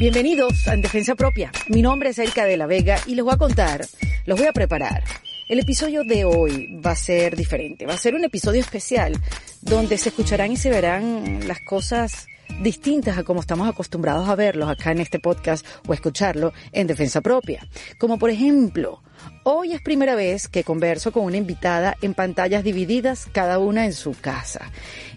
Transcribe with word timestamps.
Bienvenidos 0.00 0.66
a 0.66 0.72
En 0.72 0.80
Defensa 0.80 1.14
Propia. 1.14 1.52
Mi 1.68 1.82
nombre 1.82 2.08
es 2.08 2.18
Erika 2.18 2.46
de 2.46 2.56
la 2.56 2.64
Vega 2.64 2.96
y 3.06 3.14
les 3.14 3.22
voy 3.22 3.34
a 3.34 3.36
contar, 3.36 3.84
los 4.24 4.38
voy 4.38 4.48
a 4.48 4.52
preparar. 4.54 5.04
El 5.46 5.58
episodio 5.58 6.04
de 6.04 6.24
hoy 6.24 6.74
va 6.80 6.92
a 6.92 6.96
ser 6.96 7.36
diferente, 7.36 7.84
va 7.84 7.92
a 7.92 7.98
ser 7.98 8.14
un 8.14 8.24
episodio 8.24 8.62
especial 8.62 9.12
donde 9.60 9.98
se 9.98 10.08
escucharán 10.08 10.52
y 10.52 10.56
se 10.56 10.70
verán 10.70 11.46
las 11.46 11.60
cosas 11.60 12.28
distintas 12.62 13.18
a 13.18 13.24
como 13.24 13.40
estamos 13.40 13.68
acostumbrados 13.68 14.26
a 14.26 14.36
verlos 14.36 14.70
acá 14.70 14.90
en 14.92 15.00
este 15.00 15.18
podcast 15.18 15.66
o 15.86 15.92
escucharlo 15.92 16.54
en 16.72 16.86
defensa 16.86 17.20
propia. 17.20 17.68
Como 17.98 18.18
por 18.18 18.30
ejemplo, 18.30 19.02
hoy 19.42 19.72
es 19.72 19.82
primera 19.82 20.14
vez 20.14 20.48
que 20.48 20.64
converso 20.64 21.12
con 21.12 21.24
una 21.24 21.36
invitada 21.36 21.96
en 22.02 22.14
pantallas 22.14 22.64
divididas, 22.64 23.28
cada 23.32 23.58
una 23.58 23.84
en 23.84 23.92
su 23.92 24.12
casa. 24.20 24.70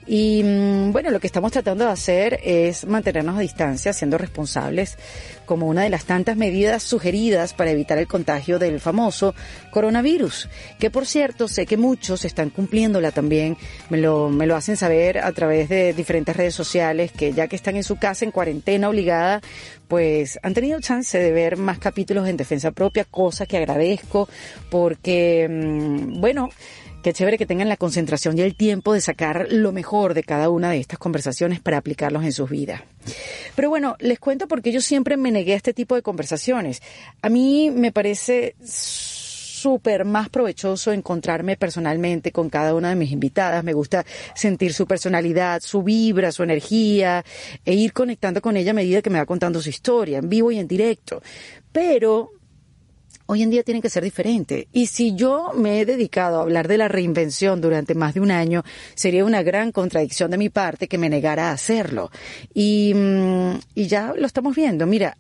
Y 0.06 0.44
mm, 0.44 0.92
bueno, 0.92 1.12
lo 1.12 1.20
que 1.20 1.28
estamos 1.28 1.52
tratando 1.52 1.86
de 1.86 1.92
hacer 1.92 2.40
es 2.44 2.86
mantenernos 2.86 3.38
a 3.38 3.42
distancia, 3.42 3.94
siendo 3.94 4.18
responsables, 4.18 4.98
como 5.46 5.68
una 5.68 5.84
de 5.84 5.90
las 5.90 6.06
tantas 6.06 6.36
medidas 6.36 6.84
sugeridas 6.84 7.54
para 7.54 7.72
evitar 7.72 7.98
el 7.98 8.08
contagio 8.08 8.60
del 8.60 8.80
famoso 8.80 9.34
coronavirus, 9.72 10.50
que 10.80 10.90
por 10.90 11.06
cierto 11.06 11.48
sé 11.48 11.66
que 11.66 11.78
muchos 11.78 12.26
están 12.26 12.50
cumpliéndola 12.50 13.12
también, 13.12 13.58
me 13.90 13.98
lo, 13.98 14.30
me 14.30 14.46
lo 14.46 14.56
hacen 14.56 14.78
saber 14.78 15.20
a 15.20 15.32
través 15.32 15.70
de 15.70 15.94
diferentes 15.94 16.36
redes 16.36 16.56
sociales, 16.56 17.12
que 17.12 17.34
ya 17.34 17.48
que 17.48 17.56
están 17.56 17.76
en 17.76 17.84
su 17.84 17.98
casa 17.98 18.26
en 18.26 18.32
cuarentena 18.32 18.90
obligada, 18.90 19.42
pues 19.94 20.40
han 20.42 20.56
tenido 20.56 20.80
chance 20.80 21.20
de 21.20 21.32
ver 21.32 21.56
más 21.56 21.78
capítulos 21.78 22.28
en 22.28 22.36
defensa 22.36 22.72
propia, 22.72 23.06
cosa 23.06 23.46
que 23.46 23.58
agradezco, 23.58 24.28
porque, 24.72 25.48
mm, 25.48 26.20
bueno, 26.20 26.50
Qué 27.04 27.12
chévere 27.12 27.38
que 27.38 27.46
tengan 27.46 27.68
la 27.68 27.76
concentración 27.76 28.38
y 28.38 28.42
el 28.44 28.56
tiempo 28.56 28.94
de 28.94 29.02
sacar 29.02 29.48
lo 29.50 29.74
mejor 29.74 30.14
de 30.14 30.24
cada 30.24 30.48
una 30.48 30.72
de 30.72 30.80
estas 30.80 30.98
conversaciones 30.98 31.60
para 31.60 31.76
aplicarlos 31.76 32.24
en 32.24 32.32
sus 32.32 32.50
vidas. 32.50 32.82
Pero 33.58 33.68
bueno, 33.68 33.98
les 34.00 34.20
cuento 34.20 34.48
porque 34.48 34.72
yo 34.72 34.80
siempre 34.80 35.18
me 35.18 35.30
negué 35.30 35.52
a 35.52 35.58
este 35.58 35.74
tipo 35.74 35.96
de 35.96 36.02
conversaciones. 36.02 36.82
A 37.22 37.28
mí 37.28 37.72
me 37.76 37.92
parece 37.92 38.56
súper 39.64 40.04
más 40.04 40.28
provechoso 40.28 40.92
encontrarme 40.92 41.56
personalmente 41.56 42.34
con 42.34 42.50
cada 42.50 42.76
una 42.76 42.90
de 42.90 42.96
mis 42.98 43.14
invitadas. 43.14 43.64
Me 43.64 43.72
gusta 43.72 44.06
sentir 44.36 44.74
su 44.74 44.86
personalidad, 44.86 45.62
su 45.62 45.84
vibra, 45.84 46.34
su 46.34 46.44
energía 46.44 47.24
e 47.64 47.74
ir 47.74 47.94
conectando 47.94 48.42
con 48.42 48.58
ella 48.58 48.72
a 48.72 48.74
medida 48.74 49.02
que 49.02 49.10
me 49.10 49.20
va 49.20 49.26
contando 49.26 49.62
su 49.62 49.70
historia, 49.70 50.18
en 50.18 50.28
vivo 50.28 50.52
y 50.52 50.60
en 50.60 50.68
directo. 50.68 51.22
Pero 51.72 52.32
hoy 53.28 53.42
en 53.42 53.52
día 53.52 53.64
tiene 53.64 53.82
que 53.82 53.90
ser 53.90 54.04
diferente. 54.04 54.68
Y 54.74 54.88
si 54.88 55.16
yo 55.16 55.54
me 55.56 55.80
he 55.80 55.86
dedicado 55.86 56.40
a 56.40 56.42
hablar 56.42 56.68
de 56.68 56.78
la 56.78 56.90
reinvención 56.90 57.62
durante 57.62 57.96
más 57.96 58.16
de 58.16 58.20
un 58.20 58.32
año, 58.32 58.64
sería 58.96 59.24
una 59.24 59.44
gran 59.44 59.72
contradicción 59.72 60.30
de 60.30 60.38
mi 60.38 60.50
parte 60.50 60.90
que 60.90 60.98
me 60.98 61.10
negara 61.10 61.52
a 61.52 61.54
hacerlo. 61.54 62.12
Y, 62.54 62.92
mm, 62.94 63.60
y 63.76 63.88
ya 63.88 64.14
lo 64.14 64.28
estamos 64.28 64.58
viendo. 64.58 64.86
Mira, 64.86 65.16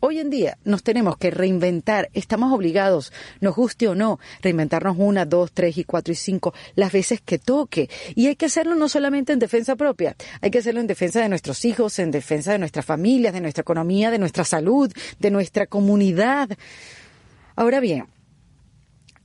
Hoy 0.00 0.20
en 0.20 0.30
día 0.30 0.58
nos 0.62 0.84
tenemos 0.84 1.16
que 1.16 1.32
reinventar, 1.32 2.08
estamos 2.14 2.52
obligados, 2.52 3.12
nos 3.40 3.56
guste 3.56 3.88
o 3.88 3.96
no, 3.96 4.20
reinventarnos 4.42 4.96
una, 4.96 5.24
dos, 5.24 5.50
tres 5.52 5.76
y 5.76 5.82
cuatro 5.82 6.12
y 6.12 6.14
cinco, 6.14 6.54
las 6.76 6.92
veces 6.92 7.20
que 7.20 7.40
toque. 7.40 7.90
Y 8.14 8.28
hay 8.28 8.36
que 8.36 8.46
hacerlo 8.46 8.76
no 8.76 8.88
solamente 8.88 9.32
en 9.32 9.40
defensa 9.40 9.74
propia, 9.74 10.14
hay 10.40 10.52
que 10.52 10.58
hacerlo 10.58 10.80
en 10.80 10.86
defensa 10.86 11.20
de 11.20 11.28
nuestros 11.28 11.64
hijos, 11.64 11.98
en 11.98 12.12
defensa 12.12 12.52
de 12.52 12.60
nuestras 12.60 12.84
familias, 12.84 13.32
de 13.34 13.40
nuestra 13.40 13.62
economía, 13.62 14.12
de 14.12 14.20
nuestra 14.20 14.44
salud, 14.44 14.92
de 15.18 15.30
nuestra 15.32 15.66
comunidad. 15.66 16.48
Ahora 17.56 17.80
bien, 17.80 18.06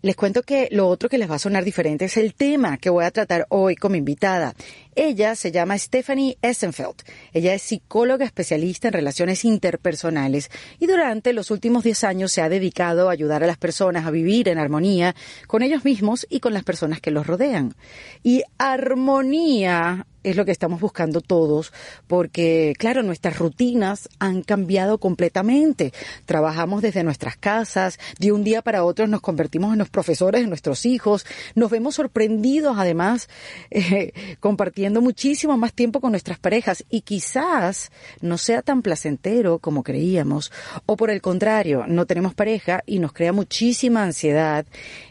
les 0.04 0.18
cuento 0.18 0.42
que 0.42 0.68
lo 0.72 0.90
otro 0.90 1.08
que 1.08 1.18
les 1.18 1.32
va 1.32 1.36
a 1.36 1.40
sonar 1.40 1.64
diferente 1.64 2.06
es 2.06 2.18
el 2.18 2.34
tema 2.34 2.78
que 2.78 2.90
voy 2.90 3.06
a 3.06 3.12
tratar 3.12 3.46
hoy 3.50 3.76
con 3.76 3.92
mi 3.94 4.00
invitada. 4.00 4.54
Ella 4.96 5.36
se 5.36 5.52
llama 5.52 5.78
Stephanie 5.78 6.38
Essenfeld. 6.42 6.96
Ella 7.34 7.54
es 7.54 7.62
psicóloga 7.62 8.26
especialista 8.26 8.88
en 8.88 8.94
relaciones 8.94 9.46
interpersonales 9.46 10.50
y 10.80 10.88
durante 10.88 11.34
los 11.34 11.52
últimos 11.52 11.84
10 11.84 12.04
años 12.04 12.32
se 12.32 12.42
ha 12.42 12.50
dedicado 12.50 13.10
a 13.10 13.14
ayudar 13.14 13.44
a 13.44 13.48
las 13.48 13.58
personas 13.58 14.06
a 14.06 14.12
vivir 14.12 14.50
en 14.50 14.58
armonía 14.58 15.16
con 15.48 15.64
ellos 15.64 15.86
mismos 15.86 16.26
y 16.30 16.40
con 16.40 16.54
las 16.54 16.64
personas 16.64 17.02
que 17.02 17.12
los 17.12 17.28
rodean. 17.28 17.76
Y 18.24 18.44
armonía 18.58 20.06
es 20.24 20.36
lo 20.36 20.46
que 20.46 20.52
estamos 20.52 20.80
buscando 20.80 21.22
todos, 21.22 21.74
porque 22.08 22.74
claro, 22.78 23.04
nuestras 23.04 23.38
rutinas 23.38 24.10
han 24.20 24.42
cambiado 24.42 24.98
completamente. 24.98 25.94
Trabajamos 26.26 26.82
desde 26.82 27.04
nuestras 27.04 27.36
casas, 27.36 28.00
de 28.20 28.32
un 28.32 28.44
día 28.44 28.62
para 28.62 28.86
otro 28.86 29.06
nos 29.08 29.22
convertimos 29.22 29.74
en 29.74 29.80
los 29.80 29.90
profesores 29.90 30.42
de 30.42 30.48
nuestros 30.48 30.86
hijos, 30.86 31.26
nos 31.56 31.70
vemos 31.70 31.96
sorprendidos 31.96 32.78
además 32.78 33.28
eh, 33.72 34.14
compartiendo 34.40 34.83
muchísimo 34.92 35.58
más 35.58 35.74
tiempo 35.74 36.00
con 36.00 36.12
nuestras 36.12 36.40
parejas 36.40 36.84
y 36.90 37.02
quizás 37.02 37.92
no 38.22 38.38
sea 38.38 38.62
tan 38.62 38.82
placentero 38.82 39.60
como 39.60 39.84
creíamos, 39.84 40.52
o 40.86 40.96
por 40.96 41.10
el 41.10 41.22
contrario, 41.22 41.86
no 41.88 42.06
tenemos 42.06 42.34
pareja 42.34 42.84
y 42.86 43.00
nos 43.00 43.14
crea 43.14 43.34
muchísima 43.34 44.04
ansiedad 44.04 44.66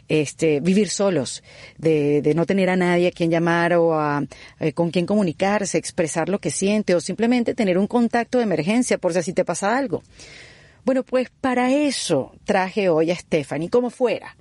este, 0.07 0.59
vivir 0.59 0.89
solos, 0.89 1.43
de, 1.77 2.21
de 2.21 2.33
no 2.35 2.45
tener 2.45 2.69
a 2.69 2.75
nadie 2.75 3.07
a 3.07 3.11
quien 3.11 3.31
llamar 3.31 3.73
o 3.73 3.99
a, 3.99 4.23
eh, 4.59 4.73
con 4.73 4.91
quien 4.91 5.05
comunicarse, 5.05 5.77
expresar 5.77 6.29
lo 6.29 6.39
que 6.39 6.51
siente 6.51 6.95
o 6.95 7.01
simplemente 7.01 7.55
tener 7.55 7.77
un 7.77 7.87
contacto 7.87 8.37
de 8.37 8.43
emergencia 8.43 8.97
por 8.97 9.13
si 9.13 9.19
así 9.19 9.33
te 9.33 9.45
pasa 9.45 9.77
algo. 9.77 10.03
Bueno, 10.85 11.03
pues 11.03 11.29
para 11.29 11.71
eso 11.71 12.33
traje 12.43 12.89
hoy 12.89 13.09
a 13.09 13.15
Stephanie, 13.15 13.69
como 13.69 13.89
fuera, 13.89 14.35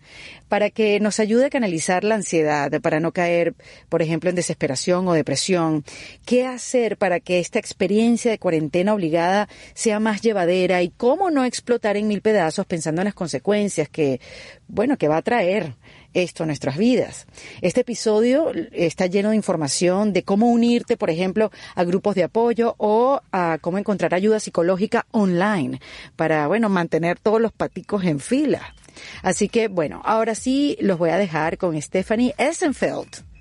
para 0.49 0.71
que 0.71 0.99
nos 0.99 1.21
ayude 1.21 1.47
a 1.47 1.51
canalizar 1.51 2.03
la 2.03 2.17
ansiedad, 2.17 2.69
para 2.81 2.99
no 2.99 3.13
caer, 3.13 3.55
por 3.89 4.03
ejemplo, 4.03 4.29
en 4.29 4.35
desesperación 4.35 5.07
o 5.07 5.13
depresión. 5.13 5.85
¿Qué 6.27 6.45
hacer 6.45 6.97
para 6.97 7.21
que 7.21 7.39
esta 7.39 7.61
experiencia 7.61 8.33
de 8.33 8.41
cuarentena 8.41 8.93
obligada 8.93 9.49
sea 9.75 10.01
más 10.01 10.21
llevadera 10.21 10.83
y 10.83 10.91
cómo 10.91 11.31
no 11.31 11.45
explotar 11.45 11.97
en 11.97 12.09
mil 12.09 12.23
pedazos 12.23 12.67
pensando 12.67 13.03
en 13.03 13.07
las 13.07 13.15
consecuencias 13.15 13.89
que, 13.89 14.21
bueno, 14.67 14.97
que 14.99 15.07
va 15.07 15.19
a 15.19 15.23
traer 15.23 15.77
esto 16.15 16.43
a 16.43 16.47
nuestras 16.47 16.77
vidas. 16.77 17.27
Este 17.61 17.83
episodio 17.83 18.53
está 18.73 19.07
lleno 19.07 19.31
de 19.31 19.37
información 19.37 20.13
de 20.13 20.23
cómo 20.23 20.51
unirte, 20.51 20.97
por 20.97 21.11
ejemplo, 21.11 21.51
a 21.75 21.85
grupos 21.85 22.15
de 22.15 22.25
apoyo 22.25 22.75
o 22.79 23.21
a 23.33 23.59
cómo 23.61 23.79
encontrar 23.79 24.15
ayuda 24.15 24.41
psicológica 24.41 25.07
online 25.11 25.81
para, 26.17 26.47
bueno, 26.47 26.69
mantener 26.69 27.19
todos 27.19 27.41
los 27.41 27.53
paticos 27.53 28.05
en 28.05 28.21
fila. 28.21 28.75
Así 29.23 29.49
que, 29.49 29.69
bueno, 29.69 30.03
ahora 30.05 30.35
sí 30.35 30.77
los 30.81 30.99
voy 30.99 31.11
a 31.11 31.17
dejar 31.17 31.59
con 31.59 31.81
Stephanie 31.81 32.35
Essenfeld 32.39 33.32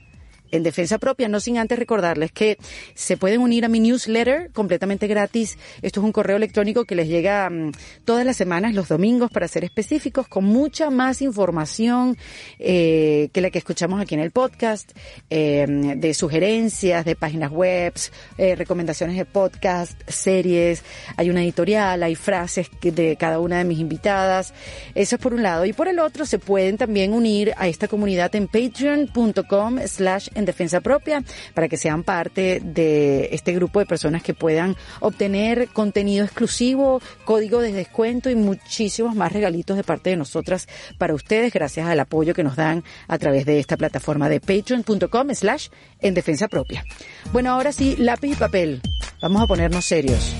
en 0.52 0.64
defensa 0.64 0.98
propia, 0.98 1.28
no 1.28 1.40
sin 1.40 1.58
antes 1.58 1.78
recordarles 1.78 2.32
que 2.32 2.58
se 2.94 3.18
pueden 3.18 3.42
unir 3.42 3.66
a 3.66 3.70
mi 3.70 3.80
newsletter 3.80 4.52
completamente 4.52 5.08
gratis. 5.08 5.58
Esto 5.82 6.00
es 6.00 6.04
un 6.04 6.12
correo 6.12 6.38
electrónico 6.38 6.86
que 6.86 6.96
les 6.96 7.08
llega 7.08 7.50
mm, 7.50 7.72
todas 8.06 8.26
las 8.26 8.38
semanas, 8.38 8.74
los 8.74 8.88
domingos, 8.88 9.32
para 9.32 9.48
ser 9.48 9.64
específicos, 9.64 10.28
con 10.28 10.46
mucha 10.46 10.90
más 10.90 11.22
información 11.22 12.18
eh, 12.60 13.30
que 13.34 13.42
la 13.42 13.50
que 13.50 13.60
escuchamos 13.60 14.02
aquí 14.02 14.16
en 14.16 14.22
el 14.22 14.32
podcast, 14.32 14.92
eh, 15.30 15.66
de 15.98 16.14
sugerencias, 16.14 17.06
de 17.06 17.16
páginas 17.16 17.52
web, 17.52 17.94
eh, 18.38 18.56
recomendaciones 18.56 19.18
de 19.18 19.26
podcast, 19.26 20.00
series, 20.08 20.84
hay 21.18 21.30
una 21.30 21.44
editorial, 21.44 22.04
hay 22.04 22.16
frases 22.16 22.70
de 22.82 23.16
cada 23.18 23.40
una 23.40 23.58
de 23.60 23.64
mis 23.64 23.80
invitadas. 23.80 24.54
Eso 24.96 25.16
es 25.16 25.22
por 25.22 25.34
un 25.34 25.44
lado. 25.44 25.66
Y 25.66 25.74
por 25.74 25.88
el 25.88 26.00
otro, 26.00 26.26
se 26.26 26.40
pueden 26.40 26.78
también 26.78 27.14
unir 27.14 27.54
a 27.58 27.68
esta 27.68 27.88
comunidad 27.88 28.34
en 28.36 28.48
patreon.com 28.48 29.80
slash 29.86 30.30
en 30.41 30.46
defensa 30.46 30.81
propia 30.81 31.24
para 31.53 31.69
que 31.69 31.78
sean 31.78 32.03
parte 32.03 32.62
de 32.63 33.29
este 33.31 33.53
grupo 33.53 33.79
de 33.79 33.85
personas 33.85 34.22
que 34.22 34.34
puedan 34.34 34.75
obtener 35.00 35.69
contenido 35.69 36.25
exclusivo, 36.25 37.02
código 37.24 37.62
de 37.62 37.72
descuento 37.72 38.29
y 38.29 38.35
muchísimos 38.35 39.16
más 39.16 39.31
regalitos 39.31 39.78
de 39.78 39.84
parte 39.84 40.09
de 40.09 40.18
nosotras 40.18 40.68
para 40.97 41.13
ustedes 41.13 41.53
gracias 41.53 41.88
al 41.88 42.00
apoyo 42.00 42.34
que 42.34 42.44
nos 42.44 42.56
dan 42.56 42.84
a 43.07 43.18
través 43.18 43.46
de 43.46 43.59
esta 43.59 43.78
plataforma 43.78 44.29
de 44.29 44.40
patreon.com 44.40 45.34
slash 45.34 45.69
en 46.00 46.13
defensa 46.13 46.47
propia. 46.47 46.84
Bueno, 47.31 47.52
ahora 47.52 47.72
sí, 47.72 47.96
lápiz 47.97 48.34
y 48.34 48.35
papel. 48.35 48.81
Vamos 49.22 49.41
a 49.41 49.47
ponernos 49.47 49.85
serios 49.85 50.34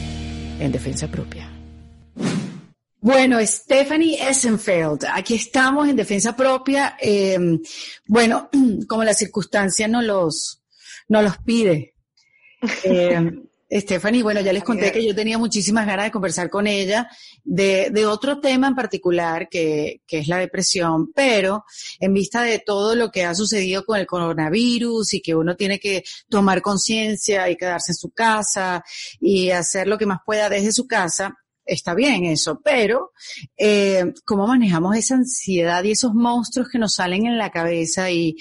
en 0.60 0.72
defensa 0.72 1.08
propia. 1.08 1.50
Bueno, 3.04 3.40
Stephanie 3.42 4.30
Essenfeld, 4.30 5.06
aquí 5.12 5.34
estamos 5.34 5.90
en 5.90 5.96
defensa 5.96 6.36
propia. 6.36 6.98
Eh, 7.02 7.36
bueno, 8.06 8.48
como 8.88 9.04
la 9.04 9.16
circunstancia 9.16 9.88
no 9.88 10.04
los, 10.04 10.62
no 11.08 11.24
los 11.24 11.40
pide. 11.40 11.96
Eh, 12.84 13.32
Stephanie, 13.72 14.22
bueno, 14.22 14.42
ya 14.42 14.54
les 14.54 14.64
conté 14.64 14.92
que 14.92 15.04
yo 15.04 15.16
tenía 15.16 15.40
muchísimas 15.40 15.88
ganas 15.88 16.06
de 16.06 16.12
conversar 16.12 16.50
con 16.50 16.68
ella 16.68 17.10
de, 17.44 17.90
de 17.90 18.06
otro 18.06 18.40
tema 18.40 18.68
en 18.68 18.76
particular, 18.76 19.50
que, 19.50 20.02
que, 20.06 20.20
es 20.20 20.28
la 20.28 20.38
depresión, 20.38 21.12
pero 21.12 21.64
en 22.00 22.14
vista 22.14 22.44
de 22.44 22.60
todo 22.60 22.94
lo 22.96 23.10
que 23.10 23.24
ha 23.26 23.34
sucedido 23.34 23.84
con 23.84 23.98
el 23.98 24.06
coronavirus 24.06 25.16
y 25.16 25.22
que 25.22 25.34
uno 25.34 25.56
tiene 25.56 25.80
que 25.80 26.04
tomar 26.30 26.62
conciencia 26.62 27.50
y 27.50 27.56
quedarse 27.56 27.94
en 27.94 27.96
su 27.96 28.12
casa 28.12 28.84
y 29.20 29.50
hacer 29.50 29.88
lo 29.88 29.98
que 29.98 30.06
más 30.06 30.20
pueda 30.24 30.50
desde 30.50 30.74
su 30.74 30.86
casa, 30.86 31.34
está 31.74 31.94
bien 31.94 32.26
eso, 32.26 32.62
pero 32.64 33.12
eh, 33.58 34.14
cómo 34.26 34.48
manejamos 34.48 34.96
esa 34.96 35.16
ansiedad 35.16 35.84
y 35.84 35.92
esos 35.92 36.14
monstruos 36.14 36.70
que 36.70 36.80
nos 36.80 36.96
salen 36.96 37.26
en 37.26 37.38
la 37.38 37.52
cabeza 37.52 38.12
y 38.12 38.36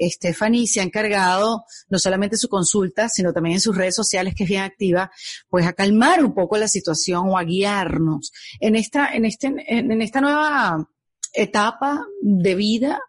Stephanie 0.00 0.66
se 0.66 0.80
ha 0.80 0.84
encargado 0.84 1.64
no 1.88 1.98
solamente 1.98 2.36
su 2.36 2.48
consulta, 2.48 3.08
sino 3.08 3.32
también 3.32 3.54
en 3.54 3.60
sus 3.60 3.76
redes 3.76 3.94
sociales, 3.94 4.34
que 4.34 4.44
es 4.44 4.48
bien 4.48 4.62
activa, 4.62 5.10
pues 5.48 5.66
a 5.66 5.72
calmar 5.72 6.24
un 6.24 6.34
poco 6.34 6.58
la 6.58 6.68
situación 6.68 7.28
o 7.28 7.38
a 7.38 7.44
guiarnos 7.44 8.32
en 8.60 8.76
esta, 8.76 9.14
en 9.14 9.24
este, 9.24 9.52
en 9.66 10.02
esta 10.02 10.20
nueva 10.20 10.88
etapa 11.32 12.06
de 12.20 12.54
vida 12.54 13.00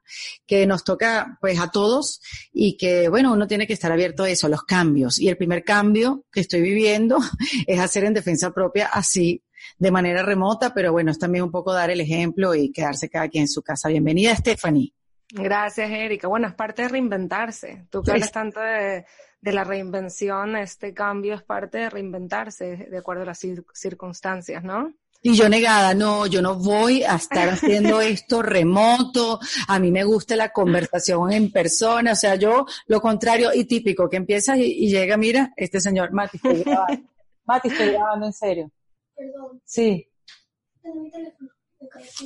que 0.45 0.65
nos 0.65 0.83
toca 0.83 1.37
pues 1.41 1.59
a 1.59 1.71
todos 1.71 2.21
y 2.51 2.77
que 2.77 3.09
bueno, 3.09 3.33
uno 3.33 3.47
tiene 3.47 3.67
que 3.67 3.73
estar 3.73 3.91
abierto 3.91 4.23
a 4.23 4.29
eso, 4.29 4.47
a 4.47 4.49
los 4.49 4.63
cambios. 4.63 5.19
Y 5.19 5.29
el 5.29 5.37
primer 5.37 5.63
cambio 5.63 6.25
que 6.31 6.41
estoy 6.41 6.61
viviendo 6.61 7.17
es 7.67 7.79
hacer 7.79 8.05
en 8.05 8.13
defensa 8.13 8.51
propia 8.51 8.87
así 8.87 9.43
de 9.77 9.91
manera 9.91 10.23
remota, 10.23 10.73
pero 10.73 10.91
bueno, 10.91 11.11
es 11.11 11.19
también 11.19 11.43
un 11.43 11.51
poco 11.51 11.73
dar 11.73 11.89
el 11.89 12.01
ejemplo 12.01 12.55
y 12.55 12.71
quedarse 12.71 13.09
cada 13.09 13.27
quien 13.27 13.43
en 13.43 13.47
su 13.47 13.61
casa. 13.61 13.89
Bienvenida, 13.89 14.35
Stephanie. 14.35 14.93
Gracias, 15.31 15.89
Erika. 15.89 16.27
Bueno, 16.27 16.47
es 16.47 16.53
parte 16.53 16.83
de 16.83 16.89
reinventarse. 16.89 17.87
Tú 17.89 18.03
que 18.03 18.11
hablas 18.11 18.31
tanto 18.31 18.59
de, 18.59 19.05
de, 19.41 19.51
la 19.51 19.63
reinvención, 19.63 20.55
este 20.55 20.93
cambio 20.93 21.33
es 21.33 21.41
parte 21.41 21.79
de 21.79 21.89
reinventarse 21.89 22.87
de 22.89 22.97
acuerdo 22.97 23.23
a 23.23 23.25
las 23.25 23.39
circunstancias, 23.73 24.63
¿no? 24.63 24.93
Y 25.25 25.37
yo 25.37 25.47
negada, 25.47 25.93
no, 25.93 26.27
yo 26.27 26.41
no 26.41 26.55
voy 26.55 27.01
a 27.03 27.15
estar 27.15 27.47
haciendo 27.47 28.01
esto 28.01 28.41
remoto, 28.41 29.39
a 29.69 29.79
mí 29.79 29.89
me 29.89 30.03
gusta 30.03 30.35
la 30.35 30.49
conversación 30.49 31.31
en 31.31 31.49
persona, 31.49 32.11
o 32.11 32.15
sea, 32.15 32.35
yo 32.35 32.65
lo 32.87 32.99
contrario 32.99 33.51
y 33.53 33.63
típico, 33.63 34.09
que 34.09 34.17
empieza 34.17 34.57
y, 34.57 34.89
llega, 34.89 35.15
mira, 35.15 35.53
este 35.55 35.79
señor, 35.79 36.11
Mati, 36.11 36.35
estoy 36.37 36.63
grabando. 36.65 37.09
Mati, 37.45 37.69
estoy 37.69 37.91
grabando 37.91 38.25
en 38.25 38.33
serio. 38.33 38.71
Perdón. 39.15 39.61
Sí. 39.65 40.07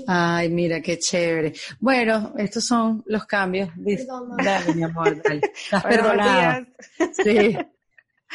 Ay, 0.08 0.50
mira, 0.50 0.82
qué 0.82 0.98
chévere. 0.98 1.54
Bueno, 1.80 2.34
estos 2.38 2.66
son 2.66 3.04
los 3.08 3.26
cambios. 3.26 3.70
Perdón, 3.84 4.38
dale, 4.38 4.74
mi 4.74 4.84
amor, 4.84 5.22
dale. 5.24 5.42
Estás 5.54 5.84
perdonado. 5.90 6.66
Sí. 7.14 7.58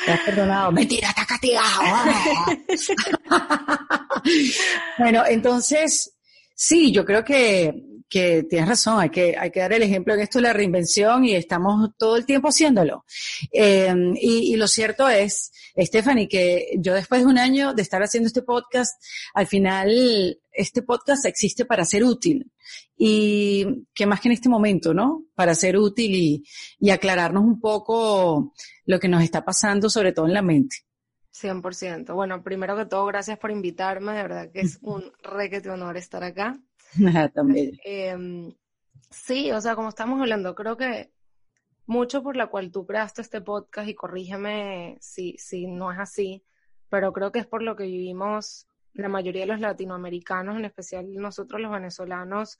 Te 0.04 0.10
has 0.10 0.20
perdonado. 0.20 0.72
Mentira, 0.72 1.08
está 1.08 1.26
castigado. 1.26 1.82
bueno, 4.98 5.24
entonces, 5.26 6.14
sí, 6.54 6.92
yo 6.92 7.04
creo 7.04 7.24
que, 7.24 7.72
que 8.12 8.42
tienes 8.42 8.68
razón, 8.68 9.00
hay 9.00 9.08
que, 9.08 9.34
hay 9.38 9.50
que 9.50 9.60
dar 9.60 9.72
el 9.72 9.82
ejemplo 9.82 10.12
en 10.12 10.20
esto 10.20 10.38
de 10.38 10.42
la 10.42 10.52
reinvención 10.52 11.24
y 11.24 11.34
estamos 11.34 11.92
todo 11.96 12.18
el 12.18 12.26
tiempo 12.26 12.48
haciéndolo. 12.48 13.06
Eh, 13.50 13.90
y, 14.16 14.52
y, 14.52 14.56
lo 14.56 14.68
cierto 14.68 15.08
es, 15.08 15.50
Stephanie, 15.78 16.28
que 16.28 16.74
yo 16.78 16.92
después 16.92 17.22
de 17.22 17.26
un 17.26 17.38
año 17.38 17.72
de 17.72 17.80
estar 17.80 18.02
haciendo 18.02 18.26
este 18.26 18.42
podcast, 18.42 19.02
al 19.32 19.46
final 19.46 20.38
este 20.52 20.82
podcast 20.82 21.24
existe 21.24 21.64
para 21.64 21.86
ser 21.86 22.04
útil. 22.04 22.52
Y 22.98 23.86
que 23.94 24.04
más 24.04 24.20
que 24.20 24.28
en 24.28 24.32
este 24.32 24.50
momento, 24.50 24.92
¿no? 24.92 25.24
Para 25.34 25.54
ser 25.54 25.78
útil 25.78 26.14
y, 26.14 26.44
y 26.78 26.90
aclararnos 26.90 27.42
un 27.42 27.60
poco 27.60 28.52
lo 28.84 29.00
que 29.00 29.08
nos 29.08 29.22
está 29.22 29.42
pasando, 29.42 29.88
sobre 29.88 30.12
todo 30.12 30.26
en 30.26 30.34
la 30.34 30.42
mente. 30.42 30.76
100%. 31.32 32.14
Bueno, 32.14 32.42
primero 32.42 32.76
que 32.76 32.84
todo, 32.84 33.06
gracias 33.06 33.38
por 33.38 33.50
invitarme. 33.50 34.12
De 34.12 34.22
verdad 34.22 34.50
que 34.52 34.60
es 34.60 34.78
un 34.82 35.10
requete 35.22 35.70
honor 35.70 35.96
estar 35.96 36.22
acá. 36.22 36.60
También. 37.34 37.78
Eh, 37.84 38.54
sí, 39.10 39.50
o 39.52 39.60
sea, 39.60 39.74
como 39.74 39.88
estamos 39.88 40.20
hablando, 40.20 40.54
creo 40.54 40.76
que 40.76 41.10
mucho 41.86 42.22
por 42.22 42.36
la 42.36 42.46
cual 42.46 42.70
tú 42.70 42.86
creaste 42.86 43.22
este 43.22 43.40
podcast 43.40 43.88
y 43.88 43.94
corrígeme 43.94 44.96
si, 45.00 45.36
si 45.38 45.66
no 45.66 45.92
es 45.92 45.98
así, 45.98 46.44
pero 46.88 47.12
creo 47.12 47.32
que 47.32 47.40
es 47.40 47.46
por 47.46 47.62
lo 47.62 47.76
que 47.76 47.84
vivimos 47.84 48.66
la 48.94 49.08
mayoría 49.08 49.42
de 49.42 49.48
los 49.48 49.60
latinoamericanos, 49.60 50.56
en 50.56 50.64
especial 50.64 51.12
nosotros 51.14 51.60
los 51.60 51.72
venezolanos, 51.72 52.58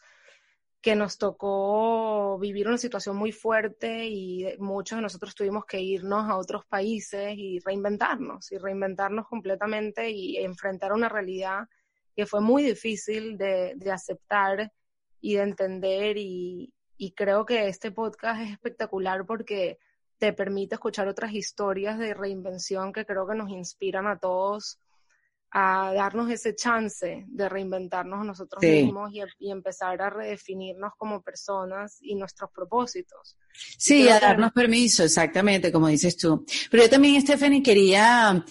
que 0.80 0.96
nos 0.96 1.16
tocó 1.16 2.38
vivir 2.40 2.66
una 2.66 2.78
situación 2.78 3.16
muy 3.16 3.30
fuerte 3.30 4.08
y 4.08 4.56
muchos 4.58 4.98
de 4.98 5.02
nosotros 5.02 5.34
tuvimos 5.34 5.64
que 5.64 5.80
irnos 5.80 6.28
a 6.28 6.36
otros 6.36 6.64
países 6.66 7.34
y 7.36 7.60
reinventarnos, 7.60 8.50
y 8.50 8.58
reinventarnos 8.58 9.28
completamente 9.28 10.10
y 10.10 10.38
enfrentar 10.38 10.92
una 10.92 11.08
realidad 11.08 11.68
que 12.14 12.26
fue 12.26 12.40
muy 12.40 12.62
difícil 12.62 13.36
de, 13.36 13.74
de 13.76 13.90
aceptar 13.90 14.72
y 15.20 15.34
de 15.34 15.42
entender 15.42 16.16
y, 16.16 16.72
y 16.96 17.12
creo 17.12 17.44
que 17.44 17.68
este 17.68 17.90
podcast 17.90 18.42
es 18.42 18.50
espectacular 18.52 19.24
porque 19.26 19.78
te 20.18 20.32
permite 20.32 20.76
escuchar 20.76 21.08
otras 21.08 21.32
historias 21.32 21.98
de 21.98 22.14
reinvención 22.14 22.92
que 22.92 23.04
creo 23.04 23.26
que 23.26 23.34
nos 23.34 23.50
inspiran 23.50 24.06
a 24.06 24.18
todos 24.18 24.78
a 25.54 25.92
darnos 25.94 26.30
ese 26.30 26.54
chance 26.54 27.24
de 27.28 27.48
reinventarnos 27.48 28.24
nosotros 28.24 28.62
mismos 28.62 29.10
y, 29.12 29.50
empezar 29.50 30.00
a 30.00 30.08
redefinirnos 30.08 30.92
como 30.96 31.20
personas 31.20 31.98
y 32.00 32.14
nuestros 32.14 32.50
propósitos. 32.50 33.36
Sí, 33.76 34.08
a 34.08 34.18
darnos 34.18 34.52
permiso, 34.52 35.04
exactamente, 35.04 35.70
como 35.70 35.88
dices 35.88 36.16
tú. 36.16 36.46
Pero 36.70 36.84
yo 36.84 36.90
también, 36.90 37.20
Stephanie, 37.20 37.62
quería 37.62 38.42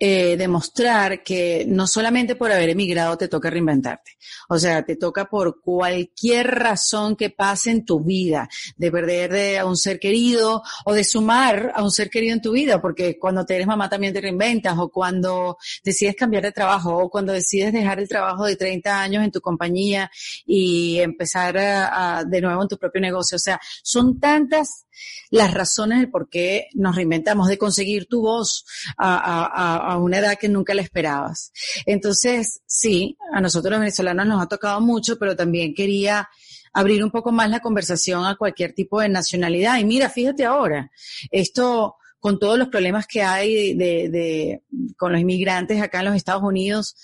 eh, 0.00 0.36
demostrar 0.36 1.24
que 1.24 1.64
no 1.66 1.88
solamente 1.88 2.36
por 2.36 2.52
haber 2.52 2.68
emigrado 2.68 3.18
te 3.18 3.26
toca 3.26 3.50
reinventarte, 3.50 4.12
o 4.48 4.58
sea, 4.58 4.84
te 4.84 4.94
toca 4.94 5.24
por 5.24 5.60
cualquier 5.60 6.46
razón 6.46 7.16
que 7.16 7.30
pase 7.30 7.70
en 7.70 7.84
tu 7.84 8.00
vida, 8.00 8.48
de 8.76 8.92
perder 8.92 9.58
a 9.58 9.66
un 9.66 9.76
ser 9.76 9.98
querido 9.98 10.62
o 10.84 10.92
de 10.92 11.02
sumar 11.02 11.72
a 11.74 11.82
un 11.82 11.90
ser 11.90 12.10
querido 12.10 12.34
en 12.34 12.40
tu 12.40 12.52
vida, 12.52 12.80
porque 12.80 13.18
cuando 13.18 13.44
te 13.44 13.56
eres 13.56 13.66
mamá 13.66 13.88
también 13.88 14.12
te 14.12 14.20
reinventas, 14.20 14.78
o 14.78 14.88
cuando 14.88 15.58
decides 15.82 16.14
cambiar 16.14 16.44
de 16.44 16.52
trabajo, 16.52 16.96
o 16.96 17.10
cuando 17.10 17.32
decides 17.32 17.72
dejar 17.72 17.98
el 17.98 18.08
trabajo 18.08 18.44
de 18.44 18.56
30 18.56 19.00
años 19.02 19.24
en 19.24 19.32
tu 19.32 19.40
compañía 19.40 20.10
y 20.46 20.98
empezar 21.00 22.26
de 22.26 22.40
nuevo 22.40 22.62
en 22.62 22.68
tu 22.68 22.78
propio 22.78 23.00
negocio, 23.00 23.36
o 23.36 23.40
sea, 23.40 23.60
son 23.82 24.20
tantas 24.20 24.86
las 25.30 25.52
razones 25.52 25.98
del 25.98 26.10
por 26.10 26.28
qué 26.28 26.68
nos 26.74 26.96
reinventamos, 26.96 27.48
de 27.48 27.58
conseguir 27.58 28.06
tu 28.06 28.22
voz 28.22 28.64
a, 28.96 29.98
una 30.00 30.18
edad 30.18 30.38
que 30.38 30.48
nunca 30.48 30.74
la 30.74 30.82
esperabas. 30.82 31.52
Entonces, 31.86 32.62
sí, 32.66 33.16
a 33.32 33.40
nosotros 33.40 33.70
los 33.72 33.80
venezolanos 33.80 34.26
nos 34.26 34.42
ha 34.42 34.46
tocado 34.46 34.80
mucho, 34.80 35.18
pero 35.18 35.36
también 35.36 35.74
quería 35.74 36.28
abrir 36.72 37.02
un 37.02 37.10
poco 37.10 37.32
más 37.32 37.50
la 37.50 37.60
conversación 37.60 38.24
a 38.26 38.36
cualquier 38.36 38.72
tipo 38.72 39.00
de 39.00 39.08
nacionalidad. 39.08 39.78
Y 39.78 39.84
mira, 39.84 40.08
fíjate 40.10 40.44
ahora, 40.44 40.90
esto 41.30 41.96
con 42.20 42.38
todos 42.38 42.58
los 42.58 42.68
problemas 42.68 43.06
que 43.06 43.22
hay 43.22 43.74
de, 43.74 44.62
con 44.96 45.12
los 45.12 45.20
inmigrantes 45.20 45.80
acá 45.80 46.00
en 46.00 46.06
los 46.06 46.16
Estados 46.16 46.42
Unidos, 46.42 46.96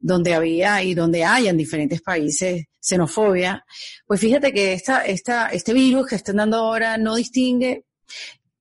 donde 0.00 0.34
había 0.34 0.82
y 0.82 0.94
donde 0.94 1.24
hay 1.24 1.46
en 1.46 1.56
diferentes 1.56 2.00
países 2.00 2.64
xenofobia, 2.80 3.64
pues 4.06 4.20
fíjate 4.20 4.52
que 4.52 4.72
esta, 4.72 5.04
esta, 5.04 5.48
este 5.48 5.72
virus 5.72 6.08
que 6.08 6.16
están 6.16 6.36
dando 6.36 6.56
ahora 6.56 6.96
no 6.96 7.14
distingue 7.14 7.84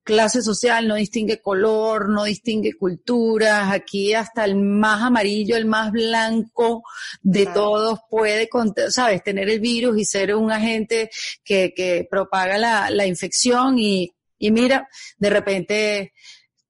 clase 0.09 0.41
social, 0.41 0.87
no 0.87 0.95
distingue 0.95 1.39
color, 1.39 2.09
no 2.09 2.23
distingue 2.23 2.73
culturas. 2.73 3.71
Aquí 3.71 4.15
hasta 4.15 4.43
el 4.43 4.55
más 4.55 5.03
amarillo, 5.03 5.55
el 5.55 5.67
más 5.67 5.91
blanco 5.91 6.83
de 7.21 7.45
todos 7.45 7.99
puede, 8.09 8.49
sabes, 8.89 9.23
tener 9.23 9.49
el 9.49 9.59
virus 9.59 9.99
y 9.99 10.05
ser 10.05 10.33
un 10.33 10.51
agente 10.51 11.11
que, 11.43 11.73
que 11.75 12.07
propaga 12.09 12.57
la, 12.57 12.89
la 12.89 13.05
infección. 13.05 13.77
Y, 13.77 14.11
y 14.39 14.49
mira, 14.49 14.89
de 15.19 15.29
repente 15.29 16.13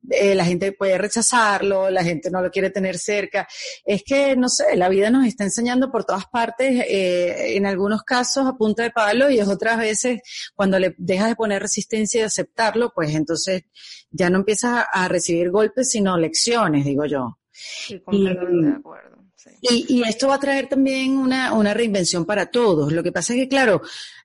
eh, 0.09 0.33
la 0.33 0.45
gente 0.45 0.71
puede 0.71 0.97
rechazarlo, 0.97 1.89
la 1.89 2.03
gente 2.03 2.29
no 2.31 2.41
lo 2.41 2.49
quiere 2.49 2.69
tener 2.69 2.97
cerca. 2.97 3.47
Es 3.85 4.03
que, 4.03 4.35
no 4.35 4.47
sé, 4.47 4.75
la 4.75 4.89
vida 4.89 5.09
nos 5.09 5.25
está 5.25 5.43
enseñando 5.43 5.91
por 5.91 6.05
todas 6.05 6.25
partes, 6.27 6.85
eh, 6.87 7.57
en 7.57 7.65
algunos 7.65 8.03
casos 8.03 8.47
a 8.47 8.57
punta 8.57 8.83
de 8.83 8.91
palo 8.91 9.29
y 9.29 9.39
es 9.39 9.47
otras 9.47 9.77
veces 9.77 10.21
cuando 10.55 10.79
le 10.79 10.95
dejas 10.97 11.29
de 11.29 11.35
poner 11.35 11.61
resistencia 11.61 12.21
y 12.21 12.23
aceptarlo, 12.23 12.91
pues 12.93 13.13
entonces 13.13 13.63
ya 14.09 14.29
no 14.29 14.39
empiezas 14.39 14.85
a, 14.91 15.07
recibir 15.07 15.51
golpes, 15.51 15.89
sino 15.89 16.17
lecciones, 16.17 16.85
digo 16.85 17.05
yo. 17.05 17.39
Sí, 17.51 17.99
completamente 17.99 18.67
de 18.67 18.75
acuerdo. 18.75 19.19
Y, 19.61 19.85
y, 19.89 20.03
esto 20.03 20.27
va 20.27 20.35
a 20.35 20.39
traer 20.39 20.67
también 20.67 21.17
una, 21.17 21.53
una 21.53 21.73
reinvención 21.73 22.25
para 22.25 22.45
todos. 22.45 22.91
Lo 22.93 23.03
que 23.03 23.11
pasa 23.11 23.33
es 23.33 23.39
que, 23.39 23.47
claro, 23.47 23.81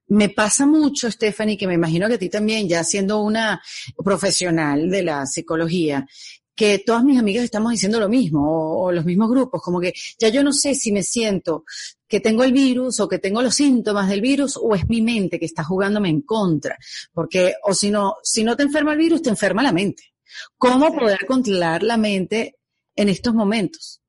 me 0.08 0.28
pasa 0.28 0.66
mucho, 0.66 1.10
Stephanie, 1.10 1.56
que 1.56 1.66
me 1.66 1.74
imagino 1.74 2.08
que 2.08 2.14
a 2.14 2.18
ti 2.18 2.28
también, 2.28 2.68
ya 2.68 2.84
siendo 2.84 3.20
una 3.20 3.62
profesional 4.04 4.90
de 4.90 5.02
la 5.02 5.26
psicología, 5.26 6.06
que 6.54 6.78
todas 6.78 7.02
mis 7.02 7.18
amigas 7.18 7.44
estamos 7.44 7.72
diciendo 7.72 7.98
lo 7.98 8.08
mismo, 8.08 8.82
o, 8.82 8.92
los 8.92 9.04
mismos 9.04 9.30
grupos, 9.30 9.60
como 9.62 9.80
que 9.80 9.92
ya 10.18 10.28
yo 10.28 10.44
no 10.44 10.52
sé 10.52 10.74
si 10.74 10.92
me 10.92 11.02
siento 11.02 11.64
que 12.06 12.20
tengo 12.20 12.44
el 12.44 12.52
virus 12.52 13.00
o 13.00 13.08
que 13.08 13.18
tengo 13.18 13.42
los 13.42 13.56
síntomas 13.56 14.08
del 14.08 14.20
virus 14.20 14.56
o 14.60 14.74
es 14.74 14.88
mi 14.88 15.02
mente 15.02 15.40
que 15.40 15.46
está 15.46 15.64
jugándome 15.64 16.10
en 16.10 16.20
contra, 16.20 16.78
porque 17.12 17.54
o 17.64 17.74
si 17.74 17.90
no, 17.90 18.16
si 18.22 18.44
no 18.44 18.56
te 18.56 18.62
enferma 18.62 18.92
el 18.92 18.98
virus, 18.98 19.22
te 19.22 19.30
enferma 19.30 19.62
la 19.62 19.72
mente. 19.72 20.14
¿Cómo 20.56 20.94
poder 20.94 21.26
controlar 21.26 21.82
la 21.82 21.96
mente 21.96 22.56
en 22.94 23.08
estos 23.08 23.34
momentos? 23.34 24.00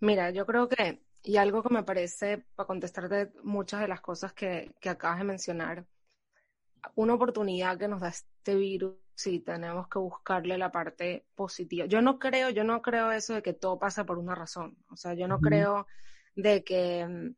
Mira, 0.00 0.30
yo 0.30 0.44
creo 0.44 0.68
que 0.68 1.05
y 1.26 1.38
algo 1.38 1.60
que 1.60 1.74
me 1.74 1.82
parece, 1.82 2.44
para 2.54 2.68
contestarte 2.68 3.32
muchas 3.42 3.80
de 3.80 3.88
las 3.88 4.00
cosas 4.00 4.32
que, 4.32 4.72
que 4.80 4.88
acabas 4.88 5.18
de 5.18 5.24
mencionar, 5.24 5.84
una 6.94 7.14
oportunidad 7.14 7.76
que 7.76 7.88
nos 7.88 8.00
da 8.00 8.10
este 8.10 8.54
virus 8.54 8.94
y 9.24 9.40
tenemos 9.40 9.88
que 9.88 9.98
buscarle 9.98 10.56
la 10.56 10.70
parte 10.70 11.26
positiva. 11.34 11.86
Yo 11.86 12.00
no 12.00 12.20
creo, 12.20 12.50
yo 12.50 12.62
no 12.62 12.80
creo 12.80 13.10
eso 13.10 13.34
de 13.34 13.42
que 13.42 13.54
todo 13.54 13.76
pasa 13.76 14.06
por 14.06 14.18
una 14.18 14.36
razón. 14.36 14.78
O 14.88 14.94
sea, 14.94 15.14
yo 15.14 15.26
no 15.26 15.40
creo 15.40 15.88
de 16.36 16.62
que 16.62 17.04
mm, 17.04 17.34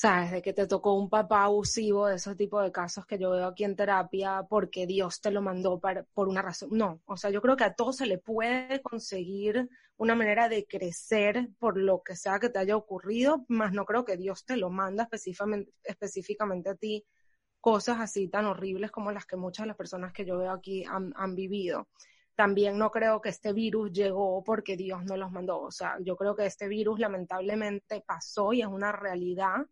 ¿sabes? 0.00 0.30
De 0.30 0.40
que 0.40 0.54
te 0.54 0.66
tocó 0.66 0.94
un 0.94 1.10
papá 1.10 1.44
abusivo, 1.44 2.06
de 2.06 2.16
esos 2.16 2.34
tipos 2.34 2.62
de 2.64 2.72
casos 2.72 3.04
que 3.04 3.18
yo 3.18 3.32
veo 3.32 3.46
aquí 3.48 3.64
en 3.64 3.76
terapia, 3.76 4.46
porque 4.48 4.86
Dios 4.86 5.20
te 5.20 5.30
lo 5.30 5.42
mandó 5.42 5.78
por 5.78 6.28
una 6.28 6.40
razón. 6.40 6.70
No, 6.72 7.02
o 7.04 7.18
sea, 7.18 7.28
yo 7.28 7.42
creo 7.42 7.54
que 7.54 7.64
a 7.64 7.74
todos 7.74 7.96
se 7.96 8.06
le 8.06 8.16
puede 8.16 8.80
conseguir 8.80 9.68
una 9.98 10.14
manera 10.14 10.48
de 10.48 10.64
crecer 10.64 11.50
por 11.58 11.76
lo 11.76 12.02
que 12.02 12.16
sea 12.16 12.38
que 12.38 12.48
te 12.48 12.58
haya 12.58 12.78
ocurrido, 12.78 13.44
más 13.48 13.74
no 13.74 13.84
creo 13.84 14.06
que 14.06 14.16
Dios 14.16 14.46
te 14.46 14.56
lo 14.56 14.70
manda 14.70 15.02
específicamente, 15.02 15.70
específicamente 15.84 16.70
a 16.70 16.76
ti 16.76 17.04
cosas 17.60 18.00
así 18.00 18.28
tan 18.28 18.46
horribles 18.46 18.90
como 18.90 19.12
las 19.12 19.26
que 19.26 19.36
muchas 19.36 19.64
de 19.64 19.68
las 19.68 19.76
personas 19.76 20.14
que 20.14 20.24
yo 20.24 20.38
veo 20.38 20.52
aquí 20.52 20.82
han, 20.84 21.12
han 21.14 21.34
vivido 21.34 21.88
también 22.34 22.78
no 22.78 22.90
creo 22.90 23.20
que 23.20 23.28
este 23.28 23.52
virus 23.52 23.92
llegó 23.92 24.42
porque 24.42 24.74
Dios 24.74 25.04
no 25.04 25.18
los 25.18 25.30
mandó. 25.30 25.60
O 25.60 25.70
sea, 25.70 25.98
yo 26.00 26.16
creo 26.16 26.34
que 26.34 26.46
este 26.46 26.68
virus 26.68 26.98
lamentablemente 26.98 28.02
pasó 28.06 28.54
y 28.54 28.62
es 28.62 28.66
una 28.66 28.92
realidad 28.92 29.66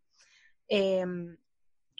Em, 0.68 1.37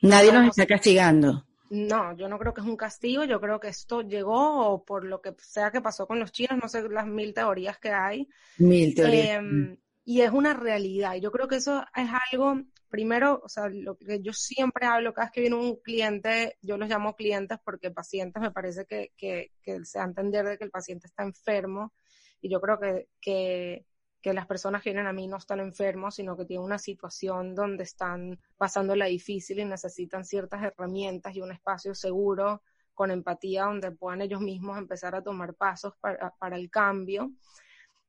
Nadie 0.02 0.32
nos 0.32 0.48
está 0.48 0.66
castigando. 0.66 1.44
No, 1.70 2.16
yo 2.16 2.28
no 2.28 2.38
creo 2.38 2.54
que 2.54 2.60
es 2.62 2.66
un 2.66 2.76
castigo, 2.76 3.25
yo 3.25 3.40
creo 3.40 3.60
que 3.60 3.68
esto 3.68 4.00
llegó 4.00 4.84
por 4.87 5.04
lo 5.04 5.20
que 5.20 5.34
sea 5.38 5.70
que 5.70 5.82
pasó 5.82 6.06
con 6.06 6.18
los 6.18 6.32
chinos, 6.32 6.58
no 6.62 6.68
sé 6.68 6.88
las 6.88 7.06
mil 7.06 7.34
teorías 7.34 7.78
que 7.78 7.90
hay. 7.90 8.28
Mil 8.58 8.94
teorías. 8.94 9.38
Em, 9.38 9.76
y 10.04 10.22
es 10.22 10.30
una 10.30 10.54
realidad. 10.54 11.16
Yo 11.16 11.30
creo 11.30 11.48
que 11.48 11.56
eso 11.56 11.84
es 11.94 12.08
algo, 12.32 12.62
primero, 12.88 13.42
o 13.44 13.48
sea, 13.50 13.68
lo 13.68 13.98
que 13.98 14.22
yo 14.22 14.32
siempre 14.32 14.87
hablo, 14.87 15.12
cada 15.12 15.26
vez 15.26 15.32
que 15.32 15.40
viene 15.42 15.56
un 15.56 15.76
cliente, 15.76 16.56
yo 16.62 16.78
los 16.78 16.88
llamo 16.88 17.14
clientes 17.14 17.58
porque 17.62 17.90
pacientes 17.90 18.40
me 18.40 18.50
parece 18.50 18.87
que, 18.87 19.12
que, 19.18 19.52
que 19.62 19.84
se 19.84 19.98
va 19.98 20.06
a 20.06 20.08
entender 20.08 20.46
de 20.46 20.56
que 20.56 20.64
el 20.64 20.70
paciente 20.70 21.06
está 21.06 21.25
enfermo. 21.25 21.92
Y 22.40 22.48
yo 22.48 22.60
creo 22.60 22.78
que, 22.80 23.08
que 23.20 23.84
que 24.20 24.32
las 24.32 24.46
personas 24.46 24.82
que 24.82 24.90
vienen 24.90 25.06
a 25.06 25.12
mí 25.12 25.28
no 25.28 25.37
están 25.37 25.60
enfermos, 25.60 26.16
sino 26.16 26.37
que 26.37 26.44
tienen 26.44 26.64
una 26.64 26.78
situación 26.78 27.54
donde 27.54 27.84
están 27.84 28.38
pasándola 28.56 29.06
difícil 29.06 29.60
y 29.60 29.64
necesitan 29.64 30.25
ciertas 30.25 30.62
herramientas 30.62 31.34
y 31.34 31.40
un 31.40 31.52
espacio 31.52 31.94
seguro 31.94 32.62
con 32.94 33.12
empatía 33.12 33.64
donde 33.64 33.92
puedan 33.92 34.22
ellos 34.22 34.40
mismos 34.40 34.76
empezar 34.76 35.14
a 35.14 35.22
tomar 35.22 35.54
pasos 35.54 35.94
para, 36.00 36.56
el 36.56 36.68
cambio. 36.68 37.30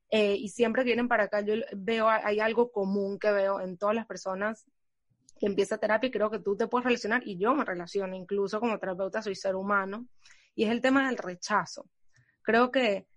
Eh, 0.10 0.36
y 0.36 0.50
siempre 0.50 0.84
vienen 0.84 1.08
para 1.08 1.26
acá, 1.26 1.42
yo 1.42 1.54
veo, 1.78 2.10
hay 2.10 2.40
algo 2.40 2.72
común 2.72 3.20
que 3.20 3.32
veo 3.32 3.62
en 3.62 3.78
todas 3.78 3.94
las 3.94 4.08
personas 4.08 4.66
que 5.40 5.46
empieza 5.46 5.78
terapia 5.78 6.08
y 6.08 6.12
creo 6.12 6.32
que 6.32 6.40
tú 6.40 6.58
te 6.58 6.68
puedes 6.68 6.86
relacionar 6.86 7.22
y 7.24 7.38
yo 7.38 7.54
me 7.54 7.64
relaciono, 7.64 8.16
incluso 8.16 8.60
como 8.60 8.80
terapeuta 8.80 9.22
soy 9.22 9.36
ser 9.36 9.56
humano, 9.56 10.08
y 10.56 10.66
es 10.66 10.72
el 10.72 10.82
tema 10.82 11.08
del 11.08 11.18
rechazo. 11.18 11.88
Creo 12.42 12.72
que 12.72 13.08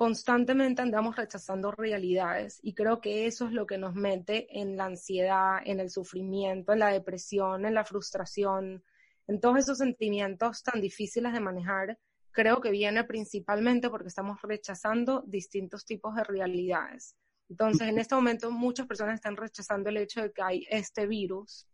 constantemente 0.00 0.80
andamos 0.80 1.14
rechazando 1.14 1.72
realidades 1.72 2.58
y 2.62 2.72
creo 2.72 3.02
que 3.02 3.26
eso 3.26 3.44
es 3.44 3.52
lo 3.52 3.66
que 3.66 3.76
nos 3.76 3.94
mete 3.94 4.58
en 4.58 4.74
la 4.78 4.86
ansiedad, 4.86 5.58
en 5.62 5.78
el 5.78 5.90
sufrimiento, 5.90 6.72
en 6.72 6.78
la 6.78 6.88
depresión, 6.88 7.66
en 7.66 7.74
la 7.74 7.84
frustración, 7.84 8.82
en 9.26 9.40
todos 9.40 9.58
esos 9.58 9.76
sentimientos 9.76 10.62
tan 10.62 10.80
difíciles 10.80 11.34
de 11.34 11.40
manejar. 11.40 11.98
Creo 12.30 12.62
que 12.62 12.70
viene 12.70 13.04
principalmente 13.04 13.90
porque 13.90 14.08
estamos 14.08 14.40
rechazando 14.40 15.22
distintos 15.26 15.84
tipos 15.84 16.14
de 16.14 16.24
realidades. 16.24 17.14
Entonces, 17.50 17.86
en 17.86 17.98
este 17.98 18.14
momento 18.14 18.50
muchas 18.50 18.86
personas 18.86 19.16
están 19.16 19.36
rechazando 19.36 19.90
el 19.90 19.98
hecho 19.98 20.22
de 20.22 20.32
que 20.32 20.40
hay 20.40 20.66
este 20.70 21.06
virus 21.06 21.68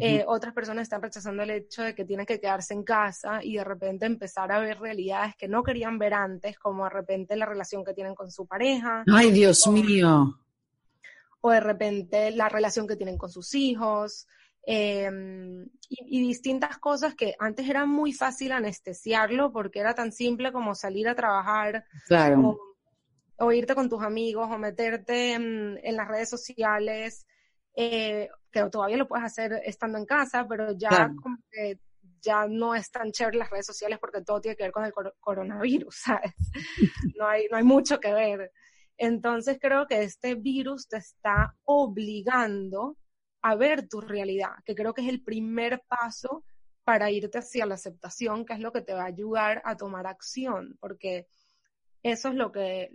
eh, 0.00 0.24
otras 0.26 0.54
personas 0.54 0.82
están 0.82 1.02
rechazando 1.02 1.42
el 1.42 1.50
hecho 1.50 1.82
de 1.82 1.94
que 1.94 2.04
tienen 2.04 2.26
que 2.26 2.40
quedarse 2.40 2.74
en 2.74 2.82
casa 2.82 3.40
y 3.42 3.56
de 3.56 3.64
repente 3.64 4.06
empezar 4.06 4.50
a 4.50 4.58
ver 4.58 4.80
realidades 4.80 5.36
que 5.36 5.46
no 5.46 5.62
querían 5.62 5.98
ver 5.98 6.14
antes, 6.14 6.58
como 6.58 6.84
de 6.84 6.90
repente 6.90 7.36
la 7.36 7.46
relación 7.46 7.84
que 7.84 7.94
tienen 7.94 8.14
con 8.14 8.30
su 8.30 8.46
pareja. 8.46 9.04
Ay, 9.12 9.30
Dios 9.30 9.66
mío. 9.66 10.40
O 11.40 11.50
de 11.50 11.60
repente 11.60 12.30
la 12.30 12.48
relación 12.48 12.86
que 12.86 12.96
tienen 12.96 13.18
con 13.18 13.30
sus 13.30 13.54
hijos. 13.54 14.26
Em, 14.66 15.68
y, 15.90 16.26
distintas 16.26 16.78
cosas 16.78 17.14
que 17.14 17.34
antes 17.38 17.68
era 17.68 17.84
muy 17.84 18.14
fácil 18.14 18.52
anestesiarlo 18.52 19.52
porque 19.52 19.80
era 19.80 19.94
tan 19.94 20.10
simple 20.10 20.52
como 20.52 20.74
salir 20.74 21.06
a 21.06 21.14
trabajar 21.14 21.84
o, 23.36 23.52
irte 23.52 23.74
con 23.74 23.90
tus 23.90 24.02
amigos 24.02 24.48
o 24.50 24.56
meterte 24.56 25.34
en, 25.34 25.78
en 25.82 25.96
las 25.96 26.08
redes 26.08 26.30
sociales 26.30 27.26
eh, 27.76 28.30
que 28.54 28.70
todavía 28.70 28.96
lo 28.96 29.08
puedes 29.08 29.26
hacer 29.26 29.60
estando 29.64 29.98
en 29.98 30.06
casa, 30.06 30.46
pero 30.48 30.72
ya 30.72 31.12
como 31.20 31.38
que 31.50 31.80
ya 32.22 32.46
no 32.46 32.74
es 32.74 32.90
tan 32.90 33.10
chévere 33.10 33.36
las 33.36 33.50
redes 33.50 33.66
sociales 33.66 33.98
porque 33.98 34.22
todo 34.22 34.40
tiene 34.40 34.56
que 34.56 34.62
ver 34.62 34.72
con 34.72 34.84
el 34.84 34.92
coronavirus, 35.20 35.94
¿sabes? 36.04 36.32
No 37.18 37.26
hay, 37.26 37.46
no 37.50 37.56
hay 37.56 37.64
mucho 37.64 37.98
que 37.98 38.14
ver. 38.14 38.52
Entonces 38.96 39.58
creo 39.60 39.86
que 39.86 40.04
este 40.04 40.36
virus 40.36 40.88
te 40.88 40.98
está 40.98 41.56
obligando 41.64 42.96
a 43.42 43.56
ver 43.56 43.88
tu 43.88 44.00
realidad, 44.00 44.52
que 44.64 44.74
creo 44.74 44.94
que 44.94 45.02
es 45.02 45.08
el 45.08 45.22
primer 45.22 45.82
paso 45.88 46.44
para 46.84 47.10
irte 47.10 47.38
hacia 47.38 47.66
la 47.66 47.74
aceptación, 47.74 48.44
que 48.46 48.54
es 48.54 48.60
lo 48.60 48.72
que 48.72 48.82
te 48.82 48.94
va 48.94 49.02
a 49.02 49.06
ayudar 49.06 49.60
a 49.64 49.76
tomar 49.76 50.06
acción, 50.06 50.76
porque 50.80 51.26
eso 52.04 52.28
es 52.28 52.34
lo 52.34 52.52
que 52.52 52.90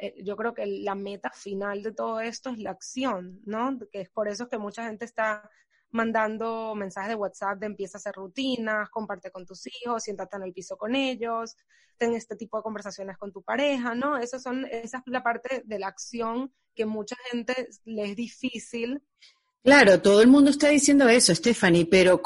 eh, 0.00 0.14
yo 0.24 0.36
creo 0.36 0.54
que 0.54 0.64
la 0.64 0.94
meta 0.94 1.30
final 1.30 1.82
de 1.82 1.92
todo 1.92 2.20
esto 2.20 2.48
es 2.48 2.58
la 2.58 2.70
acción, 2.70 3.42
¿no? 3.44 3.78
Que 3.92 4.00
es 4.00 4.08
por 4.08 4.26
eso 4.26 4.48
que 4.48 4.56
mucha 4.56 4.86
gente 4.86 5.04
está 5.04 5.50
mandando 5.90 6.74
mensajes 6.74 7.10
de 7.10 7.14
WhatsApp 7.14 7.58
de 7.58 7.66
empieza 7.66 7.98
a 7.98 8.00
hacer 8.00 8.14
rutinas, 8.14 8.88
comparte 8.88 9.30
con 9.30 9.44
tus 9.44 9.66
hijos, 9.66 10.02
siéntate 10.02 10.36
en 10.38 10.44
el 10.44 10.54
piso 10.54 10.78
con 10.78 10.96
ellos, 10.96 11.56
ten 11.98 12.14
este 12.14 12.36
tipo 12.36 12.56
de 12.56 12.62
conversaciones 12.62 13.18
con 13.18 13.32
tu 13.32 13.42
pareja, 13.42 13.94
¿no? 13.94 14.16
Eso 14.16 14.40
son, 14.40 14.64
esa 14.64 14.98
es 14.98 15.02
la 15.06 15.22
parte 15.22 15.62
de 15.66 15.78
la 15.78 15.88
acción 15.88 16.50
que 16.74 16.86
mucha 16.86 17.16
gente 17.30 17.68
le 17.84 18.10
es 18.10 18.16
difícil. 18.16 19.02
Claro, 19.62 20.00
todo 20.00 20.22
el 20.22 20.28
mundo 20.28 20.50
está 20.50 20.68
diciendo 20.68 21.06
eso, 21.06 21.34
Stephanie, 21.34 21.84
pero, 21.84 22.22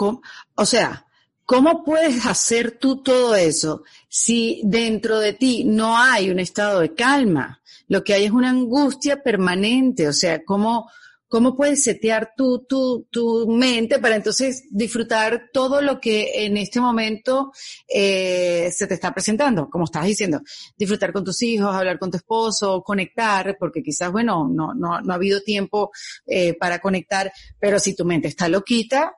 o 0.54 0.64
sea, 0.64 1.04
¿Cómo 1.48 1.82
puedes 1.82 2.26
hacer 2.26 2.72
tú 2.72 3.02
todo 3.02 3.34
eso 3.34 3.82
si 4.06 4.60
dentro 4.64 5.18
de 5.18 5.32
ti 5.32 5.64
no 5.64 5.96
hay 5.96 6.28
un 6.28 6.40
estado 6.40 6.80
de 6.80 6.92
calma? 6.92 7.62
Lo 7.86 8.04
que 8.04 8.12
hay 8.12 8.26
es 8.26 8.32
una 8.32 8.50
angustia 8.50 9.22
permanente, 9.22 10.06
o 10.06 10.12
sea, 10.12 10.44
¿cómo, 10.44 10.90
cómo 11.26 11.56
puedes 11.56 11.82
setear 11.82 12.34
tu, 12.36 12.66
tu, 12.68 13.08
tu 13.10 13.48
mente 13.48 13.98
para 13.98 14.16
entonces 14.16 14.64
disfrutar 14.70 15.44
todo 15.50 15.80
lo 15.80 15.98
que 15.98 16.44
en 16.44 16.58
este 16.58 16.82
momento 16.82 17.50
eh, 17.88 18.70
se 18.70 18.86
te 18.86 18.92
está 18.92 19.14
presentando, 19.14 19.70
como 19.70 19.84
estabas 19.86 20.08
diciendo, 20.08 20.42
disfrutar 20.76 21.14
con 21.14 21.24
tus 21.24 21.40
hijos, 21.40 21.74
hablar 21.74 21.98
con 21.98 22.10
tu 22.10 22.18
esposo, 22.18 22.82
conectar, 22.82 23.56
porque 23.58 23.82
quizás, 23.82 24.12
bueno, 24.12 24.46
no, 24.46 24.74
no, 24.74 25.00
no 25.00 25.12
ha 25.14 25.16
habido 25.16 25.40
tiempo 25.40 25.92
eh, 26.26 26.52
para 26.52 26.78
conectar, 26.78 27.32
pero 27.58 27.80
si 27.80 27.96
tu 27.96 28.04
mente 28.04 28.28
está 28.28 28.50
loquita, 28.50 29.14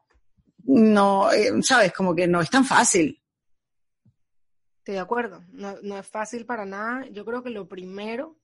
no, 0.70 1.30
eh, 1.32 1.50
sabes, 1.62 1.92
como 1.92 2.14
que 2.14 2.26
no 2.26 2.40
es 2.40 2.50
tan 2.50 2.64
fácil. 2.64 3.20
Estoy 4.78 4.94
de 4.94 5.00
acuerdo, 5.00 5.44
no, 5.52 5.76
no 5.82 5.98
es 5.98 6.06
fácil 6.06 6.46
para 6.46 6.64
nada. 6.64 7.06
Yo 7.10 7.24
creo 7.24 7.42
que 7.42 7.50
lo 7.50 7.68
primero, 7.68 8.38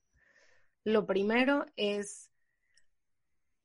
lo 0.83 1.05
primero 1.05 1.65
es 1.75 2.29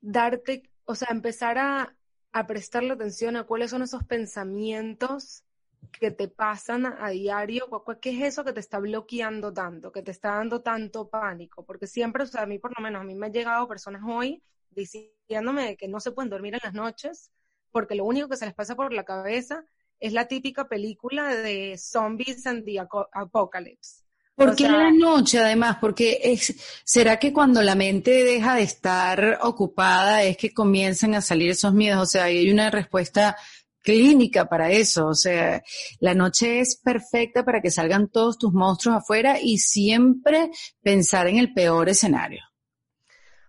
darte, 0.01 0.71
o 0.85 0.95
sea, 0.95 1.09
empezar 1.11 1.59
a, 1.59 1.97
a 2.33 2.47
prestarle 2.47 2.93
atención 2.93 3.37
a 3.37 3.45
cuáles 3.45 3.71
son 3.71 3.83
esos 3.83 4.05
pensamientos 4.05 5.45
que 5.91 6.11
te 6.11 6.29
pasan 6.29 6.87
a, 6.87 7.11
diario, 7.11 7.67
¿qué 8.01 8.11
es 8.11 8.23
eso 8.33 8.45
que 8.45 8.53
te 8.53 8.61
está 8.61 8.79
bloqueando 8.79 9.53
tanto, 9.53 9.91
que 9.91 10.03
te 10.03 10.13
está 10.13 10.37
dando 10.37 10.63
tanto 10.63 11.09
pánico? 11.09 11.65
Porque 11.65 11.87
siempre, 11.87 12.23
o 12.23 12.27
sea, 12.27 12.43
a 12.43 12.47
mí 12.47 12.59
por 12.59 12.77
lo 12.77 12.83
menos, 12.83 13.03
a 13.03 13.05
mí 13.05 13.15
me 13.15 13.27
han 13.27 13.33
llegado 13.33 13.69
personas 13.69 14.03
hoy 14.07 14.43
diciéndome 14.71 15.77
que 15.77 15.89
no 15.89 16.01
se 16.01 16.13
pueden 16.13 16.31
dormir 16.31 16.55
en 16.55 16.61
las 16.63 16.73
noches 16.73 17.31
porque 17.73 17.95
lo 17.95 18.05
único 18.05 18.29
que 18.29 18.37
se 18.37 18.47
les 18.47 18.55
pasa 18.55 18.77
por 18.77 18.93
la 18.93 19.05
cabeza 19.05 19.65
es 19.99 20.13
la 20.13 20.27
típica 20.27 20.69
película 20.69 21.35
de 21.35 21.77
Zombies 21.79 22.47
and 22.47 22.65
the 22.65 22.79
Apocalypse. 23.13 24.03
¿Por 24.35 24.57
qué 24.57 24.69
la 24.69 24.91
noche 24.91 25.39
además? 25.39 25.77
Porque 25.81 26.19
es, 26.23 26.55
¿será 26.85 27.19
que 27.19 27.33
cuando 27.33 27.63
la 27.63 27.75
mente 27.75 28.25
deja 28.25 28.57
de 28.57 28.63
estar 28.63 29.39
ocupada 29.43 30.23
es 30.23 30.37
que 30.37 30.53
comienzan 30.55 31.15
a 31.15 31.21
salir 31.21 31.51
esos 31.51 31.75
miedos? 31.75 32.03
O 32.03 32.07
sea, 32.07 32.25
hay 32.25 32.51
una 32.51 32.71
respuesta 32.71 33.37
clínica 33.83 34.49
para 34.49 34.71
eso. 34.71 35.07
O 35.09 35.15
sea, 35.15 35.63
la 36.01 36.15
noche 36.15 36.61
es 36.61 36.77
perfecta 36.77 37.45
para 37.45 37.61
que 37.61 37.71
salgan 37.71 38.09
todos 38.09 38.39
tus 38.39 38.53
monstruos 38.53 38.97
afuera 38.97 39.39
y 39.41 39.59
siempre 39.59 40.51
pensar 40.81 41.27
en 41.29 41.37
el 41.37 41.53
peor 41.53 41.89
escenario. 41.91 42.43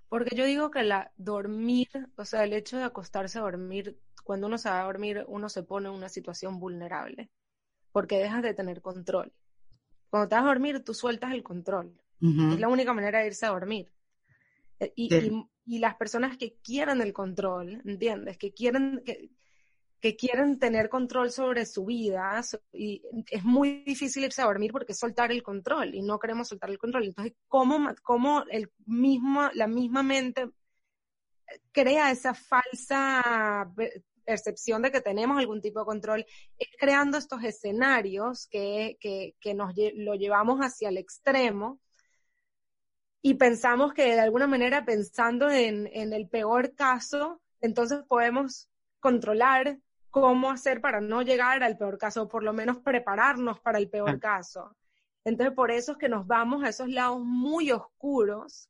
Porque 0.09 0.35
yo 0.35 0.45
digo 0.45 0.69
que 0.69 0.83
la 0.83 1.11
dormir, 1.15 1.89
o 2.17 2.25
sea, 2.25 2.43
el 2.43 2.53
hecho 2.53 2.77
de 2.77 2.83
acostarse 2.83 3.39
a 3.39 3.41
dormir 3.41 3.97
cuando 4.23 4.47
uno 4.47 4.57
se 4.57 4.69
va 4.69 4.81
a 4.81 4.85
dormir, 4.85 5.23
uno 5.27 5.49
se 5.49 5.63
pone 5.63 5.89
en 5.89 5.95
una 5.95 6.09
situación 6.09 6.59
vulnerable, 6.59 7.29
porque 7.91 8.17
dejas 8.17 8.41
de 8.41 8.53
tener 8.53 8.81
control. 8.81 9.33
Cuando 10.09 10.29
te 10.29 10.35
vas 10.35 10.43
a 10.45 10.47
dormir, 10.47 10.83
tú 10.83 10.93
sueltas 10.93 11.33
el 11.33 11.43
control. 11.43 11.99
Es 12.21 12.59
la 12.59 12.69
única 12.69 12.93
manera 12.93 13.19
de 13.19 13.27
irse 13.27 13.45
a 13.45 13.49
dormir. 13.49 13.91
Eh, 14.79 14.93
y, 14.95 15.09
y, 15.65 15.79
las 15.79 15.95
personas 15.95 16.37
que 16.37 16.55
quieren 16.63 17.01
el 17.01 17.11
control, 17.11 17.81
¿entiendes? 17.83 18.37
Que 18.37 18.53
quieren, 18.53 19.01
que, 19.05 19.29
que 19.99 20.15
quieren 20.15 20.57
tener 20.57 20.87
control 20.87 21.31
sobre 21.31 21.65
su 21.65 21.85
vida 21.85 22.41
y 22.71 23.01
es 23.29 23.43
muy 23.43 23.83
difícil 23.83 24.23
irse 24.23 24.41
a 24.41 24.45
dormir 24.45 24.71
porque 24.71 24.93
es 24.93 24.99
soltar 24.99 25.31
el 25.31 25.43
control 25.43 25.95
y 25.95 26.01
no 26.01 26.17
queremos 26.19 26.47
soltar 26.47 26.69
el 26.69 26.77
control. 26.77 27.05
Entonces, 27.05 27.35
¿cómo, 27.47 27.89
cómo 28.03 28.43
el 28.49 28.69
mismo, 28.85 29.49
la 29.53 29.67
misma 29.67 30.03
mente 30.03 30.49
crea 31.71 32.11
esa 32.11 32.33
falsa 32.33 33.71
percepción 34.23 34.81
de 34.81 34.91
que 34.91 35.01
tenemos 35.01 35.37
algún 35.37 35.61
tipo 35.61 35.79
de 35.79 35.85
control, 35.85 36.25
es 36.57 36.67
creando 36.79 37.17
estos 37.17 37.43
escenarios 37.43 38.47
que, 38.47 38.97
que, 38.99 39.35
que 39.39 39.53
nos 39.53 39.73
lo 39.95 40.15
llevamos 40.15 40.59
hacia 40.59 40.89
el 40.89 40.97
extremo 40.97 41.79
y 43.21 43.35
pensamos 43.35 43.93
que 43.93 44.03
de 44.03 44.19
alguna 44.19 44.47
manera 44.47 44.83
pensando 44.83 45.49
en, 45.49 45.89
en 45.93 46.11
el 46.11 46.27
peor 46.27 46.75
caso, 46.75 47.41
entonces 47.61 48.03
podemos 48.07 48.69
controlar 48.99 49.79
cómo 50.09 50.51
hacer 50.51 50.81
para 50.81 51.01
no 51.01 51.21
llegar 51.21 51.63
al 51.63 51.77
peor 51.77 51.97
caso, 51.97 52.23
o 52.23 52.27
por 52.27 52.43
lo 52.43 52.53
menos 52.53 52.77
prepararnos 52.79 53.59
para 53.61 53.79
el 53.79 53.89
peor 53.89 54.19
caso. 54.19 54.75
Entonces, 55.25 55.55
por 55.55 55.71
eso 55.71 55.93
es 55.93 55.97
que 55.97 56.09
nos 56.09 56.27
vamos 56.27 56.63
a 56.63 56.69
esos 56.69 56.89
lados 56.89 57.21
muy 57.23 57.71
oscuros 57.71 58.69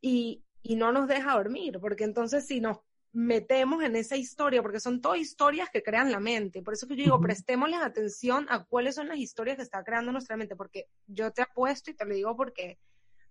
y, 0.00 0.44
y 0.62 0.76
no 0.76 0.92
nos 0.92 1.08
deja 1.08 1.34
dormir, 1.34 1.78
porque 1.80 2.04
entonces 2.04 2.46
si 2.46 2.60
nos 2.60 2.78
metemos 3.14 3.82
en 3.82 3.96
esa 3.96 4.16
historia, 4.16 4.60
porque 4.60 4.80
son 4.80 5.00
todas 5.00 5.18
historias 5.18 5.70
que 5.70 5.82
crean 5.82 6.12
la 6.12 6.20
mente. 6.20 6.60
Por 6.62 6.74
eso 6.74 6.86
que 6.86 6.96
yo 6.96 7.04
digo, 7.04 7.20
prestémosles 7.20 7.80
atención 7.80 8.46
a 8.50 8.64
cuáles 8.64 8.96
son 8.96 9.08
las 9.08 9.16
historias 9.18 9.56
que 9.56 9.62
está 9.62 9.82
creando 9.82 10.12
nuestra 10.12 10.36
mente, 10.36 10.56
porque 10.56 10.88
yo 11.06 11.32
te 11.32 11.40
apuesto 11.40 11.90
y 11.90 11.94
te 11.94 12.04
lo 12.04 12.14
digo 12.14 12.36
porque 12.36 12.78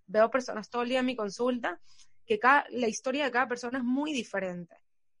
veo 0.06 0.30
personas 0.30 0.68
todo 0.68 0.82
el 0.82 0.88
día 0.88 1.00
en 1.00 1.06
mi 1.06 1.14
consulta, 1.14 1.80
que 2.26 2.38
cada, 2.38 2.66
la 2.70 2.88
historia 2.88 3.24
de 3.24 3.30
cada 3.30 3.46
persona 3.46 3.78
es 3.78 3.84
muy 3.84 4.12
diferente 4.12 4.74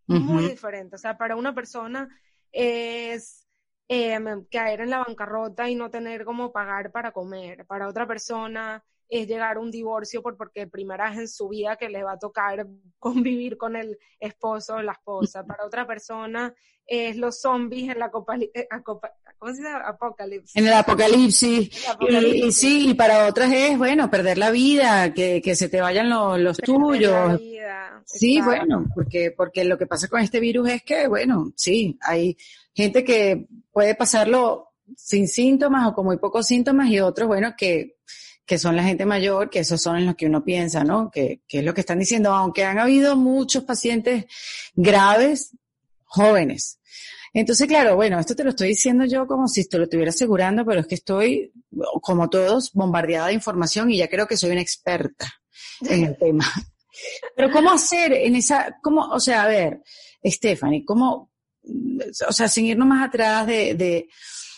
muy 0.06 0.48
diferente. 0.48 0.96
O 0.96 0.98
sea, 0.98 1.16
para 1.16 1.36
una 1.36 1.54
persona 1.54 2.08
es 2.52 3.46
em, 3.88 4.44
caer 4.46 4.80
en 4.80 4.90
la 4.90 4.98
bancarrota 4.98 5.68
y 5.68 5.74
no 5.74 5.90
tener 5.90 6.24
cómo 6.24 6.52
pagar 6.52 6.90
para 6.90 7.12
comer. 7.12 7.66
Para 7.66 7.88
otra 7.88 8.06
persona 8.06 8.84
es 9.08 9.26
llegar 9.26 9.56
a 9.56 9.60
un 9.60 9.70
divorcio 9.70 10.22
por, 10.22 10.36
porque 10.36 10.66
primera 10.66 11.10
vez 11.10 11.18
en 11.18 11.28
su 11.28 11.48
vida 11.48 11.76
que 11.76 11.88
le 11.88 12.02
va 12.02 12.12
a 12.12 12.18
tocar 12.18 12.66
convivir 12.98 13.56
con 13.56 13.76
el 13.76 13.98
esposo 14.18 14.76
o 14.76 14.82
la 14.82 14.92
esposa. 14.92 15.44
Para 15.44 15.66
otra 15.66 15.86
persona 15.86 16.54
es 16.86 17.16
los 17.16 17.40
zombies 17.40 17.90
en 17.90 17.98
la 17.98 18.10
copa, 18.10 18.36
eh, 18.36 18.68
¿cómo 18.82 19.00
se 19.46 19.62
dice? 19.62 19.68
Apocalipsis. 19.68 20.56
En 20.56 20.66
el 20.66 20.72
apocalipsis. 20.74 21.70
Y, 22.00 22.52
sí, 22.52 22.90
y 22.90 22.94
para 22.94 23.26
otras 23.26 23.50
es, 23.52 23.78
bueno, 23.78 24.10
perder 24.10 24.36
la 24.36 24.50
vida, 24.50 25.14
que, 25.14 25.40
que 25.40 25.56
se 25.56 25.68
te 25.68 25.80
vayan 25.80 26.10
los, 26.10 26.38
los 26.38 26.58
tuyos. 26.58 27.40
Sí, 28.04 28.40
bueno, 28.42 28.84
porque, 28.94 29.30
porque 29.30 29.64
lo 29.64 29.78
que 29.78 29.86
pasa 29.86 30.08
con 30.08 30.20
este 30.20 30.40
virus 30.40 30.68
es 30.68 30.82
que, 30.82 31.08
bueno, 31.08 31.52
sí, 31.56 31.98
hay 32.02 32.36
gente 32.74 33.02
que 33.02 33.46
puede 33.72 33.94
pasarlo 33.94 34.72
sin 34.96 35.26
síntomas 35.26 35.88
o 35.88 35.94
con 35.94 36.04
muy 36.04 36.18
pocos 36.18 36.46
síntomas 36.46 36.88
y 36.88 37.00
otros, 37.00 37.26
bueno, 37.26 37.54
que, 37.56 37.96
que 38.46 38.58
son 38.58 38.76
la 38.76 38.84
gente 38.84 39.06
mayor, 39.06 39.50
que 39.50 39.60
esos 39.60 39.80
son 39.80 39.96
en 39.96 40.06
los 40.06 40.16
que 40.16 40.26
uno 40.26 40.44
piensa, 40.44 40.84
¿no? 40.84 41.10
Que, 41.10 41.40
que 41.48 41.60
es 41.60 41.64
lo 41.64 41.74
que 41.74 41.80
están 41.80 41.98
diciendo, 41.98 42.32
aunque 42.32 42.64
han 42.64 42.78
habido 42.78 43.16
muchos 43.16 43.64
pacientes 43.64 44.26
graves, 44.74 45.56
jóvenes. 46.04 46.78
Entonces, 47.32 47.66
claro, 47.66 47.96
bueno, 47.96 48.20
esto 48.20 48.36
te 48.36 48.44
lo 48.44 48.50
estoy 48.50 48.68
diciendo 48.68 49.04
yo 49.06 49.26
como 49.26 49.48
si 49.48 49.68
te 49.68 49.76
lo 49.76 49.84
estuviera 49.84 50.10
asegurando, 50.10 50.64
pero 50.64 50.80
es 50.80 50.86
que 50.86 50.94
estoy, 50.94 51.52
como 52.00 52.30
todos, 52.30 52.72
bombardeada 52.72 53.26
de 53.26 53.34
información 53.34 53.90
y 53.90 53.96
ya 53.96 54.08
creo 54.08 54.28
que 54.28 54.36
soy 54.36 54.52
una 54.52 54.60
experta 54.60 55.26
en 55.82 56.04
el 56.04 56.16
tema. 56.16 56.44
Pero 57.34 57.50
¿cómo 57.50 57.72
hacer 57.72 58.12
en 58.12 58.36
esa, 58.36 58.78
cómo, 58.80 59.08
o 59.08 59.18
sea, 59.18 59.42
a 59.42 59.48
ver, 59.48 59.82
Stephanie, 60.24 60.84
cómo, 60.84 61.32
o 62.28 62.32
sea, 62.32 62.46
sin 62.46 62.66
irnos 62.66 62.86
más 62.86 63.08
atrás 63.08 63.48
de, 63.48 63.74
de, 63.74 64.08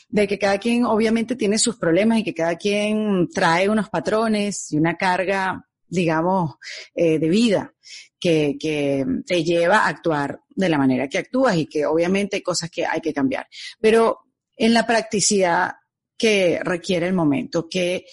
de 0.09 0.29
que 0.29 0.39
cada 0.39 0.59
quien 0.59 0.85
obviamente 0.85 1.37
tiene 1.37 1.59
sus 1.59 1.77
problemas 1.77 2.19
y 2.19 2.25
que 2.25 2.35
cada 2.35 2.57
quien 2.57 3.29
trae 3.29 3.69
unos 3.69 3.89
patrones 3.89 4.73
y 4.73 4.77
una 4.77 4.97
carga, 4.97 5.67
digamos, 5.89 6.57
eh, 6.95 7.19
de 7.19 7.29
vida 7.29 7.75
que, 8.19 9.05
te 9.27 9.45
lleva 9.45 9.79
a 9.79 9.89
actuar 9.89 10.41
de 10.49 10.69
la 10.69 10.79
manera 10.79 11.09
que 11.09 11.19
actúas 11.19 11.57
y 11.57 11.67
que 11.67 11.87
obviamente 11.87 12.37
hay 12.37 12.43
cosas 12.43 12.71
que 12.71 12.87
hay 12.87 13.01
que 13.01 13.13
cambiar. 13.13 13.47
Pero 13.81 14.21
en 14.57 14.75
la 14.75 14.87
practicidad 14.87 15.73
que 16.17 16.61
requiere 16.63 17.07
el 17.07 17.15
momento, 17.15 17.69
que, 17.69 18.07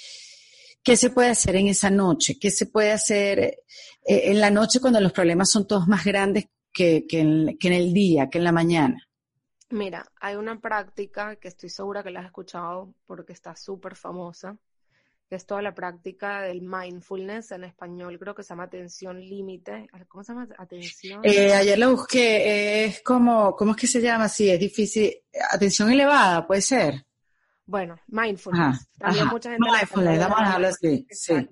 ¿qué 0.83 0.97
se 0.97 1.09
puede 1.09 1.29
hacer 1.29 1.55
en 1.55 1.67
esa 1.67 1.89
noche? 1.89 2.37
¿Qué 2.39 2.51
se 2.51 2.65
puede 2.65 2.91
hacer 2.91 3.39
eh, 3.39 3.57
en 4.05 4.39
la 4.39 4.51
noche 4.51 4.79
cuando 4.79 4.99
los 4.99 5.13
problemas 5.13 5.49
son 5.49 5.67
todos 5.67 5.87
más 5.87 6.03
grandes 6.03 6.45
que, 6.71 7.05
que 7.07 7.21
en 7.21 7.73
el 7.73 7.93
día, 7.93 8.29
que 8.29 8.39
en 8.39 8.43
la 8.43 8.51
mañana? 8.51 9.07
Mira, 9.73 10.05
hay 10.21 10.35
una 10.35 10.59
práctica 10.59 11.35
que 11.37 11.47
estoy 11.47 11.67
segura 11.67 12.03
que 12.03 12.11
la 12.11 12.19
has 12.19 12.27
escuchado 12.27 12.93
porque 13.07 13.33
está 13.33 13.55
súper 13.55 13.95
famosa, 13.95 14.55
que 15.27 15.35
es 15.35 15.47
toda 15.47 15.63
la 15.63 15.73
práctica 15.73 16.43
del 16.43 16.61
mindfulness 16.61 17.53
en 17.53 17.63
español, 17.63 18.19
creo 18.19 18.35
que 18.35 18.43
se 18.43 18.49
llama 18.49 18.65
atención 18.65 19.19
límite. 19.19 19.87
¿Cómo 20.07 20.23
se 20.23 20.31
llama? 20.31 20.47
Atención. 20.59 21.21
Eh, 21.23 21.51
ayer 21.55 21.79
lo 21.79 21.89
busqué, 21.89 22.85
es 22.85 23.01
como, 23.01 23.55
¿cómo 23.55 23.71
es 23.71 23.77
que 23.77 23.87
se 23.87 23.99
llama? 23.99 24.29
Sí, 24.29 24.47
es 24.47 24.59
difícil. 24.59 25.11
Atención 25.49 25.91
elevada, 25.91 26.45
puede 26.45 26.61
ser. 26.61 27.07
Bueno, 27.65 27.99
mindfulness. 28.09 28.87
También 28.99 29.27
mucha 29.27 29.49
gente. 29.49 29.67
Mindfulness, 29.67 30.19
vamos 30.19 30.39
a 30.39 30.53
hablar 30.53 30.71
así. 30.71 31.07
Sí. 31.09 31.49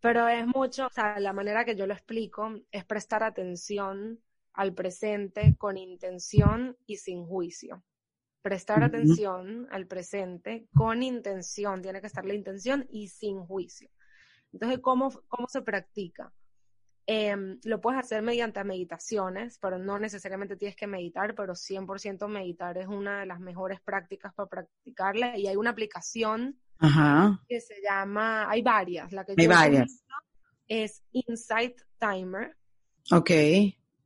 Pero 0.00 0.28
es 0.28 0.46
mucho, 0.46 0.84
o 0.84 0.90
sea, 0.90 1.18
la 1.18 1.32
manera 1.32 1.64
que 1.64 1.76
yo 1.76 1.86
lo 1.86 1.94
explico 1.94 2.52
es 2.70 2.84
prestar 2.84 3.22
atención 3.22 4.20
al 4.54 4.74
presente 4.74 5.56
con 5.58 5.76
intención 5.76 6.76
y 6.86 6.96
sin 6.96 7.24
juicio. 7.24 7.82
Prestar 8.42 8.82
atención 8.82 9.68
al 9.70 9.86
presente 9.86 10.66
con 10.74 11.02
intención, 11.02 11.80
tiene 11.80 12.00
que 12.00 12.08
estar 12.08 12.24
la 12.24 12.34
intención 12.34 12.86
y 12.90 13.08
sin 13.08 13.40
juicio. 13.40 13.88
Entonces, 14.52 14.80
¿cómo, 14.80 15.12
cómo 15.28 15.48
se 15.48 15.62
practica? 15.62 16.32
Em, 17.06 17.58
lo 17.64 17.80
puedes 17.80 17.98
hacer 17.98 18.22
mediante 18.22 18.62
meditaciones, 18.62 19.58
pero 19.58 19.78
no 19.78 19.98
necesariamente 19.98 20.56
tienes 20.56 20.76
que 20.76 20.86
meditar, 20.86 21.34
pero 21.34 21.54
100% 21.54 22.28
meditar 22.28 22.78
es 22.78 22.86
una 22.86 23.20
de 23.20 23.26
las 23.26 23.40
mejores 23.40 23.80
prácticas 23.80 24.32
para 24.34 24.48
practicarla 24.48 25.36
y 25.36 25.48
hay 25.48 25.56
una 25.56 25.70
aplicación 25.70 26.60
que 27.48 27.60
se 27.60 27.74
llama, 27.82 28.48
hay 28.50 28.62
varias, 28.62 29.12
la 29.12 29.24
que 29.24 29.34
hay 29.36 29.46
varias. 29.46 30.04
es 30.68 31.02
Insight 31.12 31.80
Timer. 31.98 32.56
Ok. 33.10 33.30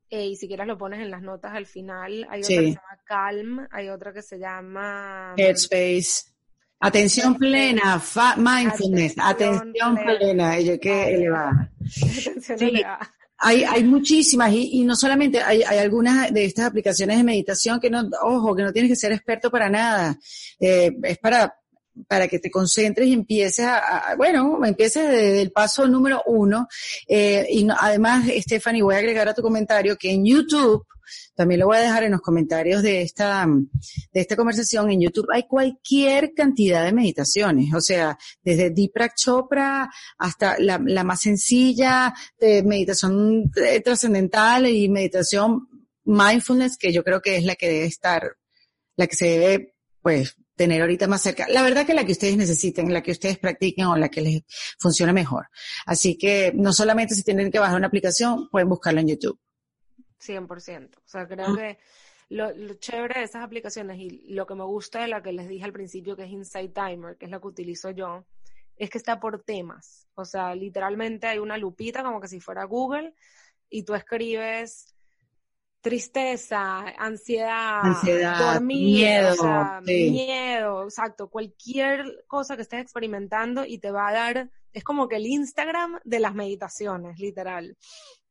Eh, 0.08 0.26
y 0.26 0.36
si 0.36 0.46
quieres 0.46 0.66
lo 0.66 0.78
pones 0.78 1.00
en 1.00 1.10
las 1.10 1.22
notas 1.22 1.54
al 1.54 1.66
final. 1.66 2.26
Hay 2.30 2.42
otra 2.42 2.48
que 2.48 2.62
se 2.62 2.70
llama 2.70 2.98
Calm, 3.04 3.68
hay 3.70 3.88
otra 3.88 4.12
que 4.12 4.22
se 4.22 4.38
llama 4.38 5.34
Headspace. 5.36 6.36
Atención 6.78 7.34
plena, 7.36 8.02
mindfulness, 8.36 9.14
atención, 9.18 9.96
plena, 9.96 10.56
ella 10.58 10.78
que 10.78 11.14
elevada. 11.14 11.72
sí, 11.88 12.82
hay, 13.38 13.64
hay 13.64 13.84
muchísimas 13.84 14.52
y, 14.52 14.80
y 14.80 14.84
no 14.84 14.94
solamente 14.94 15.40
hay, 15.40 15.62
hay, 15.62 15.78
algunas 15.78 16.32
de 16.32 16.44
estas 16.44 16.66
aplicaciones 16.66 17.16
de 17.16 17.24
meditación 17.24 17.80
que 17.80 17.90
no, 17.90 18.08
ojo, 18.22 18.54
que 18.54 18.62
no 18.62 18.72
tienes 18.72 18.90
que 18.90 18.96
ser 18.96 19.12
experto 19.12 19.50
para 19.50 19.70
nada. 19.70 20.18
Eh, 20.60 20.94
es 21.02 21.18
para 21.18 21.54
para 22.08 22.28
que 22.28 22.38
te 22.38 22.50
concentres 22.50 23.08
y 23.08 23.12
empieces 23.12 23.66
a, 23.66 24.14
bueno, 24.16 24.64
empieces 24.64 25.08
desde 25.08 25.42
el 25.42 25.52
paso 25.52 25.86
número 25.86 26.22
uno. 26.26 26.68
Eh, 27.08 27.46
y 27.50 27.66
además, 27.78 28.26
Stephanie, 28.38 28.82
voy 28.82 28.94
a 28.94 28.98
agregar 28.98 29.28
a 29.28 29.34
tu 29.34 29.42
comentario 29.42 29.96
que 29.96 30.12
en 30.12 30.24
YouTube, 30.24 30.86
también 31.34 31.60
lo 31.60 31.66
voy 31.66 31.76
a 31.76 31.82
dejar 31.82 32.02
en 32.04 32.12
los 32.12 32.20
comentarios 32.20 32.82
de 32.82 33.02
esta, 33.02 33.46
de 33.46 34.20
esta 34.20 34.36
conversación, 34.36 34.90
en 34.90 35.00
YouTube 35.00 35.28
hay 35.32 35.44
cualquier 35.46 36.32
cantidad 36.34 36.84
de 36.84 36.92
meditaciones, 36.92 37.72
o 37.74 37.80
sea, 37.80 38.18
desde 38.42 38.70
Deepak 38.70 39.14
Chopra 39.14 39.88
hasta 40.18 40.58
la, 40.58 40.80
la 40.84 41.04
más 41.04 41.20
sencilla, 41.20 42.12
de 42.40 42.62
meditación 42.62 43.50
eh, 43.56 43.80
trascendental 43.80 44.66
y 44.66 44.88
meditación 44.88 45.68
mindfulness, 46.04 46.76
que 46.76 46.92
yo 46.92 47.04
creo 47.04 47.20
que 47.20 47.36
es 47.36 47.44
la 47.44 47.54
que 47.54 47.68
debe 47.68 47.86
estar, 47.86 48.36
la 48.96 49.06
que 49.06 49.16
se 49.16 49.26
debe, 49.26 49.74
pues, 50.02 50.36
tener 50.56 50.80
ahorita 50.80 51.06
más 51.06 51.22
cerca. 51.22 51.46
La 51.48 51.62
verdad 51.62 51.86
que 51.86 51.94
la 51.94 52.04
que 52.04 52.12
ustedes 52.12 52.36
necesiten, 52.36 52.92
la 52.92 53.02
que 53.02 53.12
ustedes 53.12 53.38
practiquen 53.38 53.86
o 53.86 53.96
la 53.96 54.08
que 54.08 54.22
les 54.22 54.42
funcione 54.78 55.12
mejor. 55.12 55.48
Así 55.84 56.16
que 56.18 56.52
no 56.54 56.72
solamente 56.72 57.14
si 57.14 57.22
tienen 57.22 57.50
que 57.50 57.58
bajar 57.58 57.76
una 57.76 57.86
aplicación, 57.86 58.48
pueden 58.48 58.68
buscarla 58.68 59.02
en 59.02 59.08
YouTube. 59.08 59.38
100%. 60.20 60.96
O 60.96 61.00
sea, 61.04 61.28
creo 61.28 61.54
que 61.54 61.78
lo, 62.30 62.74
chévere 62.74 63.20
de 63.20 63.26
esas 63.26 63.44
aplicaciones 63.44 63.98
y 63.98 64.32
lo 64.32 64.46
que 64.46 64.54
me 64.54 64.64
gusta 64.64 65.02
de 65.02 65.08
la 65.08 65.22
que 65.22 65.32
les 65.32 65.48
dije 65.48 65.64
al 65.64 65.72
principio, 65.72 66.16
que 66.16 66.24
es 66.24 66.30
Insight 66.30 66.74
Timer, 66.74 67.16
que 67.16 67.26
es 67.26 67.30
la 67.30 67.38
que 67.38 67.46
utilizo 67.46 67.90
yo, 67.90 68.24
es 68.76 68.90
que 68.90 68.98
está 68.98 69.20
por 69.20 69.42
temas. 69.42 70.08
O 70.14 70.24
sea, 70.24 70.54
literalmente 70.54 71.26
hay 71.26 71.38
una 71.38 71.58
lupita 71.58 72.02
como 72.02 72.20
que 72.20 72.28
si 72.28 72.40
fuera 72.40 72.64
Google 72.64 73.14
y 73.68 73.84
tú 73.84 73.94
escribes 73.94 74.95
tristeza, 75.86 76.80
ansiedad, 76.98 77.80
miedo, 78.60 79.80
miedo, 79.82 80.82
exacto, 80.82 81.30
cualquier 81.30 82.24
cosa 82.26 82.56
que 82.56 82.62
estés 82.62 82.80
experimentando 82.80 83.64
y 83.64 83.78
te 83.78 83.92
va 83.92 84.08
a 84.08 84.12
dar, 84.12 84.50
es 84.72 84.82
como 84.82 85.06
que 85.06 85.14
el 85.14 85.26
Instagram 85.26 86.00
de 86.02 86.18
las 86.18 86.34
meditaciones, 86.34 87.20
literal. 87.20 87.76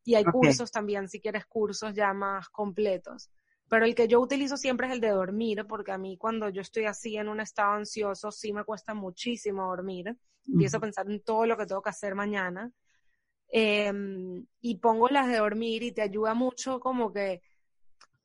Y 0.04 0.16
hay 0.16 0.24
cursos 0.24 0.70
también, 0.70 1.08
si 1.08 1.18
quieres 1.18 1.46
cursos 1.46 1.94
ya 1.94 2.12
más 2.12 2.50
completos. 2.50 3.30
pero 3.70 3.86
el 3.86 3.94
que 3.94 4.06
yo 4.06 4.20
utilizo 4.20 4.58
siempre 4.58 4.88
es 4.88 4.92
el 4.92 5.00
de 5.00 5.08
dormir, 5.08 5.64
porque 5.66 5.92
a 5.92 5.98
mí 5.98 6.18
cuando 6.18 6.50
yo 6.50 6.60
estoy 6.60 6.84
así 6.84 7.16
en 7.16 7.26
un 7.26 7.40
estado 7.40 7.72
ansioso, 7.72 8.30
sí 8.30 8.52
me 8.52 8.64
cuesta 8.64 8.92
muchísimo 8.92 9.64
dormir. 9.64 10.14
Empiezo 10.46 10.76
a 10.76 10.80
pensar 10.80 11.10
en 11.10 11.22
todo 11.22 11.46
lo 11.46 11.56
que 11.56 11.64
tengo 11.64 11.80
que 11.80 11.88
hacer 11.88 12.14
mañana. 12.14 12.70
Em, 13.48 14.46
y 14.60 14.76
pongo 14.76 15.08
las 15.08 15.28
de 15.28 15.36
dormir 15.36 15.82
y 15.82 15.92
te 15.92 16.02
ayuda 16.02 16.34
mucho 16.34 16.80
como 16.80 17.12
que 17.12 17.42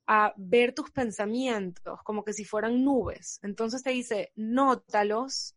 a 0.06 0.34
ver 0.36 0.74
tus 0.74 0.90
pensamientos, 0.90 2.00
como 2.02 2.24
que 2.24 2.32
si 2.32 2.44
fueran 2.44 2.84
nubes. 2.84 3.38
Entonces 3.42 3.82
te 3.82 3.90
dice, 3.90 4.32
nótalos, 4.34 5.54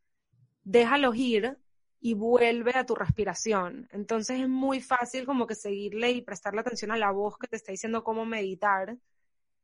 déjalos 0.64 1.16
ir 1.16 1.58
y 2.00 2.14
vuelve 2.14 2.72
a 2.76 2.86
tu 2.86 2.96
respiración. 2.96 3.88
Entonces 3.92 4.42
es 4.42 4.50
muy 4.50 4.82
fácil 4.82 5.26
como 5.26 5.48
que 5.48 5.56
seguirle 5.56 6.12
y 6.12 6.22
prestarle 6.22 6.62
atención 6.62 6.92
a 6.92 6.98
la 6.98 7.12
voz 7.12 7.38
que 7.38 7.48
te 7.48 7.56
está 7.56 7.72
diciendo 7.72 8.04
cómo 8.04 8.26
meditar 8.26 8.98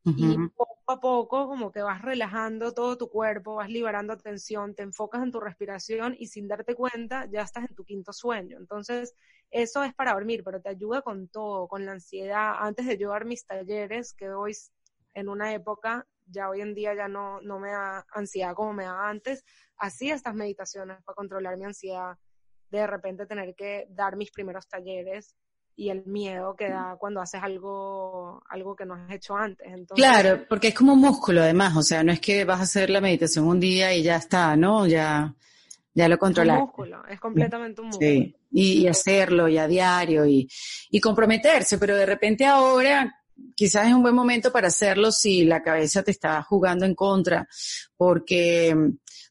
y 0.03 0.37
poco 0.55 0.81
a 0.87 0.99
poco 0.99 1.47
como 1.47 1.71
que 1.71 1.81
vas 1.81 2.01
relajando 2.01 2.73
todo 2.73 2.97
tu 2.97 3.09
cuerpo, 3.09 3.55
vas 3.55 3.69
liberando 3.69 4.17
tensión, 4.17 4.73
te 4.73 4.83
enfocas 4.83 5.21
en 5.23 5.31
tu 5.31 5.39
respiración 5.39 6.15
y 6.17 6.27
sin 6.27 6.47
darte 6.47 6.75
cuenta 6.75 7.27
ya 7.31 7.43
estás 7.43 7.69
en 7.69 7.75
tu 7.75 7.85
quinto 7.85 8.11
sueño. 8.11 8.57
Entonces, 8.57 9.15
eso 9.51 9.83
es 9.83 9.93
para 9.93 10.13
dormir, 10.13 10.43
pero 10.43 10.61
te 10.61 10.69
ayuda 10.69 11.01
con 11.01 11.27
todo, 11.27 11.67
con 11.67 11.85
la 11.85 11.91
ansiedad. 11.91 12.55
Antes 12.59 12.87
de 12.87 12.97
llevar 12.97 13.25
mis 13.25 13.45
talleres, 13.45 14.13
que 14.13 14.29
hoy 14.29 14.53
en 15.13 15.27
una 15.27 15.53
época, 15.53 16.07
ya 16.25 16.49
hoy 16.49 16.61
en 16.61 16.73
día 16.73 16.95
ya 16.95 17.09
no, 17.09 17.41
no 17.41 17.59
me 17.59 17.71
da 17.71 18.05
ansiedad 18.13 18.53
como 18.53 18.73
me 18.73 18.85
da 18.85 19.09
antes, 19.09 19.43
hacía 19.77 20.15
estas 20.15 20.35
meditaciones 20.35 21.03
para 21.03 21.15
controlar 21.15 21.57
mi 21.57 21.65
ansiedad, 21.65 22.17
de 22.69 22.87
repente 22.87 23.25
tener 23.25 23.53
que 23.53 23.87
dar 23.89 24.15
mis 24.15 24.31
primeros 24.31 24.67
talleres 24.69 25.35
y 25.75 25.89
el 25.89 26.05
miedo 26.05 26.55
que 26.55 26.69
da 26.69 26.95
cuando 26.99 27.21
haces 27.21 27.41
algo, 27.43 28.41
algo 28.49 28.75
que 28.75 28.85
no 28.85 28.93
has 28.93 29.11
hecho 29.11 29.35
antes. 29.35 29.67
claro, 29.95 30.45
porque 30.47 30.69
es 30.69 30.75
como 30.75 30.93
un 30.93 31.01
músculo 31.01 31.41
además, 31.41 31.75
o 31.75 31.81
sea, 31.81 32.03
no 32.03 32.11
es 32.11 32.19
que 32.19 32.45
vas 32.45 32.59
a 32.59 32.63
hacer 32.63 32.89
la 32.89 33.01
meditación 33.01 33.47
un 33.47 33.59
día 33.59 33.93
y 33.93 34.03
ya 34.03 34.17
está, 34.17 34.55
¿no? 34.55 34.87
Ya, 34.87 35.33
ya 35.93 36.07
lo 36.07 36.17
controlas. 36.17 36.55
Es 36.55 36.59
un 36.59 36.65
músculo, 36.65 37.05
es 37.07 37.19
completamente 37.19 37.81
un 37.81 37.87
músculo. 37.87 38.09
Sí, 38.09 38.35
y, 38.51 38.87
hacerlo 38.87 39.47
y 39.47 39.57
a 39.57 39.67
diario 39.67 40.25
y, 40.25 40.47
y 40.89 40.99
comprometerse, 40.99 41.77
pero 41.77 41.95
de 41.95 42.05
repente 42.05 42.45
ahora 42.45 43.20
quizás 43.55 43.87
es 43.87 43.93
un 43.93 44.01
buen 44.01 44.15
momento 44.15 44.51
para 44.51 44.67
hacerlo 44.67 45.11
si 45.11 45.43
la 45.45 45.61
cabeza 45.61 46.03
te 46.03 46.11
está 46.11 46.41
jugando 46.43 46.85
en 46.85 46.95
contra, 46.95 47.47
porque 47.95 48.75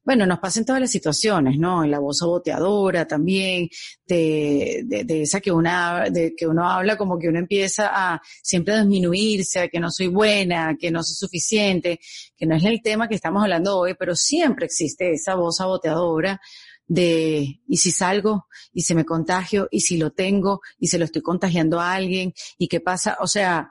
bueno, 0.02 0.26
nos 0.26 0.38
pasa 0.38 0.60
en 0.60 0.64
todas 0.64 0.80
las 0.80 0.90
situaciones, 0.90 1.58
¿no? 1.58 1.84
La 1.84 1.98
voz 1.98 2.18
saboteadora 2.18 3.06
también, 3.06 3.68
de, 4.06 4.82
de, 4.84 5.22
esa 5.22 5.40
que, 5.40 5.52
una, 5.52 6.04
de 6.10 6.34
que 6.34 6.46
uno 6.46 6.68
habla 6.68 6.96
como 6.96 7.18
que 7.18 7.28
uno 7.28 7.38
empieza 7.38 7.90
a 7.92 8.20
siempre 8.42 8.74
a 8.74 8.78
disminuirse, 8.78 9.60
a 9.60 9.68
que 9.68 9.78
no 9.78 9.90
soy 9.90 10.06
buena, 10.06 10.76
que 10.78 10.90
no 10.90 11.02
soy 11.02 11.14
suficiente, 11.14 12.00
que 12.36 12.46
no 12.46 12.56
es 12.56 12.64
el 12.64 12.80
tema 12.82 13.08
que 13.08 13.14
estamos 13.14 13.42
hablando 13.42 13.78
hoy, 13.78 13.94
pero 13.94 14.16
siempre 14.16 14.66
existe 14.66 15.12
esa 15.12 15.34
voz 15.34 15.58
saboteadora 15.58 16.40
de, 16.86 17.60
y 17.68 17.76
si 17.76 17.92
salgo, 17.92 18.46
y 18.72 18.82
si 18.82 18.94
me 18.94 19.04
contagio, 19.04 19.68
y 19.70 19.82
si 19.82 19.96
lo 19.96 20.10
tengo, 20.10 20.60
y 20.78 20.88
se 20.88 20.98
lo 20.98 21.04
estoy 21.04 21.22
contagiando 21.22 21.78
a 21.78 21.92
alguien, 21.92 22.32
y 22.58 22.68
qué 22.68 22.80
pasa, 22.80 23.18
o 23.20 23.28
sea, 23.28 23.70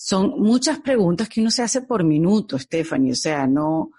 son 0.00 0.40
muchas 0.40 0.78
preguntas 0.78 1.28
que 1.28 1.40
uno 1.40 1.50
se 1.50 1.60
hace 1.60 1.82
por 1.82 2.04
minuto, 2.04 2.56
Stephanie, 2.56 3.10
o 3.10 3.16
sea, 3.16 3.48
no, 3.48 3.90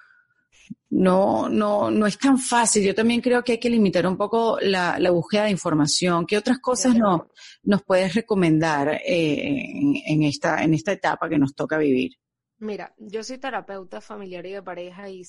no, 0.92 1.50
no, 1.50 1.92
no 1.92 2.08
es 2.08 2.18
tan 2.18 2.38
fácil. 2.38 2.86
Yo 2.86 2.96
también 2.96 3.20
creo 3.20 3.44
que 3.44 3.52
hay 3.52 3.60
que 3.60 3.70
limitar 3.70 4.08
un 4.08 4.16
poco 4.16 4.58
la, 4.62 4.98
búsqueda 5.12 5.44
de 5.44 5.52
información. 5.52 6.26
¿Qué 6.26 6.38
otras 6.38 6.60
cosas 6.60 6.96
no, 6.96 7.28
nos 7.64 7.84
puedes 7.84 8.16
recomendar 8.16 9.02
eh, 9.06 10.02
en, 10.06 10.24
esta, 10.24 10.64
en 10.64 10.74
esta 10.74 10.94
etapa 10.94 11.28
que 11.28 11.38
nos 11.38 11.54
toca 11.54 11.78
vivir? 11.78 12.14
Mira, 12.60 12.94
yo 12.98 13.22
soy 13.22 13.38
terapeuta 13.38 14.00
familiar 14.00 14.46
y 14.46 14.54
de 14.54 14.64
pareja 14.64 15.10
y, 15.10 15.24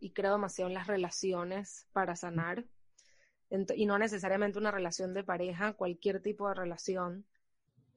y 0.00 0.10
creo 0.10 0.32
demasiado 0.32 0.68
en 0.68 0.74
las 0.74 0.86
relaciones 0.86 1.86
para 1.94 2.14
sanar. 2.14 2.66
y 3.74 3.86
no 3.86 3.96
necesariamente 3.96 4.58
una 4.58 4.70
relación 4.70 5.14
de 5.14 5.24
pareja, 5.24 5.72
cualquier 5.72 6.20
tipo 6.20 6.46
de 6.46 6.56
relación. 6.56 7.24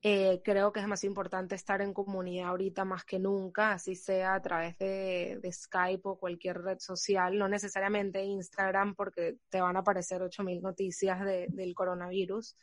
Eh, 0.05 0.41
creo 0.43 0.73
que 0.73 0.81
es 0.81 0.87
más 0.87 1.05
importante 1.05 1.55
estar 1.55 1.81
en 1.81 1.93
comunidad 1.93 2.49
ahorita 2.49 2.83
más 2.83 3.05
que 3.05 3.19
nunca, 3.19 3.71
así 3.71 3.95
sea 3.95 4.35
a 4.35 4.41
través 4.41 4.77
de, 4.77 5.39
Skype 5.49 6.01
o 6.03 6.17
cualquier 6.17 6.61
red 6.61 6.77
social, 6.79 7.37
no 7.37 7.47
necesariamente 7.47 8.21
Instagram 8.21 8.95
porque 8.95 9.37
te 9.47 9.61
van 9.61 9.77
a 9.77 9.79
aparecer 9.79 10.21
8.000 10.21 10.61
noticias 10.61 11.21
del 11.23 11.73
coronavirus, 11.73 12.57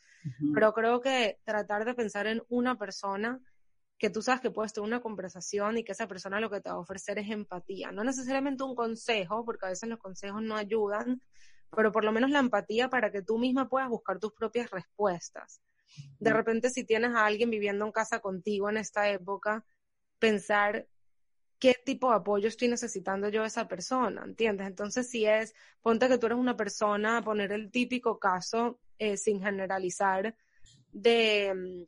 pero 0.53 0.74
creo 0.74 1.00
que 1.00 1.38
tratar 1.42 1.87
de 1.87 1.94
pensar 1.94 2.26
en 2.26 2.42
una 2.50 2.76
persona 2.76 3.40
que 3.96 4.11
tú 4.11 4.20
sabes 4.20 4.42
que 4.42 4.50
puedes 4.50 4.74
tener 4.74 4.87
una 4.87 5.00
conversación 5.00 5.79
y 5.79 5.85
que 5.85 5.92
esa 5.92 6.07
persona 6.07 6.40
lo 6.40 6.50
que 6.50 6.61
te 6.61 6.68
va 6.68 6.76
a 6.76 6.81
ofrecer 6.81 7.18
es 7.18 7.31
empatía, 7.31 7.90
no 7.90 8.05
necesariamente 8.05 8.64
un 8.64 8.74
consejo, 8.74 9.46
porque 9.46 9.64
a 9.64 9.70
veces 9.70 9.88
los 9.88 9.98
consejos 9.98 10.42
no 10.42 10.57
ayudan, 10.57 11.22
pero 11.74 11.90
por 11.90 12.05
lo 12.05 12.12
menos 12.12 12.29
la 12.29 12.40
empatía 12.40 12.90
para 12.90 13.11
que 13.11 13.22
tú 13.22 13.38
misma 13.38 13.66
puedas 13.66 13.88
buscar 13.88 14.18
tus 14.18 14.35
propias 14.35 14.70
respuestas 14.70 15.62
de 16.18 16.33
repente, 16.33 16.70
si 16.70 16.85
tienes 16.85 17.14
a 17.14 17.26
alguien 17.26 17.50
viviendo 17.50 17.85
en 17.85 17.92
casa 17.92 18.20
contigo 18.20 18.68
en 18.70 18.76
esta 18.76 19.09
época, 19.11 19.64
pensar 20.18 20.87
qué 21.59 21.74
tipo 21.85 22.11
de 22.11 22.16
apoyo 22.16 22.48
estoy 22.48 22.68
necesitando 22.68 23.29
yo 23.29 23.42
de 23.42 23.48
esa 23.48 23.68
persona, 23.68 24.22
¿entiendes? 24.24 24.66
Entonces, 24.66 25.09
si 25.09 25.26
es, 25.26 25.55
ponte 25.83 26.09
que 26.09 26.18
tú 26.18 26.26
eres 26.26 26.38
una 26.38 26.57
persona, 26.57 27.22
poner 27.22 27.53
el 27.53 27.70
típico 27.70 28.18
caso, 28.18 28.81
eh, 28.98 29.16
sin 29.16 29.42
generalizar, 29.42 30.35
de, 30.90 31.87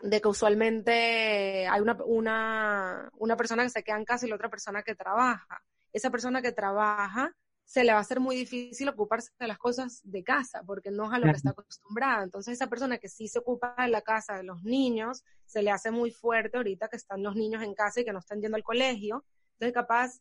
de 0.00 0.20
que 0.20 0.28
usualmente 0.28 1.66
hay 1.66 1.80
una, 1.80 1.96
una, 2.04 3.10
una 3.18 3.36
persona 3.36 3.64
que 3.64 3.70
se 3.70 3.82
queda 3.82 3.96
en 3.96 4.04
casa 4.04 4.26
y 4.26 4.28
la 4.28 4.36
otra 4.36 4.50
persona 4.50 4.82
que 4.82 4.94
trabaja. 4.94 5.62
Esa 5.92 6.10
persona 6.10 6.40
que 6.40 6.52
trabaja 6.52 7.34
se 7.64 7.84
le 7.84 7.92
va 7.92 7.98
a 7.98 8.02
hacer 8.02 8.20
muy 8.20 8.36
difícil 8.36 8.88
ocuparse 8.88 9.30
de 9.38 9.46
las 9.46 9.58
cosas 9.58 10.00
de 10.04 10.22
casa, 10.22 10.62
porque 10.66 10.90
no 10.90 11.06
es 11.06 11.12
a 11.12 11.18
lo 11.18 11.26
que 11.26 11.36
está 11.36 11.50
acostumbrada. 11.50 12.22
Entonces, 12.22 12.54
esa 12.54 12.68
persona 12.68 12.98
que 12.98 13.08
sí 13.08 13.28
se 13.28 13.38
ocupa 13.38 13.74
de 13.78 13.88
la 13.88 14.02
casa 14.02 14.36
de 14.36 14.42
los 14.42 14.62
niños, 14.62 15.24
se 15.46 15.62
le 15.62 15.70
hace 15.70 15.90
muy 15.90 16.10
fuerte 16.10 16.58
ahorita 16.58 16.88
que 16.88 16.96
están 16.96 17.22
los 17.22 17.34
niños 17.34 17.62
en 17.62 17.74
casa 17.74 18.00
y 18.00 18.04
que 18.04 18.12
no 18.12 18.18
están 18.18 18.40
yendo 18.40 18.56
al 18.56 18.62
colegio. 18.62 19.24
Entonces, 19.54 19.72
capaz 19.74 20.20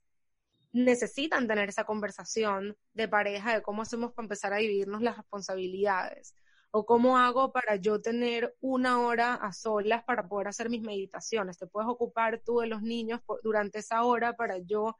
necesitan 0.71 1.47
tener 1.47 1.67
esa 1.69 1.83
conversación 1.83 2.77
de 2.93 3.07
pareja 3.07 3.53
de 3.53 3.61
cómo 3.61 3.81
hacemos 3.81 4.13
para 4.13 4.25
empezar 4.25 4.53
a 4.53 4.57
dividirnos 4.57 5.01
las 5.01 5.17
responsabilidades 5.17 6.33
o 6.71 6.85
cómo 6.85 7.17
hago 7.17 7.51
para 7.51 7.75
yo 7.75 8.01
tener 8.01 8.55
una 8.61 9.01
hora 9.01 9.33
a 9.33 9.51
solas 9.51 10.03
para 10.05 10.27
poder 10.27 10.47
hacer 10.47 10.69
mis 10.69 10.81
meditaciones. 10.81 11.57
Te 11.57 11.67
puedes 11.67 11.89
ocupar 11.89 12.41
tú 12.45 12.59
de 12.59 12.67
los 12.67 12.81
niños 12.81 13.19
durante 13.43 13.79
esa 13.79 14.03
hora 14.03 14.37
para 14.37 14.57
yo 14.59 14.95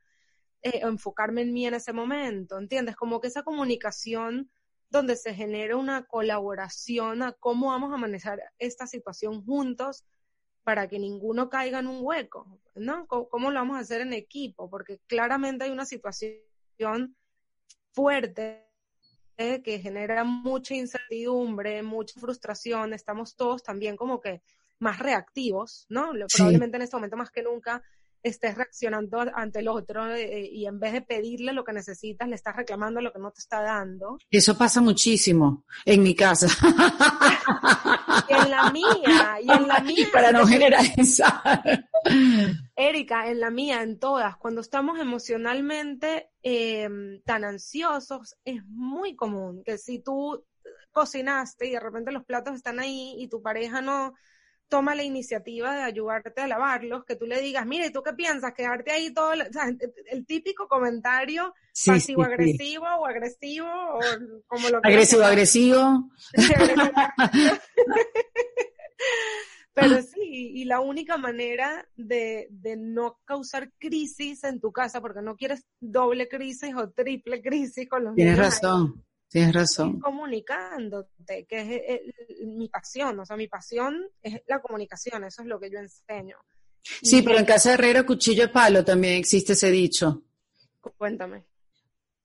eh, 0.63 0.81
enfocarme 0.83 1.41
en 1.41 1.53
mí 1.53 1.65
en 1.65 1.73
ese 1.73 1.93
momento, 1.93 2.57
¿entiendes? 2.57 2.95
Como 2.95 3.19
que 3.19 3.27
esa 3.27 3.43
comunicación 3.43 4.51
donde 4.89 5.15
se 5.15 5.33
genera 5.33 5.77
una 5.77 6.05
colaboración 6.05 7.23
a 7.23 7.31
cómo 7.31 7.67
vamos 7.67 7.93
a 7.93 7.97
manejar 7.97 8.41
esta 8.59 8.85
situación 8.87 9.43
juntos 9.45 10.03
para 10.63 10.87
que 10.87 10.99
ninguno 10.99 11.49
caiga 11.49 11.79
en 11.79 11.87
un 11.87 11.99
hueco, 12.01 12.59
¿no? 12.75 13.07
¿Cómo, 13.07 13.49
lo 13.49 13.59
vamos 13.59 13.77
a 13.77 13.79
hacer 13.79 14.01
en 14.01 14.13
equipo? 14.13 14.69
Porque 14.69 14.99
claramente 15.07 15.65
hay 15.65 15.71
una 15.71 15.85
situación 15.85 17.15
fuerte 17.93 18.67
que 19.63 19.79
genera 19.79 20.23
mucha 20.23 20.75
incertidumbre, 20.75 21.81
mucha 21.81 22.19
frustración, 22.19 22.93
estamos 22.93 23.35
todos 23.35 23.63
también 23.63 23.95
como 23.95 24.21
que 24.21 24.43
más 24.77 24.99
reactivos, 24.99 25.87
¿no? 25.89 26.11
Probablemente 26.35 26.77
en 26.77 26.83
este 26.83 26.95
momento 26.95 27.17
más 27.17 27.31
que 27.31 27.41
nunca 27.41 27.81
estés 28.23 28.55
reaccionando 28.55 29.19
ante 29.33 29.59
el 29.59 29.67
otro 29.67 30.13
eh, 30.13 30.47
y 30.51 30.65
en 30.65 30.79
vez 30.79 30.93
de 30.93 31.01
pedirle 31.01 31.53
lo 31.53 31.63
que 31.63 31.73
necesitas, 31.73 32.27
le 32.27 32.35
estás 32.35 32.55
reclamando 32.55 33.01
lo 33.01 33.11
que 33.11 33.19
no 33.19 33.31
te 33.31 33.39
está 33.39 33.61
dando. 33.61 34.17
Eso 34.29 34.57
pasa 34.57 34.81
muchísimo 34.81 35.65
en 35.85 36.03
mi 36.03 36.15
casa. 36.15 36.47
y 38.29 38.33
en 38.33 38.51
la 38.51 38.71
mía, 38.71 39.39
y 39.41 39.51
en 39.51 39.67
la 39.67 39.79
mía. 39.79 40.07
Para 40.11 40.31
no 40.31 40.45
generalizar. 40.45 41.61
Erika, 42.75 43.29
en 43.29 43.39
la 43.39 43.49
mía, 43.49 43.81
en 43.83 43.99
todas, 43.99 44.37
cuando 44.37 44.61
estamos 44.61 44.99
emocionalmente 44.99 46.29
em, 46.41 47.21
tan 47.23 47.43
ansiosos, 47.43 48.35
es 48.43 48.65
muy 48.65 49.15
común 49.15 49.63
que 49.63 49.77
si 49.77 49.99
tú 49.99 50.43
cocinaste 50.91 51.67
y 51.67 51.71
de 51.71 51.79
repente 51.79 52.11
los 52.11 52.25
platos 52.25 52.55
están 52.55 52.79
ahí 52.79 53.15
y 53.17 53.27
tu 53.27 53.41
pareja 53.41 53.81
no, 53.81 54.13
toma 54.71 54.95
la 54.95 55.03
iniciativa 55.03 55.75
de 55.75 55.81
ayudarte 55.83 56.39
a 56.39 56.47
lavarlos, 56.47 57.03
que 57.03 57.17
tú 57.17 57.25
le 57.25 57.41
digas, 57.41 57.67
mire, 57.67 57.91
¿tú 57.91 58.01
qué 58.01 58.13
piensas? 58.13 58.53
Quedarte 58.53 58.93
ahí 58.93 59.13
todo, 59.13 59.33
el, 59.33 60.25
típico 60.25 60.69
comentario 60.69 61.53
pasivo-agresivo 61.85 62.85
o 62.85 63.05
agresivo, 63.05 63.67
o 63.67 63.99
como 64.47 64.69
lo 64.69 64.77
Agresivo-agresivo. 64.81 66.09
Pero 69.73 70.01
sí, 70.01 70.51
y 70.55 70.63
la 70.63 70.79
única 70.79 71.17
manera 71.17 71.85
de, 71.97 72.47
de, 72.49 72.77
no 72.77 73.19
causar 73.25 73.71
crisis 73.77 74.45
en 74.45 74.61
tu 74.61 74.71
casa, 74.71 75.01
porque 75.01 75.21
no 75.21 75.35
quieres 75.35 75.65
doble 75.81 76.29
crisis 76.29 76.73
o 76.75 76.91
triple 76.91 77.41
crisis 77.41 77.89
con 77.89 78.05
los 78.05 78.15
Tienes 78.15 78.37
razón. 78.37 79.03
Tienes 79.31 79.55
razón. 79.55 80.01
Comunicándote, 80.01 81.45
que 81.45 81.85
es 81.87 82.45
mi 82.45 82.67
pasión, 82.67 83.17
o 83.17 83.25
sea, 83.25 83.37
mi 83.37 83.47
pasión 83.47 84.05
es 84.21 84.41
la 84.45 84.59
comunicación, 84.59 85.23
eso 85.23 85.41
es 85.41 85.47
lo 85.47 85.57
que 85.57 85.71
yo 85.71 85.79
enseño. 85.79 86.35
Sí, 86.83 87.21
pero 87.21 87.39
en 87.39 87.45
casa 87.45 87.69
de 87.69 87.75
herrero, 87.75 88.05
cuchillo 88.05 88.43
de 88.43 88.49
palo 88.49 88.83
también 88.83 89.13
existe 89.13 89.53
ese 89.53 89.71
dicho. 89.71 90.23
Cuéntame. 90.97 91.45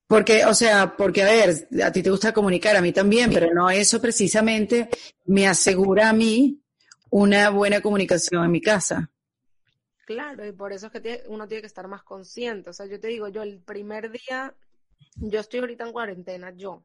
Porque, 0.05 0.43
o 0.43 0.53
sea, 0.53 0.97
porque 0.97 1.23
a 1.23 1.25
ver, 1.27 1.69
a 1.81 1.91
ti 1.93 2.03
te 2.03 2.09
gusta 2.09 2.33
comunicar, 2.33 2.75
a 2.75 2.81
mí 2.81 2.91
también, 2.91 3.31
pero 3.31 3.53
no 3.53 3.69
eso 3.69 4.01
precisamente 4.01 4.89
me 5.27 5.47
asegura 5.47 6.09
a 6.09 6.13
mí 6.13 6.61
una 7.09 7.49
buena 7.51 7.79
comunicación 7.79 8.43
en 8.43 8.51
mi 8.51 8.59
casa. 8.59 9.09
Claro, 10.05 10.45
y 10.45 10.51
por 10.51 10.73
eso 10.73 10.87
es 10.87 11.01
que 11.01 11.23
uno 11.27 11.47
tiene 11.47 11.61
que 11.61 11.67
estar 11.67 11.87
más 11.87 12.03
consciente. 12.03 12.69
O 12.69 12.73
sea, 12.73 12.85
yo 12.85 12.99
te 12.99 13.07
digo, 13.07 13.29
yo 13.29 13.43
el 13.43 13.59
primer 13.59 14.11
día, 14.11 14.53
yo 15.15 15.39
estoy 15.39 15.61
ahorita 15.61 15.85
en 15.85 15.93
cuarentena, 15.93 16.51
yo. 16.51 16.83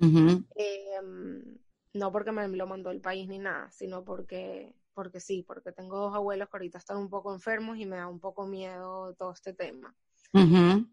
Em, 0.00 1.58
no 1.94 2.12
porque 2.12 2.32
me 2.32 2.48
lo 2.48 2.66
mandó 2.66 2.90
el 2.90 3.00
país 3.00 3.28
ni 3.28 3.38
nada, 3.38 3.70
sino 3.70 4.04
porque, 4.04 4.74
porque 4.94 5.20
sí, 5.20 5.42
porque 5.42 5.72
tengo 5.72 5.98
dos 5.98 6.14
abuelos 6.14 6.48
que 6.48 6.56
ahorita 6.56 6.78
están 6.78 6.98
un 6.98 7.10
poco 7.10 7.34
enfermos 7.34 7.78
y 7.78 7.86
me 7.86 7.96
da 7.96 8.06
un 8.06 8.20
poco 8.20 8.46
miedo 8.46 9.14
todo 9.14 9.32
este 9.32 9.54
tema. 9.54 9.94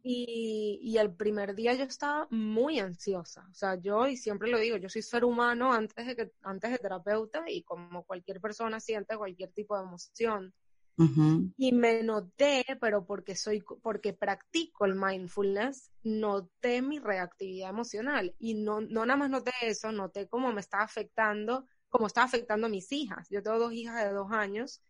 y, 0.02 0.80
y, 0.82 0.98
el 0.98 1.14
primer 1.14 1.56
día 1.56 1.74
yo 1.74 1.84
estaba 1.84 2.26
muy 2.30 2.80
ansiosa. 2.80 3.46
O 3.52 3.54
sea, 3.54 3.76
yo, 3.76 4.08
y 4.08 4.16
siempre 4.16 4.50
lo 4.50 4.58
digo, 4.58 4.78
yo 4.78 4.88
soy 4.88 5.02
ser 5.02 5.26
humano 5.26 5.74
antes 5.74 6.08
de, 6.08 6.16
que, 6.16 6.32
antes 6.42 6.72
de 6.72 6.78
terapeuta 6.78 7.44
y 7.50 7.62
como 7.64 8.04
cualquier 8.04 8.40
persona 8.40 8.80
siente 8.80 9.18
cualquier 9.18 9.52
tipo 9.52 9.78
de 9.78 9.84
emoción. 9.84 10.54
Y 10.98 11.74
me 11.74 12.04
noté, 12.04 12.66
pero 12.80 13.06
porque 13.06 13.36
soy, 13.36 13.64
porque 13.82 14.14
practico 14.14 14.86
el 14.86 14.96
mindfulness, 14.96 15.92
noté 16.04 16.82
mi 16.82 17.00
reactividad 17.00 17.70
emocional. 17.70 18.34
Y 18.40 18.54
no, 18.54 18.82
no 18.82 19.06
nada 19.06 19.18
más 19.18 19.30
noté 19.30 19.52
eso, 19.62 19.92
noté 19.92 20.28
cómo 20.28 20.54
me 20.54 20.62
estaba 20.62 20.84
afectando, 20.84 21.68
cómo 21.90 22.08
estaba 22.08 22.26
afectando 22.26 22.68
a 22.68 22.70
mis 22.70 22.92
hijas. 22.92 23.28
Yo 23.30 23.44
tengo 23.44 23.60
dos 23.60 23.74
hijas 23.74 24.04
de 24.06 24.12
dos 24.12 24.32
años 24.32 24.82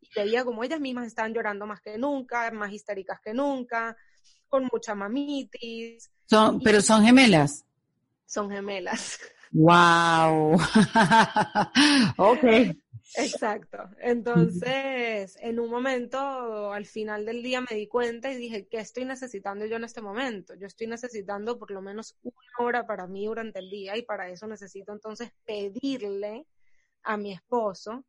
y 0.00 0.08
veía 0.14 0.44
como 0.44 0.64
ellas 0.64 0.80
mismas 0.80 1.06
están 1.06 1.34
llorando 1.34 1.66
más 1.66 1.80
que 1.80 1.98
nunca, 1.98 2.50
más 2.50 2.72
histéricas 2.72 3.20
que 3.20 3.34
nunca, 3.34 3.96
con 4.48 4.68
mucha 4.72 4.94
mamitis. 4.94 6.10
Son, 6.24 6.60
pero 6.60 6.80
son 6.80 7.04
gemelas. 7.04 7.64
Son 8.24 8.50
gemelas. 8.50 9.18
Wow. 9.52 10.54
ok. 12.18 12.44
Exacto. 13.14 13.78
Entonces, 14.00 15.36
en 15.40 15.60
un 15.60 15.70
momento, 15.70 16.72
al 16.72 16.86
final 16.86 17.24
del 17.24 17.42
día 17.42 17.60
me 17.60 17.76
di 17.76 17.86
cuenta 17.86 18.32
y 18.32 18.36
dije, 18.36 18.66
¿qué 18.66 18.78
estoy 18.78 19.04
necesitando 19.04 19.64
yo 19.66 19.76
en 19.76 19.84
este 19.84 20.02
momento? 20.02 20.54
Yo 20.54 20.66
estoy 20.66 20.86
necesitando 20.86 21.58
por 21.58 21.70
lo 21.70 21.80
menos 21.80 22.16
una 22.22 22.34
hora 22.58 22.86
para 22.86 23.06
mí 23.06 23.26
durante 23.26 23.60
el 23.60 23.70
día 23.70 23.96
y 23.96 24.02
para 24.02 24.28
eso 24.28 24.46
necesito 24.46 24.92
entonces 24.92 25.30
pedirle 25.44 26.46
a 27.02 27.16
mi 27.16 27.32
esposo 27.32 28.04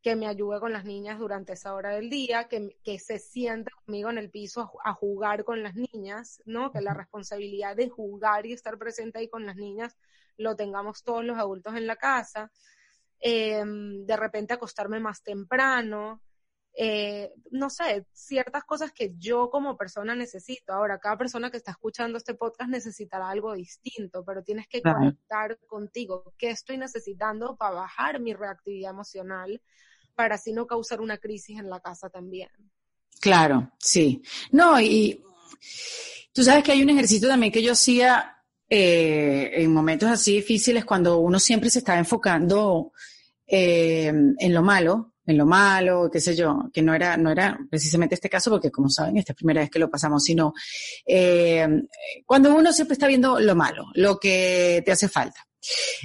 que 0.00 0.16
me 0.16 0.26
ayude 0.26 0.60
con 0.60 0.72
las 0.72 0.84
niñas 0.84 1.18
durante 1.18 1.52
esa 1.54 1.74
hora 1.74 1.90
del 1.90 2.08
día, 2.08 2.48
que, 2.48 2.78
que 2.84 2.98
se 2.98 3.18
siente 3.18 3.70
conmigo 3.84 4.10
en 4.10 4.18
el 4.18 4.30
piso 4.30 4.60
a, 4.84 4.90
a, 4.90 4.94
jugar 4.94 5.44
con 5.44 5.62
las 5.62 5.74
niñas, 5.74 6.40
¿no? 6.46 6.70
Que 6.72 6.80
la 6.80 6.94
responsabilidad 6.94 7.76
de 7.76 7.88
jugar 7.88 8.46
y 8.46 8.52
estar 8.52 8.78
presente 8.78 9.18
ahí 9.18 9.28
con 9.28 9.44
las 9.44 9.56
niñas 9.56 9.96
lo 10.36 10.54
tengamos 10.54 11.02
todos 11.02 11.24
los 11.24 11.36
adultos 11.36 11.74
en 11.74 11.88
la 11.88 11.96
casa 11.96 12.50
eh, 13.20 13.62
de 13.64 14.16
repente 14.16 14.54
acostarme 14.54 15.00
más 15.00 15.22
temprano, 15.22 16.22
eh, 16.80 17.32
no 17.50 17.70
sé, 17.70 18.06
ciertas 18.12 18.62
cosas 18.62 18.92
que 18.92 19.12
yo 19.18 19.50
como 19.50 19.76
persona 19.76 20.14
necesito. 20.14 20.72
Ahora, 20.72 21.00
cada 21.00 21.18
persona 21.18 21.50
que 21.50 21.56
está 21.56 21.72
escuchando 21.72 22.18
este 22.18 22.34
podcast 22.34 22.70
necesitará 22.70 23.30
algo 23.30 23.52
distinto, 23.54 24.24
pero 24.24 24.44
tienes 24.44 24.68
que 24.68 24.80
conectar 24.80 25.58
contigo. 25.66 26.32
¿Qué 26.38 26.50
estoy 26.50 26.78
necesitando 26.78 27.56
para 27.56 27.74
bajar 27.74 28.20
mi 28.20 28.32
reactividad 28.32 28.92
emocional 28.92 29.60
para 30.14 30.36
así 30.36 30.52
no 30.52 30.68
causar 30.68 31.00
una 31.00 31.18
crisis 31.18 31.58
en 31.58 31.68
la 31.68 31.80
casa 31.80 32.10
también? 32.10 32.50
Claro, 33.20 33.72
sí. 33.80 34.22
No, 34.52 34.80
y 34.80 35.20
tú 36.32 36.44
sabes 36.44 36.62
que 36.62 36.70
hay 36.70 36.82
un 36.84 36.90
ejercicio 36.90 37.26
también 37.26 37.52
que 37.52 37.62
yo 37.62 37.72
hacía 37.72 38.37
eh, 38.68 39.50
en 39.54 39.72
momentos 39.72 40.10
así 40.10 40.36
difíciles 40.36 40.84
cuando 40.84 41.18
uno 41.18 41.38
siempre 41.40 41.70
se 41.70 41.78
está 41.78 41.98
enfocando 41.98 42.92
eh, 43.46 44.08
en 44.08 44.54
lo 44.54 44.62
malo, 44.62 45.14
en 45.24 45.38
lo 45.38 45.46
malo, 45.46 46.10
qué 46.10 46.20
sé 46.20 46.36
yo, 46.36 46.68
que 46.72 46.82
no 46.82 46.94
era, 46.94 47.16
no 47.16 47.30
era 47.30 47.58
precisamente 47.70 48.14
este 48.14 48.28
caso, 48.28 48.50
porque 48.50 48.70
como 48.70 48.90
saben, 48.90 49.16
esta 49.16 49.32
es 49.32 49.34
la 49.34 49.38
primera 49.38 49.60
vez 49.60 49.70
que 49.70 49.78
lo 49.78 49.90
pasamos, 49.90 50.22
sino 50.22 50.52
eh, 51.06 51.66
cuando 52.26 52.54
uno 52.54 52.72
siempre 52.72 52.94
está 52.94 53.06
viendo 53.06 53.38
lo 53.40 53.54
malo, 53.54 53.86
lo 53.94 54.18
que 54.18 54.82
te 54.84 54.92
hace 54.92 55.08
falta. 55.08 55.46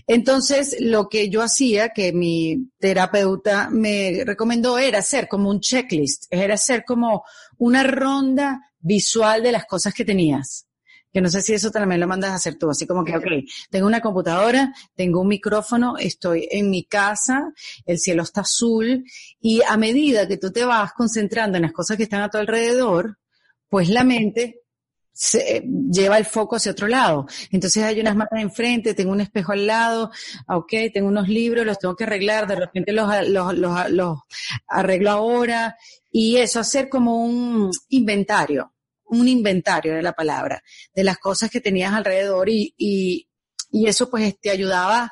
Entonces, 0.07 0.77
lo 0.79 1.07
que 1.07 1.29
yo 1.29 1.41
hacía, 1.41 1.89
que 1.89 2.11
mi 2.11 2.69
terapeuta 2.79 3.69
me 3.69 4.23
recomendó, 4.25 4.77
era 4.77 4.99
hacer 4.99 5.27
como 5.27 5.49
un 5.49 5.59
checklist, 5.59 6.25
era 6.29 6.55
hacer 6.55 6.83
como 6.85 7.23
una 7.57 7.83
ronda 7.83 8.59
visual 8.79 9.43
de 9.43 9.51
las 9.51 9.65
cosas 9.65 9.93
que 9.93 10.05
tenías 10.05 10.65
que 11.13 11.21
no 11.21 11.29
sé 11.29 11.41
si 11.41 11.53
eso 11.53 11.69
también 11.69 12.01
lo 12.01 12.07
mandas 12.07 12.31
a 12.31 12.35
hacer 12.35 12.57
tú, 12.57 12.71
así 12.71 12.87
como 12.87 13.05
que, 13.05 13.15
ok, 13.15 13.25
tengo 13.69 13.85
una 13.85 14.01
computadora, 14.01 14.73
tengo 14.95 15.21
un 15.21 15.27
micrófono, 15.27 15.95
estoy 15.97 16.47
en 16.51 16.71
mi 16.71 16.85
casa, 16.85 17.53
el 17.85 17.99
cielo 17.99 18.23
está 18.23 18.41
azul, 18.41 19.05
y 19.39 19.61
a 19.61 19.77
medida 19.77 20.27
que 20.27 20.37
tú 20.37 20.51
te 20.51 20.65
vas 20.65 20.91
concentrando 20.93 21.57
en 21.57 21.63
las 21.63 21.71
cosas 21.71 21.97
que 21.97 22.03
están 22.03 22.21
a 22.21 22.29
tu 22.29 22.39
alrededor, 22.39 23.19
pues 23.69 23.89
la 23.89 24.03
mente 24.03 24.61
se 25.11 25.63
lleva 25.91 26.17
el 26.17 26.25
foco 26.25 26.55
hacia 26.55 26.71
otro 26.71 26.87
lado. 26.87 27.27
Entonces 27.51 27.83
hay 27.83 27.99
unas 28.01 28.15
matas 28.15 28.41
enfrente, 28.41 28.95
tengo 28.95 29.11
un 29.11 29.21
espejo 29.21 29.51
al 29.51 29.67
lado, 29.67 30.09
ok, 30.47 30.73
tengo 30.91 31.07
unos 31.07 31.29
libros, 31.29 31.63
los 31.63 31.77
tengo 31.77 31.95
que 31.95 32.05
arreglar, 32.05 32.47
de 32.47 32.55
repente 32.55 32.91
los, 32.91 33.07
los, 33.29 33.53
los, 33.53 33.89
los 33.91 34.19
arreglo 34.67 35.11
ahora, 35.11 35.77
y 36.11 36.37
eso, 36.37 36.59
hacer 36.59 36.89
como 36.89 37.23
un 37.23 37.69
inventario 37.89 38.72
un 39.19 39.27
inventario 39.27 39.93
de 39.95 40.01
la 40.01 40.13
palabra, 40.13 40.61
de 40.93 41.03
las 41.03 41.17
cosas 41.17 41.49
que 41.49 41.61
tenías 41.61 41.93
alrededor 41.93 42.49
y, 42.49 42.73
y, 42.77 43.29
y 43.71 43.87
eso 43.87 44.09
pues 44.09 44.39
te 44.39 44.49
ayudaba 44.49 45.11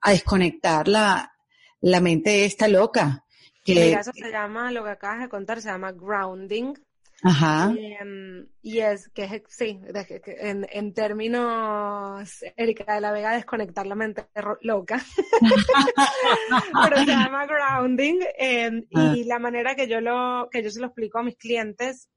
a 0.00 0.10
desconectar 0.10 0.88
la, 0.88 1.32
la 1.80 2.00
mente 2.00 2.44
esta 2.44 2.68
loca. 2.68 3.24
Que, 3.64 3.92
eso 3.92 4.12
se 4.14 4.30
llama, 4.30 4.72
lo 4.72 4.84
que 4.84 4.90
acabas 4.90 5.20
de 5.20 5.28
contar, 5.28 5.60
se 5.60 5.68
llama 5.68 5.92
grounding. 5.92 6.74
Ajá. 7.22 7.74
Em, 7.76 8.46
y, 8.62 8.78
es 8.78 9.08
que 9.10 9.24
es, 9.24 9.42
sí, 9.48 9.78
en, 10.24 10.66
en, 10.70 10.94
términos, 10.94 12.42
Erika 12.56 12.94
de 12.94 13.00
la 13.02 13.12
Vega, 13.12 13.34
desconectar 13.34 13.86
la 13.86 13.94
mente 13.94 14.26
loca. 14.62 15.04
Pero 16.84 16.96
se 16.96 17.06
llama 17.06 17.46
grounding. 17.46 18.20
Em, 18.38 18.86
y 18.88 18.98
ah. 18.98 19.14
la 19.26 19.38
manera 19.38 19.74
que 19.74 19.86
yo 19.86 20.00
lo, 20.00 20.48
que 20.50 20.62
yo 20.62 20.70
se 20.70 20.80
lo 20.80 20.86
explico 20.86 21.18
a 21.18 21.22
mis 21.22 21.36
clientes 21.36 22.08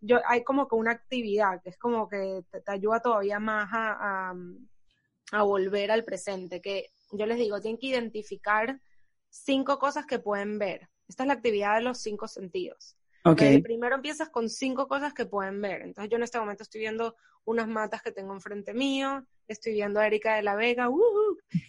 yo, 0.00 0.20
hay 0.26 0.44
como 0.44 0.68
que 0.68 0.74
una 0.74 0.92
actividad 0.92 1.62
que 1.62 1.70
es 1.70 1.78
como 1.78 2.08
que 2.08 2.42
te, 2.50 2.62
ayuda 2.66 3.00
todavía 3.00 3.38
más 3.38 3.68
a, 3.72 4.34
a, 5.32 5.42
volver 5.42 5.90
al 5.90 6.04
presente, 6.04 6.60
que 6.60 6.90
yo 7.12 7.26
les 7.26 7.38
digo, 7.38 7.60
tienen 7.60 7.78
que 7.78 7.88
identificar 7.88 8.80
cinco 9.28 9.78
cosas 9.78 10.06
que 10.06 10.18
pueden 10.18 10.58
ver. 10.58 10.88
Esta 11.08 11.24
es 11.24 11.26
la 11.28 11.34
actividad 11.34 11.76
de 11.76 11.82
los 11.82 11.98
cinco 11.98 12.28
sentidos. 12.28 12.96
Okay. 13.22 13.60
primero 13.60 13.96
empiezas 13.96 14.30
con 14.30 14.48
cinco 14.48 14.88
cosas 14.88 15.12
que 15.12 15.26
pueden 15.26 15.60
ver. 15.60 15.82
Entonces 15.82 16.10
yo 16.10 16.16
en 16.16 16.22
este 16.22 16.38
momento 16.38 16.62
estoy 16.62 16.80
viendo 16.80 17.16
unas 17.44 17.68
matas 17.68 18.00
que 18.02 18.12
tengo 18.12 18.32
enfrente 18.32 18.72
mío, 18.72 19.26
estoy 19.46 19.72
viendo 19.72 20.00
a 20.00 20.06
Erika 20.06 20.36
de 20.36 20.42
la 20.42 20.54
Vega, 20.54 20.88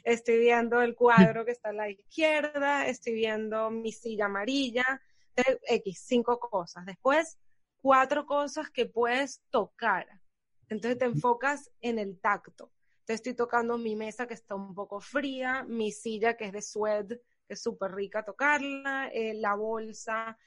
estoy 0.04 0.40
viendo 0.40 0.82
el 0.82 0.96
cuadro 0.96 1.44
que 1.44 1.52
está 1.52 1.70
a 1.70 1.74
la 1.74 1.90
izquierda, 1.90 2.88
estoy 2.88 3.14
viendo 3.14 3.70
mi 3.70 3.92
silla 3.92 4.26
amarilla, 4.26 5.02
X, 5.36 6.04
cinco 6.06 6.40
cosas. 6.40 6.86
Después 6.86 7.38
cuatro 7.82 8.26
cosas 8.26 8.70
que 8.70 8.86
puedes 8.86 9.42
tocar. 9.50 10.08
Entonces 10.70 10.98
te 10.98 11.06
enfocas 11.06 11.70
en 11.82 12.00
el 12.00 12.20
tacto. 12.20 12.72
Te 13.06 13.14
estoy 13.14 13.34
tocando 13.34 13.78
mi 13.78 13.96
mesa 13.96 14.28
que 14.28 14.34
está 14.34 14.56
un 14.56 14.74
poco 14.74 15.02
fría, 15.02 15.64
mi 15.68 15.92
silla 15.92 16.38
que 16.38 16.46
es 16.46 16.54
de 16.54 16.62
suede, 16.62 17.22
que 17.48 17.56
es 17.56 17.62
súper 17.62 17.92
rica 17.92 18.24
tocarla, 18.24 19.10
eh, 19.14 19.34
la 19.34 19.56
bolsa 19.56 20.38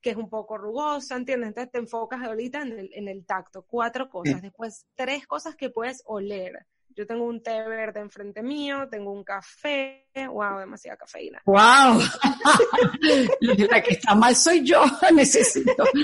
que 0.00 0.10
es 0.10 0.16
un 0.16 0.28
poco 0.28 0.56
rugosa, 0.56 1.16
¿entiendes? 1.16 1.48
Entonces 1.48 1.72
te 1.72 1.78
enfocas 1.78 2.22
ahorita 2.22 2.62
en 2.62 2.78
el, 2.78 2.90
en 2.92 3.08
el 3.08 3.26
tacto. 3.26 3.66
Cuatro 3.66 4.08
cosas. 4.08 4.40
Después, 4.40 4.86
tres 4.94 5.26
cosas 5.26 5.56
que 5.56 5.68
puedes 5.68 6.02
oler. 6.06 6.64
Yo 6.96 7.06
tengo 7.06 7.26
un 7.26 7.42
té 7.42 7.62
verde 7.68 8.00
enfrente 8.00 8.42
mío, 8.42 8.88
tengo 8.90 9.12
un 9.12 9.22
café, 9.22 10.08
wow, 10.14 10.58
demasiada 10.58 10.96
cafeína. 10.96 11.42
Wow. 11.44 12.00
La 13.70 13.82
que 13.82 13.94
está 13.94 14.14
mal 14.14 14.34
soy 14.34 14.64
yo, 14.64 14.82
necesito. 15.14 15.84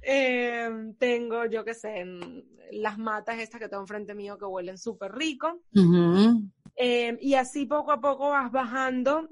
Em, 0.00 0.94
tengo, 0.94 1.46
yo 1.46 1.64
qué 1.64 1.74
sé, 1.74 2.04
las 2.72 2.98
matas 2.98 3.38
estas 3.38 3.60
que 3.60 3.68
tengo 3.68 3.82
enfrente 3.82 4.14
mío 4.14 4.38
que 4.38 4.44
huelen 4.44 4.78
súper 4.78 5.12
rico. 5.12 5.62
Em, 6.76 7.18
y 7.20 7.34
así 7.34 7.66
poco 7.66 7.92
a 7.92 8.00
poco 8.00 8.30
vas 8.30 8.50
bajando 8.52 9.28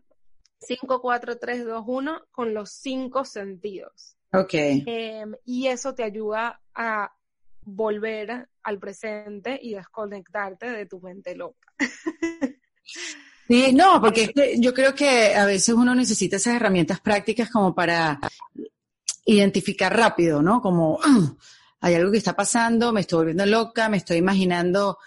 5, 0.61 1.01
4, 1.01 1.39
3, 1.39 1.67
2, 1.67 1.85
1 1.87 2.23
con 2.31 2.55
los 2.55 2.71
cinco 2.71 3.25
sentidos. 3.25 4.17
Ok. 4.33 4.55
Em, 4.55 5.35
y 5.45 5.67
eso 5.67 5.95
te 5.95 6.03
ayuda 6.03 6.61
a 6.75 7.13
volver 7.67 8.49
al 8.63 8.79
presente 8.79 9.59
y 9.61 9.75
desconectarte 9.75 10.71
de 10.71 10.87
tu 10.87 11.01
mente 11.01 11.35
loca. 11.35 11.73
Sí, 13.49 13.73
no, 13.73 14.01
porque 14.01 14.33
yo 14.59 14.75
creo 14.75 14.95
que 14.95 15.35
a 15.35 15.45
veces 15.45 15.75
uno 15.75 15.95
necesita 15.95 16.37
esas 16.37 16.57
herramientas 16.57 17.01
prácticas 17.01 17.51
como 17.51 17.75
para 17.75 18.19
identificar 19.25 19.95
rápido, 19.95 20.43
¿no? 20.43 20.61
Como, 20.61 20.99
ah, 21.03 21.35
hay 21.81 21.95
algo 21.95 22.11
que 22.11 22.19
está 22.19 22.35
pasando, 22.35 22.93
me 22.93 23.03
estoy 23.03 23.19
volviendo 23.19 23.47
loca, 23.47 23.89
me 23.89 23.99
estoy 23.99 24.17
imaginando 24.17 24.99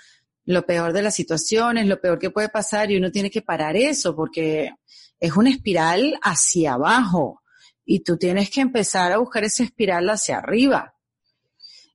lo 0.46 0.66
peor 0.66 0.94
de 0.94 1.02
las 1.02 1.16
situaciones, 1.16 1.88
lo 1.88 2.00
peor 2.00 2.18
que 2.18 2.32
puede 2.32 2.50
pasar 2.50 2.92
y 2.92 2.98
uno 2.98 3.12
tiene 3.12 3.30
que 3.30 3.42
parar 3.42 3.76
eso 3.76 4.16
porque 4.16 4.72
es 5.20 5.36
una 5.36 5.50
espiral 5.50 6.18
hacia 6.22 6.74
abajo 6.74 7.42
y 7.86 8.02
tú 8.02 8.18
tienes 8.18 8.50
que 8.50 8.62
empezar 8.62 9.12
a 9.12 9.18
buscar 9.18 9.44
esa 9.44 9.64
espiral 9.64 10.10
hacia 10.10 10.38
arriba, 10.38 10.94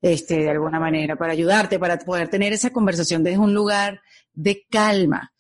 este, 0.05 0.41
de 0.41 0.51
alguna 0.51 0.79
manera, 0.79 1.17
para 1.17 1.33
ayudarte, 1.33 1.79
para 1.79 1.99
poder 1.99 2.29
tener 2.29 2.53
esa 2.53 2.69
conversación 2.69 3.25
desde 3.25 3.39
un 3.39 3.55
lugar 3.55 4.03
de 4.35 4.67
calma. 4.71 5.33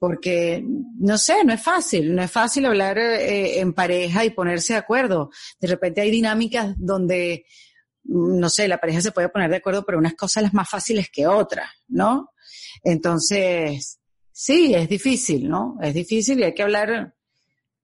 Porque, 0.00 0.64
no 0.66 1.16
sé, 1.16 1.44
no 1.44 1.52
es 1.52 1.62
fácil, 1.62 2.12
no 2.16 2.20
es 2.20 2.30
fácil 2.32 2.66
hablar 2.66 2.98
eh, 2.98 3.60
en 3.60 3.72
pareja 3.72 4.24
y 4.24 4.30
ponerse 4.30 4.72
de 4.72 4.80
acuerdo. 4.80 5.30
De 5.60 5.68
repente 5.68 6.00
hay 6.00 6.10
dinámicas 6.10 6.74
donde, 6.76 7.46
no 8.02 8.50
sé, 8.50 8.66
la 8.66 8.80
pareja 8.80 9.00
se 9.00 9.12
puede 9.12 9.28
poner 9.28 9.48
de 9.48 9.58
acuerdo, 9.58 9.84
pero 9.84 9.98
unas 9.98 10.14
cosas 10.14 10.42
las 10.42 10.54
más 10.54 10.68
fáciles 10.68 11.08
que 11.08 11.28
otras, 11.28 11.70
¿no? 11.86 12.30
Entonces, 12.82 14.00
sí, 14.32 14.74
es 14.74 14.88
difícil, 14.88 15.48
¿no? 15.48 15.78
Es 15.80 15.94
difícil 15.94 16.40
y 16.40 16.42
hay 16.42 16.54
que 16.54 16.64
hablar, 16.64 17.14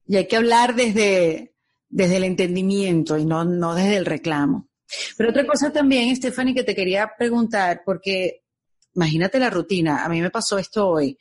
y 0.09 0.17
hay 0.17 0.27
que 0.27 0.37
hablar 0.37 0.75
desde, 0.75 1.55
desde 1.89 2.17
el 2.17 2.25
entendimiento 2.25 3.17
y 3.17 3.25
no, 3.25 3.45
no 3.45 3.77
desde 3.77 3.97
el 3.97 4.07
reclamo. 4.07 4.69
Pero 5.17 5.31
otra 5.31 5.47
cosa 5.47 5.73
también, 5.73 6.15
Stephanie, 6.15 6.55
que 6.55 6.65
te 6.65 6.75
quería 6.75 7.11
preguntar, 7.17 7.83
porque 7.85 8.43
imagínate 8.95 9.39
la 9.39 9.51
rutina, 9.51 10.05
a 10.05 10.09
mí 10.09 10.21
me 10.21 10.31
pasó 10.31 10.59
esto 10.59 10.89
hoy, 10.89 11.19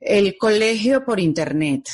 el 0.00 0.36
colegio 0.36 1.04
por 1.04 1.18
internet, 1.18 1.88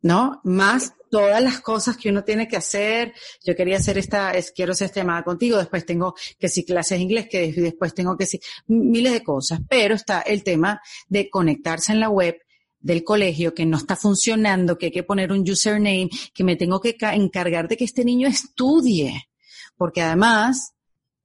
¿no? 0.00 0.40
Más 0.44 0.94
todas 1.14 1.40
las 1.40 1.60
cosas 1.60 1.96
que 1.96 2.08
uno 2.08 2.24
tiene 2.24 2.48
que 2.48 2.56
hacer. 2.56 3.12
Yo 3.44 3.54
quería 3.54 3.76
hacer 3.76 3.98
esta, 3.98 4.32
es, 4.32 4.50
quiero 4.50 4.72
hacer 4.72 4.86
esta 4.86 5.00
llamada 5.00 5.22
contigo, 5.22 5.58
después 5.58 5.86
tengo 5.86 6.14
que 6.40 6.48
si 6.48 6.64
clases 6.64 6.98
de 6.98 7.04
inglés, 7.04 7.28
que 7.30 7.52
después 7.52 7.94
tengo 7.94 8.16
que 8.16 8.26
si 8.26 8.40
miles 8.66 9.12
de 9.12 9.22
cosas, 9.22 9.60
pero 9.68 9.94
está 9.94 10.22
el 10.22 10.42
tema 10.42 10.80
de 11.08 11.30
conectarse 11.30 11.92
en 11.92 12.00
la 12.00 12.08
web 12.08 12.36
del 12.80 13.04
colegio 13.04 13.54
que 13.54 13.64
no 13.64 13.76
está 13.76 13.94
funcionando, 13.94 14.76
que 14.76 14.86
hay 14.86 14.92
que 14.92 15.04
poner 15.04 15.30
un 15.30 15.48
username, 15.48 16.10
que 16.34 16.42
me 16.42 16.56
tengo 16.56 16.80
que 16.80 16.96
encargar 17.00 17.68
de 17.68 17.76
que 17.76 17.84
este 17.84 18.04
niño 18.04 18.26
estudie. 18.26 19.28
Porque 19.76 20.02
además, 20.02 20.74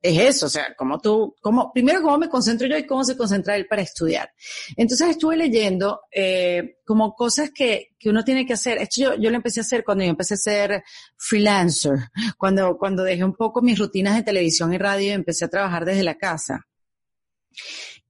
es 0.01 0.17
eso, 0.17 0.45
o 0.45 0.49
sea, 0.49 0.73
como 0.75 0.99
tú, 0.99 1.35
como, 1.41 1.71
primero 1.73 2.01
cómo 2.01 2.17
me 2.17 2.29
concentro 2.29 2.67
yo 2.67 2.77
y 2.77 2.85
cómo 2.85 3.03
se 3.03 3.17
concentra 3.17 3.55
él 3.55 3.67
para 3.67 3.81
estudiar. 3.81 4.31
Entonces 4.77 5.09
estuve 5.09 5.35
leyendo 5.35 6.01
eh, 6.11 6.77
como 6.85 7.13
cosas 7.13 7.51
que, 7.53 7.89
que 7.99 8.09
uno 8.09 8.23
tiene 8.23 8.45
que 8.45 8.53
hacer. 8.53 8.77
Esto 8.77 9.01
yo, 9.01 9.15
yo 9.15 9.29
lo 9.29 9.35
empecé 9.35 9.59
a 9.59 9.63
hacer 9.63 9.83
cuando 9.83 10.03
yo 10.03 10.09
empecé 10.09 10.35
a 10.35 10.37
ser 10.37 10.83
freelancer, 11.17 11.99
cuando, 12.37 12.77
cuando 12.77 13.03
dejé 13.03 13.23
un 13.23 13.35
poco 13.35 13.61
mis 13.61 13.77
rutinas 13.77 14.15
de 14.15 14.23
televisión 14.23 14.73
y 14.73 14.77
radio 14.77 15.07
y 15.07 15.09
empecé 15.09 15.45
a 15.45 15.49
trabajar 15.49 15.85
desde 15.85 16.03
la 16.03 16.15
casa 16.15 16.65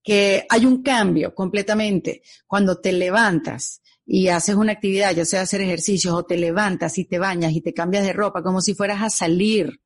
que 0.04 0.46
hay 0.50 0.66
un 0.66 0.82
cambio 0.82 1.36
completamente 1.36 2.22
cuando 2.48 2.80
te 2.80 2.92
levantas 2.92 3.82
y 4.06 4.30
haces 4.30 4.56
una 4.56 4.72
actividad, 4.72 5.14
ya 5.14 5.26
sea 5.26 5.42
hacer 5.42 5.62
ejercicios 5.62 6.14
o 6.14 6.24
te 6.24 6.38
levantas 6.38 6.98
y 6.98 7.06
te 7.06 7.20
bañas 7.20 7.54
y 7.54 7.62
te 7.62 7.74
cambias 7.74 8.06
de 8.06 8.14
ropa 8.14 8.42
como 8.42 8.62
si 8.62 8.74
fueras 8.74 9.04
a 9.04 9.10
salir, 9.10 9.82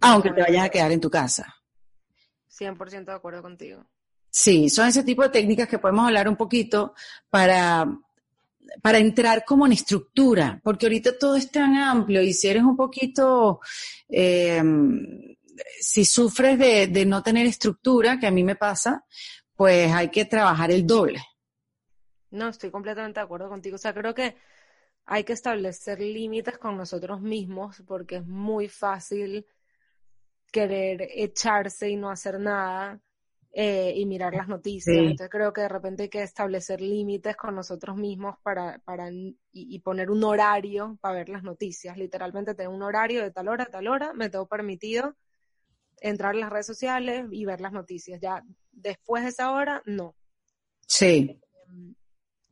aunque 0.00 0.30
te 0.30 0.42
vayas 0.42 0.64
a 0.64 0.68
quedar 0.68 0.92
en 0.92 1.00
tu 1.00 1.10
casa. 1.10 1.54
100% 2.50 3.04
de 3.04 3.12
acuerdo 3.12 3.42
contigo. 3.42 3.84
Sí, 4.30 4.68
son 4.68 4.88
ese 4.88 5.02
tipo 5.02 5.22
de 5.22 5.30
técnicas 5.30 5.68
que 5.68 5.78
podemos 5.78 6.06
hablar 6.06 6.28
un 6.28 6.36
poquito 6.36 6.94
para, 7.30 7.86
para 8.82 8.98
entrar 8.98 9.44
como 9.44 9.66
en 9.66 9.72
estructura, 9.72 10.60
porque 10.62 10.86
ahorita 10.86 11.18
todo 11.18 11.36
es 11.36 11.50
tan 11.50 11.76
amplio 11.76 12.22
y 12.22 12.32
si 12.32 12.48
eres 12.48 12.62
un 12.62 12.76
poquito, 12.76 13.60
eh, 14.08 14.62
si 15.80 16.04
sufres 16.04 16.58
de, 16.58 16.88
de 16.88 17.06
no 17.06 17.22
tener 17.22 17.46
estructura, 17.46 18.18
que 18.18 18.26
a 18.26 18.30
mí 18.30 18.44
me 18.44 18.56
pasa, 18.56 19.04
pues 19.54 19.92
hay 19.92 20.08
que 20.08 20.24
trabajar 20.24 20.70
el 20.70 20.86
doble. 20.86 21.20
No, 22.30 22.48
estoy 22.48 22.70
completamente 22.70 23.20
de 23.20 23.24
acuerdo 23.24 23.48
contigo. 23.48 23.76
O 23.76 23.78
sea, 23.78 23.94
creo 23.94 24.14
que 24.14 24.36
hay 25.06 25.24
que 25.24 25.32
establecer 25.32 26.00
límites 26.00 26.58
con 26.58 26.76
nosotros 26.76 27.20
mismos 27.20 27.82
porque 27.86 28.16
es 28.16 28.26
muy 28.26 28.68
fácil 28.68 29.46
querer 30.50 31.08
echarse 31.14 31.88
y 31.88 31.96
no 31.96 32.10
hacer 32.10 32.38
nada 32.40 33.00
eh, 33.52 33.92
y 33.96 34.06
mirar 34.06 34.34
las 34.34 34.48
noticias. 34.48 34.96
Entonces 34.96 35.30
creo 35.30 35.52
que 35.52 35.62
de 35.62 35.68
repente 35.68 36.04
hay 36.04 36.08
que 36.08 36.22
establecer 36.22 36.80
límites 36.80 37.36
con 37.36 37.54
nosotros 37.54 37.96
mismos 37.96 38.36
para, 38.42 38.78
para 38.84 39.08
y, 39.52 39.78
poner 39.80 40.10
un 40.10 40.22
horario 40.24 40.98
para 41.00 41.16
ver 41.16 41.28
las 41.28 41.42
noticias. 41.42 41.96
Literalmente 41.96 42.54
tener 42.54 42.70
un 42.70 42.82
horario 42.82 43.22
de 43.22 43.30
tal 43.30 43.48
hora 43.48 43.64
a 43.64 43.70
tal 43.70 43.88
hora, 43.88 44.12
me 44.12 44.28
tengo 44.28 44.46
permitido 44.46 45.16
entrar 46.00 46.34
en 46.34 46.42
las 46.42 46.50
redes 46.50 46.66
sociales 46.66 47.26
y 47.30 47.44
ver 47.44 47.60
las 47.60 47.72
noticias. 47.72 48.20
Ya 48.20 48.44
después 48.70 49.24
de 49.24 49.30
esa 49.30 49.50
hora, 49.50 49.82
no. 49.86 50.14
Sí. 50.86 51.40
Em, 51.66 51.94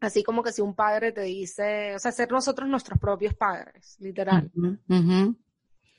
así 0.01 0.25
como 0.25 0.43
que 0.43 0.53
si 0.53 0.63
un 0.63 0.75
padre 0.75 1.13
te 1.13 1.23
dice, 1.23 1.95
o 1.95 1.99
sea, 1.99 2.11
ser 2.11 2.33
nosotros 2.33 2.69
nuestros 2.69 2.99
propios 2.99 3.35
padres, 3.35 3.97
literal. 4.01 4.51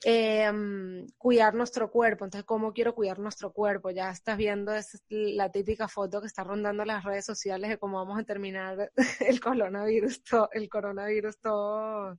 Em, 0.03 1.07
cuidar 1.17 1.55
nuestro 1.55 1.89
cuerpo. 1.89 2.25
Entonces, 2.25 2.45
¿cómo 2.45 2.71
quiero 2.71 2.93
cuidar 2.93 3.17
nuestro 3.17 3.51
cuerpo? 3.51 3.89
Ya 3.89 4.11
estás 4.11 4.37
viendo 4.37 4.73
es 4.73 5.01
la 5.09 5.51
típica 5.51 5.87
foto 5.87 6.21
que 6.21 6.27
está 6.27 6.43
rondando 6.43 6.85
las 6.85 7.03
redes 7.03 7.25
sociales 7.25 7.69
de 7.69 7.79
cómo 7.79 7.97
vamos 7.97 8.19
a 8.19 8.23
terminar 8.23 8.91
el 9.19 9.39
coronavirus, 9.39 10.23
todo, 10.23 10.49
el 10.53 10.69
coronavirus 10.69 11.39
todo 11.39 12.17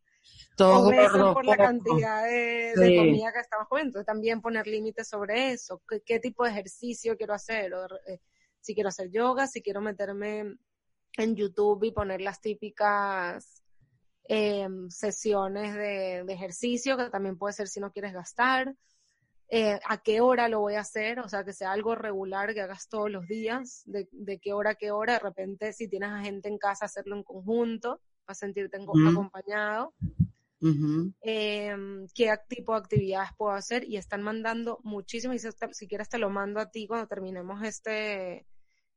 todo 0.56 0.90
por 1.34 1.46
la 1.46 1.56
cantidad 1.56 2.24
de, 2.24 2.72
comida 2.74 3.32
que 3.32 3.40
estamos 3.40 3.68
comiendo. 3.68 3.90
Entonces, 3.90 4.06
también 4.06 4.40
poner 4.40 4.66
límites 4.66 5.08
sobre 5.08 5.52
eso. 5.52 5.80
¿Qué, 6.04 6.18
tipo 6.18 6.44
de 6.44 6.50
ejercicio 6.50 7.16
quiero 7.16 7.34
hacer? 7.34 7.72
O, 7.74 7.86
eh, 8.06 8.20
si 8.60 8.74
quiero 8.74 8.88
hacer 8.88 9.08
yoga, 9.10 9.46
si 9.46 9.62
quiero 9.62 9.80
meterme 9.80 10.56
en 11.16 11.36
YouTube 11.36 11.84
y 11.84 11.92
poner 11.92 12.20
las 12.20 12.40
típicas 12.40 13.62
em, 14.28 14.88
sesiones 14.90 15.74
de, 15.74 16.20
ejercicio, 16.28 16.96
que 16.96 17.10
también 17.10 17.36
puede 17.36 17.54
ser 17.54 17.68
si 17.68 17.80
no 17.80 17.90
quieres 17.90 18.12
gastar. 18.12 18.74
Eh, 19.50 19.80
a 19.88 19.96
qué 20.02 20.20
hora 20.20 20.48
lo 20.48 20.60
voy 20.60 20.74
a 20.74 20.80
hacer, 20.80 21.20
o 21.20 21.28
sea, 21.28 21.42
que 21.42 21.54
sea 21.54 21.72
algo 21.72 21.94
regular 21.94 22.52
que 22.52 22.60
hagas 22.60 22.88
todos 22.88 23.10
los 23.10 23.26
días, 23.26 23.82
de, 23.86 24.06
qué 24.38 24.52
hora 24.52 24.72
a 24.72 24.74
qué 24.74 24.90
hora, 24.90 25.14
de 25.14 25.20
repente 25.20 25.72
si 25.72 25.88
tienes 25.88 26.10
a 26.10 26.20
gente 26.20 26.48
en 26.48 26.58
casa, 26.58 26.84
hacerlo 26.84 27.16
en 27.16 27.22
conjunto, 27.22 28.00
para 28.26 28.34
sentirte 28.34 28.76
acompañado. 28.76 29.94
Em, 30.60 32.06
qué 32.14 32.36
tipo 32.48 32.72
de 32.72 32.78
actividades 32.78 33.30
puedo 33.36 33.52
hacer 33.52 33.84
y 33.84 33.96
están 33.96 34.22
mandando 34.22 34.80
muchísimo 34.82 35.32
y 35.32 35.38
si, 35.38 35.86
quieres 35.86 36.08
te 36.08 36.18
lo 36.18 36.30
mando 36.30 36.60
a 36.60 36.70
ti 36.70 36.86
cuando 36.86 37.06
terminemos 37.06 37.62
este 37.62 38.44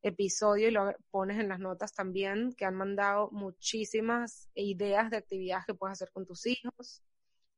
episodio 0.03 0.67
y 0.67 0.71
lo 0.71 0.93
pones 1.09 1.39
en 1.39 1.49
las 1.49 1.59
notas 1.59 1.93
también 1.93 2.53
que 2.53 2.65
han 2.65 2.75
mandado 2.75 3.29
muchísimas 3.31 4.49
ideas 4.55 5.11
de 5.11 5.17
actividades 5.17 5.65
que 5.65 5.73
puedes 5.73 5.93
hacer 5.93 6.11
con 6.11 6.25
tus 6.25 6.45
hijos. 6.45 7.01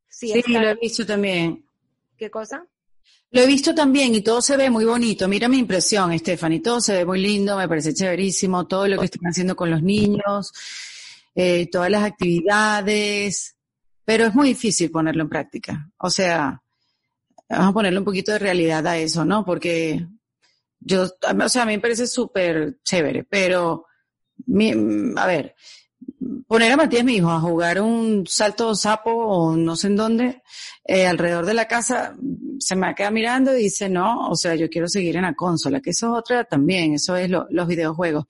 sí, 0.07 0.33
lo 0.47 0.69
he 0.69 0.75
visto 0.75 1.05
también. 1.05 1.65
¿Qué 2.17 2.29
cosa? 2.29 2.67
Lo 3.31 3.41
he 3.41 3.47
visto 3.47 3.73
también 3.73 4.13
y 4.13 4.21
todo 4.21 4.41
se 4.41 4.55
ve 4.55 4.69
muy 4.69 4.85
bonito. 4.85 5.27
Mira 5.27 5.47
mi 5.47 5.57
impresión, 5.57 6.17
Stephanie, 6.19 6.59
todo 6.59 6.79
se 6.79 6.93
ve 6.93 7.05
muy 7.05 7.19
lindo, 7.19 7.57
me 7.57 7.67
parece 7.67 7.93
chéverísimo, 7.93 8.67
todo 8.67 8.87
lo 8.87 8.99
que 8.99 9.05
están 9.05 9.25
haciendo 9.25 9.55
con 9.55 9.71
los 9.71 9.81
niños, 9.81 10.53
eh, 11.33 11.67
todas 11.71 11.89
las 11.89 12.03
actividades, 12.03 13.55
pero 14.05 14.25
es 14.25 14.35
muy 14.35 14.49
difícil 14.49 14.91
ponerlo 14.91 15.23
en 15.23 15.29
práctica. 15.29 15.89
O 15.97 16.11
sea, 16.11 16.61
vamos 17.49 17.69
a 17.69 17.73
ponerle 17.73 17.99
un 17.99 18.05
poquito 18.05 18.31
de 18.31 18.39
realidad 18.39 18.85
a 18.85 18.97
eso, 18.97 19.25
¿no? 19.25 19.43
Porque 19.43 20.05
yo, 20.85 21.03
o 21.03 21.49
sea, 21.49 21.63
a 21.63 21.65
mí 21.65 21.73
me 21.73 21.79
parece 21.79 22.07
súper 22.07 22.79
chévere, 22.83 23.23
pero, 23.23 23.85
a 25.17 25.27
ver, 25.27 25.55
poner 26.47 26.71
a 26.71 26.77
Matías, 26.77 27.03
mi 27.03 27.15
hijo, 27.15 27.29
a 27.29 27.39
jugar 27.39 27.81
un 27.81 28.25
salto 28.27 28.75
sapo 28.75 29.11
o 29.11 29.55
no 29.55 29.75
sé 29.75 29.87
en 29.87 29.95
dónde, 29.95 30.41
eh, 30.85 31.05
alrededor 31.05 31.45
de 31.45 31.53
la 31.53 31.67
casa, 31.67 32.15
se 32.59 32.75
me 32.75 32.93
queda 32.95 33.11
mirando 33.11 33.57
y 33.57 33.63
dice, 33.63 33.89
no, 33.89 34.29
o 34.29 34.35
sea, 34.35 34.55
yo 34.55 34.69
quiero 34.69 34.87
seguir 34.87 35.15
en 35.15 35.23
la 35.23 35.33
consola, 35.33 35.81
que 35.81 35.91
eso 35.91 36.13
es 36.13 36.19
otra 36.19 36.43
también, 36.43 36.93
eso 36.93 37.15
es 37.15 37.29
los 37.29 37.67
videojuegos. 37.67 38.25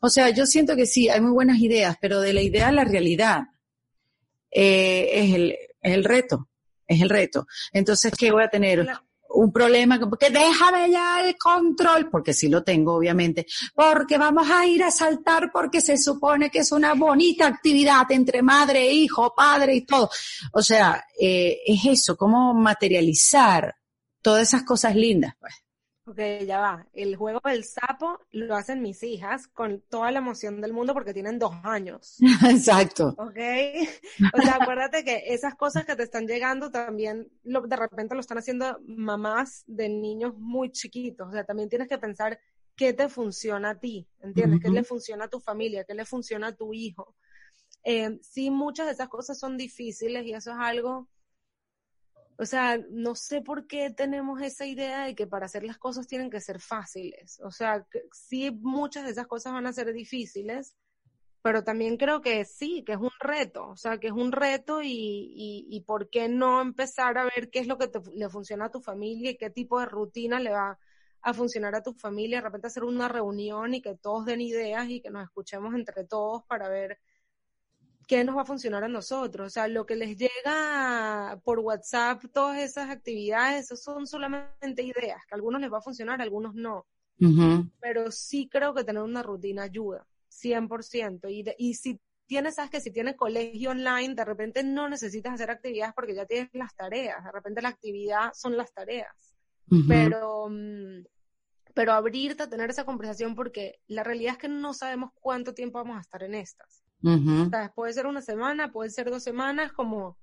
O 0.00 0.08
sea, 0.08 0.30
yo 0.30 0.46
siento 0.46 0.76
que 0.76 0.86
sí, 0.86 1.08
hay 1.08 1.20
muy 1.20 1.32
buenas 1.32 1.58
ideas, 1.58 1.96
pero 2.00 2.20
de 2.20 2.32
la 2.32 2.42
idea 2.42 2.68
a 2.68 2.72
la 2.72 2.84
realidad 2.84 3.42
eh, 4.50 5.10
es, 5.12 5.34
el, 5.34 5.52
es 5.82 5.92
el 5.92 6.04
reto, 6.04 6.48
es 6.86 7.00
el 7.00 7.08
reto. 7.08 7.46
Entonces, 7.72 8.12
¿qué 8.16 8.30
voy 8.30 8.44
a 8.44 8.48
tener? 8.48 8.88
Un 9.30 9.52
problema, 9.52 9.98
porque 9.98 10.30
déjame 10.30 10.90
ya 10.90 11.20
el 11.24 11.36
control, 11.36 12.08
porque 12.10 12.32
sí 12.32 12.48
lo 12.48 12.62
tengo, 12.62 12.94
obviamente, 12.94 13.46
porque 13.74 14.18
vamos 14.18 14.48
a 14.50 14.66
ir 14.66 14.82
a 14.82 14.90
saltar 14.90 15.50
porque 15.52 15.80
se 15.80 15.98
supone 15.98 16.50
que 16.50 16.60
es 16.60 16.72
una 16.72 16.94
bonita 16.94 17.46
actividad 17.46 18.10
entre 18.10 18.42
madre, 18.42 18.90
hijo, 18.90 19.34
padre 19.36 19.76
y 19.76 19.84
todo. 19.84 20.10
O 20.52 20.62
sea, 20.62 21.04
eh, 21.20 21.58
es 21.66 21.84
eso, 21.84 22.16
cómo 22.16 22.54
materializar 22.54 23.74
todas 24.22 24.48
esas 24.48 24.64
cosas 24.64 24.94
lindas, 24.94 25.34
pues. 25.38 25.54
Ok, 26.08 26.18
ya 26.46 26.58
va. 26.58 26.86
El 26.94 27.16
juego 27.16 27.38
del 27.44 27.64
sapo 27.64 28.18
lo 28.30 28.56
hacen 28.56 28.80
mis 28.80 29.02
hijas 29.02 29.46
con 29.46 29.82
toda 29.90 30.10
la 30.10 30.20
emoción 30.20 30.58
del 30.62 30.72
mundo 30.72 30.94
porque 30.94 31.12
tienen 31.12 31.38
dos 31.38 31.52
años. 31.64 32.16
Exacto. 32.50 33.14
Ok. 33.18 33.38
O 34.34 34.42
sea, 34.42 34.56
acuérdate 34.60 35.04
que 35.04 35.24
esas 35.26 35.54
cosas 35.54 35.84
que 35.84 35.96
te 35.96 36.02
están 36.02 36.26
llegando 36.26 36.70
también 36.70 37.28
lo, 37.44 37.62
de 37.62 37.76
repente 37.76 38.14
lo 38.14 38.20
están 38.20 38.38
haciendo 38.38 38.78
mamás 38.86 39.64
de 39.66 39.88
niños 39.88 40.34
muy 40.36 40.70
chiquitos. 40.70 41.28
O 41.28 41.32
sea, 41.32 41.44
también 41.44 41.68
tienes 41.68 41.88
que 41.88 41.98
pensar 41.98 42.38
qué 42.74 42.92
te 42.92 43.08
funciona 43.08 43.70
a 43.70 43.78
ti, 43.78 44.08
¿entiendes? 44.20 44.60
¿Qué 44.62 44.70
le 44.70 44.84
funciona 44.84 45.26
a 45.26 45.28
tu 45.28 45.40
familia? 45.40 45.84
¿Qué 45.84 45.94
le 45.94 46.04
funciona 46.04 46.48
a 46.48 46.56
tu 46.56 46.72
hijo? 46.72 47.14
Eh, 47.84 48.18
sí, 48.22 48.50
muchas 48.50 48.86
de 48.86 48.92
esas 48.92 49.08
cosas 49.08 49.38
son 49.38 49.56
difíciles 49.56 50.24
y 50.24 50.32
eso 50.32 50.52
es 50.52 50.56
algo 50.58 51.08
o 52.40 52.46
sea, 52.46 52.78
no 52.90 53.16
sé 53.16 53.42
por 53.42 53.66
qué 53.66 53.90
tenemos 53.90 54.40
esa 54.40 54.64
idea 54.64 55.06
de 55.06 55.16
que 55.16 55.26
para 55.26 55.46
hacer 55.46 55.64
las 55.64 55.76
cosas 55.76 56.06
tienen 56.06 56.30
que 56.30 56.40
ser 56.40 56.60
fáciles. 56.60 57.40
O 57.42 57.50
sea, 57.50 57.84
sí, 58.12 58.52
muchas 58.52 59.04
de 59.04 59.10
esas 59.10 59.26
cosas 59.26 59.52
van 59.52 59.66
a 59.66 59.72
ser 59.72 59.92
difíciles, 59.92 60.76
pero 61.42 61.64
también 61.64 61.96
creo 61.96 62.20
que 62.20 62.44
sí, 62.44 62.84
que 62.84 62.92
es 62.92 62.98
un 62.98 63.10
reto. 63.18 63.68
O 63.68 63.76
sea, 63.76 63.98
que 63.98 64.06
es 64.06 64.12
un 64.12 64.30
reto 64.30 64.80
y, 64.84 65.34
y, 65.68 65.80
por 65.80 66.10
qué 66.10 66.28
no 66.28 66.60
empezar 66.62 67.18
a 67.18 67.24
ver 67.24 67.50
qué 67.50 67.58
es 67.58 67.66
lo 67.66 67.76
que 67.76 67.90
le 68.14 68.28
funciona 68.28 68.66
a 68.66 68.70
tu 68.70 68.80
familia 68.80 69.32
y 69.32 69.36
qué 69.36 69.50
tipo 69.50 69.80
de 69.80 69.86
rutina 69.86 70.38
le 70.38 70.50
va 70.50 70.78
a 71.22 71.34
funcionar 71.34 71.74
a 71.74 71.82
tu 71.82 71.92
familia. 71.92 72.38
De 72.38 72.44
repente 72.44 72.68
hacer 72.68 72.84
una 72.84 73.08
reunión 73.08 73.74
y 73.74 73.82
que 73.82 73.96
todos 73.96 74.26
den 74.26 74.42
ideas 74.42 74.88
y 74.88 75.00
que 75.00 75.10
nos 75.10 75.24
escuchemos 75.24 75.74
entre 75.74 76.04
todos 76.04 76.44
para 76.44 76.68
ver 76.68 77.00
qué 78.08 78.24
nos 78.24 78.36
va 78.36 78.42
a 78.42 78.46
funcionar 78.46 78.82
a 78.82 78.88
nosotros. 78.88 79.46
O 79.46 79.50
sea, 79.50 79.68
lo 79.68 79.86
que 79.86 79.94
les 79.94 80.16
llega 80.16 81.38
por 81.44 81.60
WhatsApp, 81.60 82.24
todas 82.32 82.58
esas 82.58 82.90
actividades, 82.90 83.68
son 83.68 84.06
solamente 84.06 84.82
ideas, 84.82 85.20
que 85.26 85.34
a 85.34 85.36
algunos 85.36 85.60
les 85.60 85.70
va 85.70 85.78
a 85.78 85.82
funcionar, 85.82 86.20
a 86.20 86.24
algunos 86.24 86.54
no. 86.54 86.86
Pero 87.80 88.10
sí 88.10 88.48
creo 88.50 88.74
que 88.74 88.84
tener 88.84 89.02
una 89.02 89.22
rutina 89.22 89.64
ayuda, 89.64 90.06
100%. 90.30 91.30
Y, 91.30 91.44
y 91.58 91.74
si 91.74 92.00
tienes, 92.26 92.54
sabes 92.54 92.70
que 92.70 92.80
si 92.80 92.90
tienes 92.90 93.14
colegio 93.14 93.72
online, 93.72 94.14
de 94.14 94.24
repente 94.24 94.64
no 94.64 94.88
necesitas 94.88 95.34
hacer 95.34 95.50
actividades 95.50 95.92
porque 95.94 96.14
ya 96.14 96.24
tienes 96.24 96.48
las 96.54 96.74
tareas. 96.74 97.22
De 97.22 97.30
repente 97.30 97.60
la 97.60 97.68
actividad 97.68 98.32
son 98.32 98.56
las 98.56 98.72
tareas. 98.72 99.14
Pero, 99.86 100.48
mm, 100.48 101.04
pero 101.74 101.92
abrirte 101.92 102.44
a 102.44 102.48
tener 102.48 102.70
esa 102.70 102.86
conversación 102.86 103.34
porque 103.34 103.80
la 103.86 104.02
realidad 104.02 104.32
es 104.32 104.38
que 104.38 104.48
no 104.48 104.72
sabemos 104.72 105.10
cuánto 105.20 105.52
tiempo 105.52 105.78
vamos 105.78 105.98
a 105.98 106.00
estar 106.00 106.22
en 106.22 106.34
estas 106.34 106.87
puede 107.74 107.92
ser 107.92 108.06
una 108.06 108.22
semana, 108.22 108.72
puede 108.72 108.90
ser 108.90 109.10
dos 109.10 109.22
semanas, 109.22 109.72
como 109.72 110.18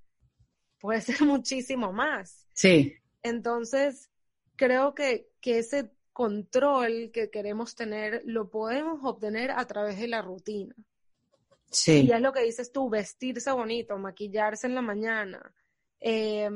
puede 0.79 1.01
ser 1.01 1.21
muchísimo 1.21 1.91
más. 1.91 2.47
Sí. 2.53 2.93
Entonces, 3.23 4.09
creo 4.55 4.93
que, 4.93 5.27
que 5.41 5.59
ese 5.59 5.91
control 6.13 7.11
que 7.11 7.29
queremos 7.29 7.75
tener 7.75 8.21
lo 8.25 8.49
podemos 8.49 8.99
obtener 9.03 9.51
a 9.51 9.65
través 9.65 9.99
de 9.99 10.07
la 10.07 10.21
rutina. 10.21 10.75
Sí. 11.71 12.05
Y 12.07 12.11
es 12.11 12.21
lo 12.21 12.31
que 12.31 12.43
dices 12.43 12.71
tú, 12.71 12.89
vestirse 12.89 13.51
bonito, 13.51 13.97
maquillarse 13.97 14.67
en 14.67 14.75
la 14.75 14.81
mañana, 14.81 15.53
eh, 15.99 16.49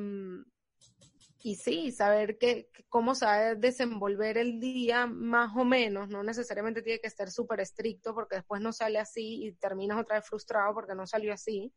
y 1.42 1.56
sí, 1.56 1.92
saber 1.92 2.38
que, 2.38 2.70
cómo 2.90 3.16
sabe 3.16 3.56
desenvolver 3.56 4.38
el 4.38 4.60
día 4.60 5.08
más 5.08 5.56
o 5.56 5.64
menos, 5.64 6.10
no 6.10 6.22
necesariamente 6.22 6.82
tiene 6.82 7.00
que 7.00 7.08
estar 7.08 7.32
súper 7.32 7.62
estricto 7.62 8.14
porque 8.14 8.38
después 8.38 8.62
no 8.62 8.74
sale 8.74 9.00
así 9.00 9.46
y 9.46 9.52
terminas 9.54 10.00
otra 10.00 10.18
vez 10.18 10.28
frustrado 10.28 10.74
porque 10.74 10.96
no 10.96 11.08
salió 11.08 11.34
así, 11.34 11.74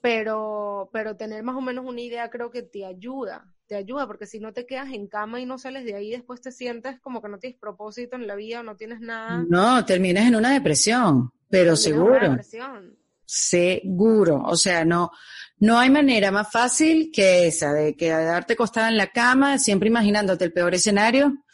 pero, 0.00 0.90
pero 0.92 1.16
tener 1.16 1.42
más 1.42 1.56
o 1.56 1.60
menos 1.60 1.84
una 1.84 2.00
idea 2.00 2.30
creo 2.30 2.50
que 2.50 2.62
te 2.62 2.84
ayuda, 2.84 3.52
te 3.66 3.74
ayuda 3.74 4.06
porque 4.06 4.26
si 4.26 4.38
no 4.38 4.52
te 4.52 4.64
quedas 4.64 4.92
en 4.92 5.08
cama 5.08 5.40
y 5.40 5.46
no 5.46 5.58
sales 5.58 5.84
de 5.84 5.96
ahí, 5.96 6.12
después 6.12 6.40
te 6.40 6.52
sientes 6.52 7.00
como 7.00 7.20
que 7.20 7.28
no 7.28 7.38
tienes 7.38 7.58
propósito 7.58 8.14
en 8.14 8.28
la 8.28 8.36
vida 8.36 8.60
o 8.60 8.62
no 8.62 8.76
tienes 8.76 9.00
nada. 9.00 9.44
No, 9.48 9.84
terminas 9.84 10.28
en 10.28 10.36
una 10.36 10.52
depresión, 10.52 11.32
pero 11.50 11.74
seguro. 11.74 12.30
depresión. 12.30 12.96
Seguro, 13.30 14.42
o 14.42 14.56
sea, 14.56 14.86
no, 14.86 15.10
no 15.58 15.78
hay 15.78 15.90
manera 15.90 16.30
más 16.30 16.50
fácil 16.50 17.10
que 17.12 17.48
esa, 17.48 17.74
de 17.74 17.94
quedarte 17.94 18.54
acostada 18.54 18.88
en 18.88 18.96
la 18.96 19.08
cama, 19.08 19.58
siempre 19.58 19.90
imaginándote 19.90 20.46
el 20.46 20.52
peor 20.54 20.74
escenario, 20.74 21.44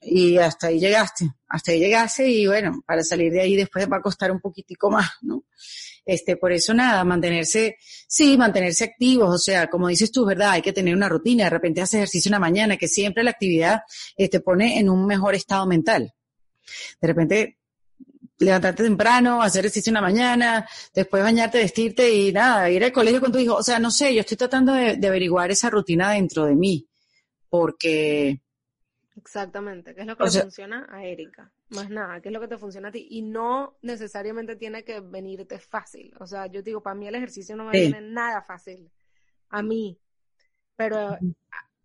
y 0.00 0.38
hasta 0.38 0.66
ahí 0.66 0.80
llegaste, 0.80 1.30
hasta 1.46 1.70
ahí 1.70 1.78
llegaste, 1.78 2.28
y 2.28 2.48
bueno, 2.48 2.82
para 2.84 3.04
salir 3.04 3.30
de 3.30 3.42
ahí 3.42 3.54
después 3.54 3.88
va 3.88 3.98
a 3.98 4.02
costar 4.02 4.32
un 4.32 4.40
poquitico 4.40 4.90
más, 4.90 5.08
¿no? 5.22 5.44
Este, 6.04 6.36
por 6.36 6.50
eso 6.50 6.74
nada, 6.74 7.04
mantenerse, 7.04 7.76
sí, 8.08 8.36
mantenerse 8.36 8.82
activos, 8.82 9.32
o 9.32 9.38
sea, 9.38 9.68
como 9.68 9.86
dices 9.86 10.10
tú, 10.10 10.24
¿verdad? 10.24 10.50
Hay 10.50 10.62
que 10.62 10.72
tener 10.72 10.96
una 10.96 11.08
rutina, 11.08 11.44
de 11.44 11.50
repente 11.50 11.80
haces 11.80 11.94
ejercicio 11.94 12.28
una 12.30 12.40
mañana, 12.40 12.76
que 12.76 12.88
siempre 12.88 13.22
la 13.22 13.30
actividad 13.30 13.82
te 14.16 14.40
pone 14.40 14.80
en 14.80 14.90
un 14.90 15.06
mejor 15.06 15.36
estado 15.36 15.64
mental. 15.64 16.12
De 17.00 17.06
repente 17.06 17.58
levantarte 18.38 18.82
temprano, 18.82 19.42
hacer 19.42 19.60
ejercicio 19.60 19.90
una 19.90 20.00
mañana, 20.00 20.68
después 20.94 21.22
bañarte, 21.22 21.58
vestirte 21.58 22.10
y 22.10 22.32
nada, 22.32 22.70
ir 22.70 22.84
al 22.84 22.92
colegio 22.92 23.20
con 23.20 23.32
tu 23.32 23.38
hijo. 23.38 23.56
O 23.56 23.62
sea, 23.62 23.78
no 23.78 23.90
sé, 23.90 24.14
yo 24.14 24.20
estoy 24.20 24.36
tratando 24.36 24.72
de, 24.72 25.06
averiguar 25.06 25.50
esa 25.50 25.70
rutina 25.70 26.12
dentro 26.12 26.44
de 26.44 26.54
mí, 26.54 26.86
porque... 27.48 28.40
Exactamente, 29.16 29.94
¿qué 29.94 30.02
es 30.02 30.06
lo 30.06 30.16
que 30.16 30.24
le 30.24 30.30
funciona 30.30 30.86
a 30.90 31.04
Erika? 31.04 31.50
Más 31.70 31.90
nada, 31.90 32.20
¿qué 32.20 32.28
es 32.28 32.32
lo 32.32 32.40
que 32.40 32.48
te 32.48 32.56
funciona 32.56 32.88
a 32.88 32.92
ti? 32.92 33.08
Y 33.10 33.22
no 33.22 33.76
necesariamente 33.82 34.54
tiene 34.56 34.84
que 34.84 35.00
venirte 35.00 35.58
fácil. 35.58 36.14
O 36.20 36.26
sea, 36.26 36.46
yo 36.46 36.62
digo, 36.62 36.82
para 36.82 36.94
mí 36.94 37.08
el 37.08 37.16
ejercicio 37.16 37.56
no 37.56 37.64
me 37.64 37.72
viene 37.72 38.00
nada 38.00 38.42
fácil. 38.42 38.90
A 39.50 39.62
mí. 39.62 39.98
Pero 40.76 41.18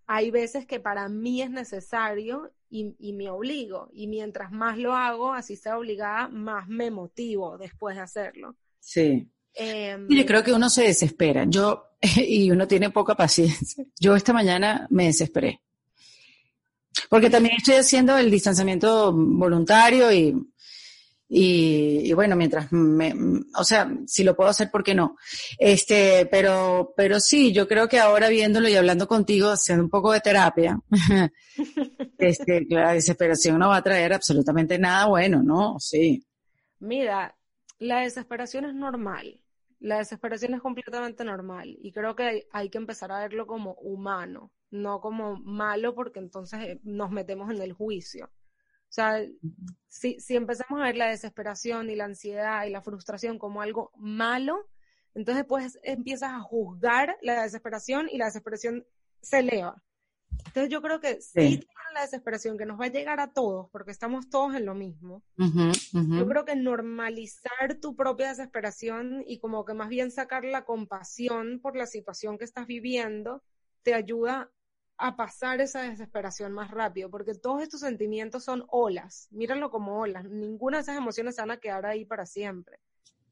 hay 0.07 0.31
veces 0.31 0.65
que 0.65 0.79
para 0.79 1.07
mí 1.09 1.41
es 1.41 1.49
necesario 1.49 2.51
y, 2.69 3.13
me 3.13 3.29
obligo. 3.29 3.89
Y 3.93 4.07
mientras 4.07 4.51
más 4.51 4.77
lo 4.77 4.93
hago, 4.93 5.33
así 5.33 5.55
sea 5.55 5.77
obligada, 5.77 6.27
más 6.27 6.67
me 6.67 6.89
motivo 6.89 7.57
después 7.57 7.95
de 7.95 8.01
hacerlo. 8.01 8.55
Sí. 8.79 9.27
Eh, 9.55 9.97
yo 10.09 10.25
creo 10.25 10.43
que 10.43 10.53
uno 10.53 10.69
se 10.69 10.83
desespera. 10.83 11.45
Yo, 11.47 11.85
y 12.17 12.49
uno 12.51 12.67
tiene 12.67 12.89
poca 12.89 13.15
paciencia. 13.15 13.85
Yo 13.99 14.15
esta 14.15 14.33
mañana 14.33 14.87
me 14.89 15.05
desesperé. 15.05 15.61
Porque 17.09 17.29
también 17.29 17.55
estoy 17.57 17.75
haciendo 17.75 18.17
el 18.17 18.31
distanciamiento 18.31 19.13
voluntario 19.13 20.11
y 20.11 20.35
y, 21.35 22.13
bueno, 22.13 22.35
mientras 22.35 22.71
me, 22.71 23.13
o 23.57 23.63
sea, 23.63 23.91
si 24.05 24.23
lo 24.23 24.35
puedo 24.35 24.49
hacer, 24.49 24.69
¿por 24.69 24.83
qué 24.83 24.93
no? 24.93 25.17
Este, 25.57 26.27
pero, 26.29 26.93
pero 26.95 27.19
sí, 27.19 27.51
yo 27.51 27.67
creo 27.67 27.87
que 27.87 27.99
ahora 27.99 28.29
viéndolo 28.29 28.69
y 28.69 28.75
hablando 28.75 29.07
contigo, 29.07 29.49
haciendo 29.49 29.83
un 29.83 29.89
poco 29.89 30.11
de 30.11 30.19
terapia, 30.19 30.79
este, 32.19 32.65
la 32.69 32.93
desesperación 32.93 33.57
no 33.57 33.69
va 33.69 33.77
a 33.77 33.83
traer 33.83 34.13
absolutamente 34.13 34.77
nada 34.77 35.07
bueno, 35.07 35.41
¿no? 35.41 35.79
Sí. 35.79 36.23
Mira, 36.79 37.35
la 37.79 38.01
desesperación 38.01 38.65
es 38.65 38.75
normal. 38.75 39.39
La 39.79 39.97
desesperación 39.97 40.53
es 40.53 40.61
completamente 40.61 41.25
normal 41.25 41.75
y 41.81 41.91
creo 41.91 42.15
que 42.15 42.47
hay 42.51 42.69
que 42.69 42.77
empezar 42.77 43.11
a 43.11 43.19
verlo 43.19 43.47
como 43.47 43.73
humano, 43.73 44.51
no 44.71 45.01
como 45.01 45.35
malo 45.35 45.93
porque 45.93 46.19
entonces 46.19 46.79
nos 46.83 47.11
metemos 47.11 47.51
en 47.51 47.61
el 47.61 47.73
juicio. 47.73 48.29
O 48.93 48.95
sea, 48.95 49.25
si, 49.87 50.19
si 50.19 50.35
empezamos 50.35 50.79
a 50.79 50.83
ver 50.83 50.97
la 50.97 51.07
desesperación 51.07 51.89
y 51.89 51.95
la 51.95 52.05
ansiedad 52.05 52.63
y 52.65 52.69
la 52.69 52.83
frustración 52.83 53.39
como 53.39 53.63
algo 53.63 53.91
malo, 53.97 54.69
entonces 55.15 55.45
pues 55.45 55.79
empiezas 55.81 56.29
a 56.33 56.41
juzgar 56.41 57.17
la 57.23 57.41
desesperación 57.41 58.07
y 58.07 58.19
la 58.19 58.25
desesperación 58.25 58.85
se 59.19 59.39
eleva. 59.39 59.81
Entonces 60.45 60.69
yo 60.69 60.83
creo 60.83 60.99
que 60.99 61.21
sí, 61.21 61.67
la 61.95 62.01
desesperación 62.01 62.55
que 62.55 62.67
nos 62.67 62.79
va 62.79 62.85
a 62.85 62.91
llegar 62.91 63.19
a 63.19 63.33
todos, 63.33 63.67
porque 63.71 63.89
estamos 63.89 64.29
todos 64.29 64.53
en 64.53 64.67
lo 64.67 64.75
mismo. 64.75 65.23
Yo 65.37 66.27
creo 66.27 66.45
que 66.45 66.55
normalizar 66.55 67.79
tu 67.81 67.95
propia 67.95 68.29
desesperación 68.29 69.23
y 69.25 69.39
como 69.39 69.65
que 69.65 69.73
más 69.73 69.89
bien 69.89 70.11
sacar 70.11 70.45
la 70.45 70.65
compasión 70.65 71.59
por 71.63 71.75
la 71.75 71.87
situación 71.87 72.37
que 72.37 72.45
estás 72.45 72.67
viviendo 72.67 73.43
te 73.81 73.95
ayuda 73.95 74.51
a 74.97 75.15
pasar 75.15 75.61
esa 75.61 75.81
desesperación 75.81 76.51
más 76.53 76.71
rápido, 76.71 77.09
porque 77.09 77.33
todos 77.33 77.61
estos 77.61 77.81
sentimientos 77.81 78.43
son 78.43 78.65
olas, 78.69 79.27
míralo 79.31 79.69
como 79.69 79.99
olas, 79.99 80.25
ninguna 80.25 80.77
de 80.77 80.83
esas 80.83 80.97
emociones 80.97 81.35
se 81.35 81.41
van 81.41 81.51
a 81.51 81.57
quedar 81.57 81.85
ahí 81.85 82.05
para 82.05 82.25
siempre. 82.25 82.79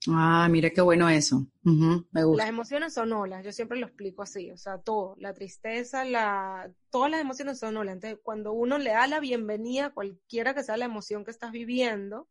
Ah, 0.08 0.48
mira 0.50 0.72
qué 0.72 0.82
bueno 0.82 1.08
eso. 1.10 1.46
me 1.64 2.24
gusta. 2.24 2.44
Las 2.44 2.50
emociones 2.50 2.94
son 2.94 3.14
olas, 3.14 3.46
yo 3.46 3.52
siempre 3.52 3.78
lo 3.78 3.86
explico 3.86 4.24
así, 4.24 4.50
o 4.50 4.58
sea, 4.58 4.80
todo, 4.80 5.16
la 5.20 5.34
tristeza, 5.34 6.04
la, 6.06 6.72
todas 6.90 7.12
las 7.12 7.22
emociones 7.22 7.60
son 7.60 7.78
olas. 7.78 7.94
Entonces, 7.94 8.20
cuando 8.24 8.52
uno 8.52 8.80
le 8.80 8.92
da 8.92 9.06
la 9.06 9.20
bienvenida 9.20 9.88
a 9.88 9.94
cualquiera 9.94 10.56
que 10.56 10.64
sea 10.64 10.78
la 10.78 10.86
emoción 10.86 11.24
que 11.24 11.32
estás 11.32 11.52
viviendo 11.52 12.28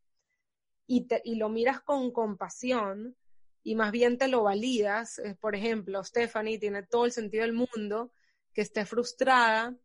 y, 0.86 1.06
te, 1.06 1.22
y 1.24 1.36
lo 1.36 1.48
miras 1.48 1.80
con 1.80 2.10
compasión 2.10 3.16
y 3.62 3.76
más 3.76 3.92
bien 3.92 4.18
te 4.18 4.26
lo 4.26 4.42
validas, 4.42 5.20
eh, 5.20 5.36
por 5.40 5.54
ejemplo, 5.54 6.02
Stephanie 6.02 6.58
tiene 6.58 6.82
todo 6.82 7.04
el 7.04 7.12
sentido 7.12 7.44
del 7.44 7.52
mundo 7.52 8.10
que 8.52 8.62
esté 8.62 8.84
frustrada 8.84 9.76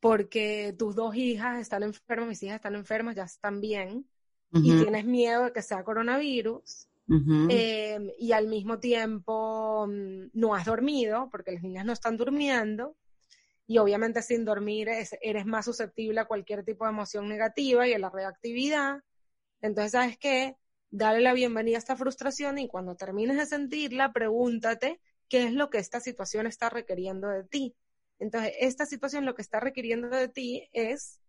porque 0.00 0.74
tus 0.78 0.94
dos 0.94 1.16
hijas 1.16 1.60
están 1.60 1.82
enfermas, 1.82 2.28
mis 2.28 2.42
hijas 2.42 2.56
están 2.56 2.74
enfermas, 2.74 3.16
ya 3.16 3.24
están 3.24 3.60
bien, 3.60 4.06
y 4.52 4.70
tienes 4.80 5.04
miedo 5.04 5.44
de 5.44 5.52
que 5.52 5.62
sea 5.62 5.84
coronavirus, 5.84 6.88
em, 7.50 8.10
y 8.18 8.32
al 8.32 8.46
mismo 8.48 8.78
tiempo 8.78 9.86
mm, 9.86 10.30
no 10.32 10.54
has 10.54 10.64
dormido, 10.64 11.28
porque 11.30 11.52
las 11.52 11.62
niñas 11.62 11.84
no 11.84 11.92
están 11.92 12.16
durmiendo, 12.16 12.96
y 13.66 13.78
obviamente 13.78 14.22
sin 14.22 14.44
dormir 14.44 14.88
eres 15.20 15.46
más 15.46 15.64
susceptible 15.64 16.20
a 16.20 16.26
cualquier 16.26 16.64
tipo 16.64 16.84
de 16.84 16.92
emoción 16.92 17.28
negativa 17.28 17.86
y 17.88 17.94
a 17.94 17.98
la 17.98 18.10
reactividad. 18.10 19.02
Entonces, 19.60 19.92
¿sabes 19.92 20.18
qué? 20.18 20.56
Dale 20.90 21.20
la 21.20 21.32
bienvenida 21.32 21.76
a 21.76 21.78
esta 21.78 21.96
frustración 21.96 22.58
y 22.58 22.68
cuando 22.68 22.94
termines 22.94 23.36
de 23.36 23.46
sentirla, 23.46 24.12
pregúntate 24.12 25.00
qué 25.28 25.44
es 25.44 25.52
lo 25.52 25.68
que 25.68 25.78
esta 25.78 26.00
situación 26.00 26.46
está 26.46 26.70
requiriendo 26.70 27.28
de 27.28 27.42
ti. 27.42 27.74
Entonces, 28.18 28.54
esta 28.60 28.86
situación 28.86 29.24
lo 29.24 29.34
que 29.34 29.42
está 29.42 29.60
requiriendo 29.60 30.08
de 30.08 30.28
ti 30.28 30.68
es 30.72 31.20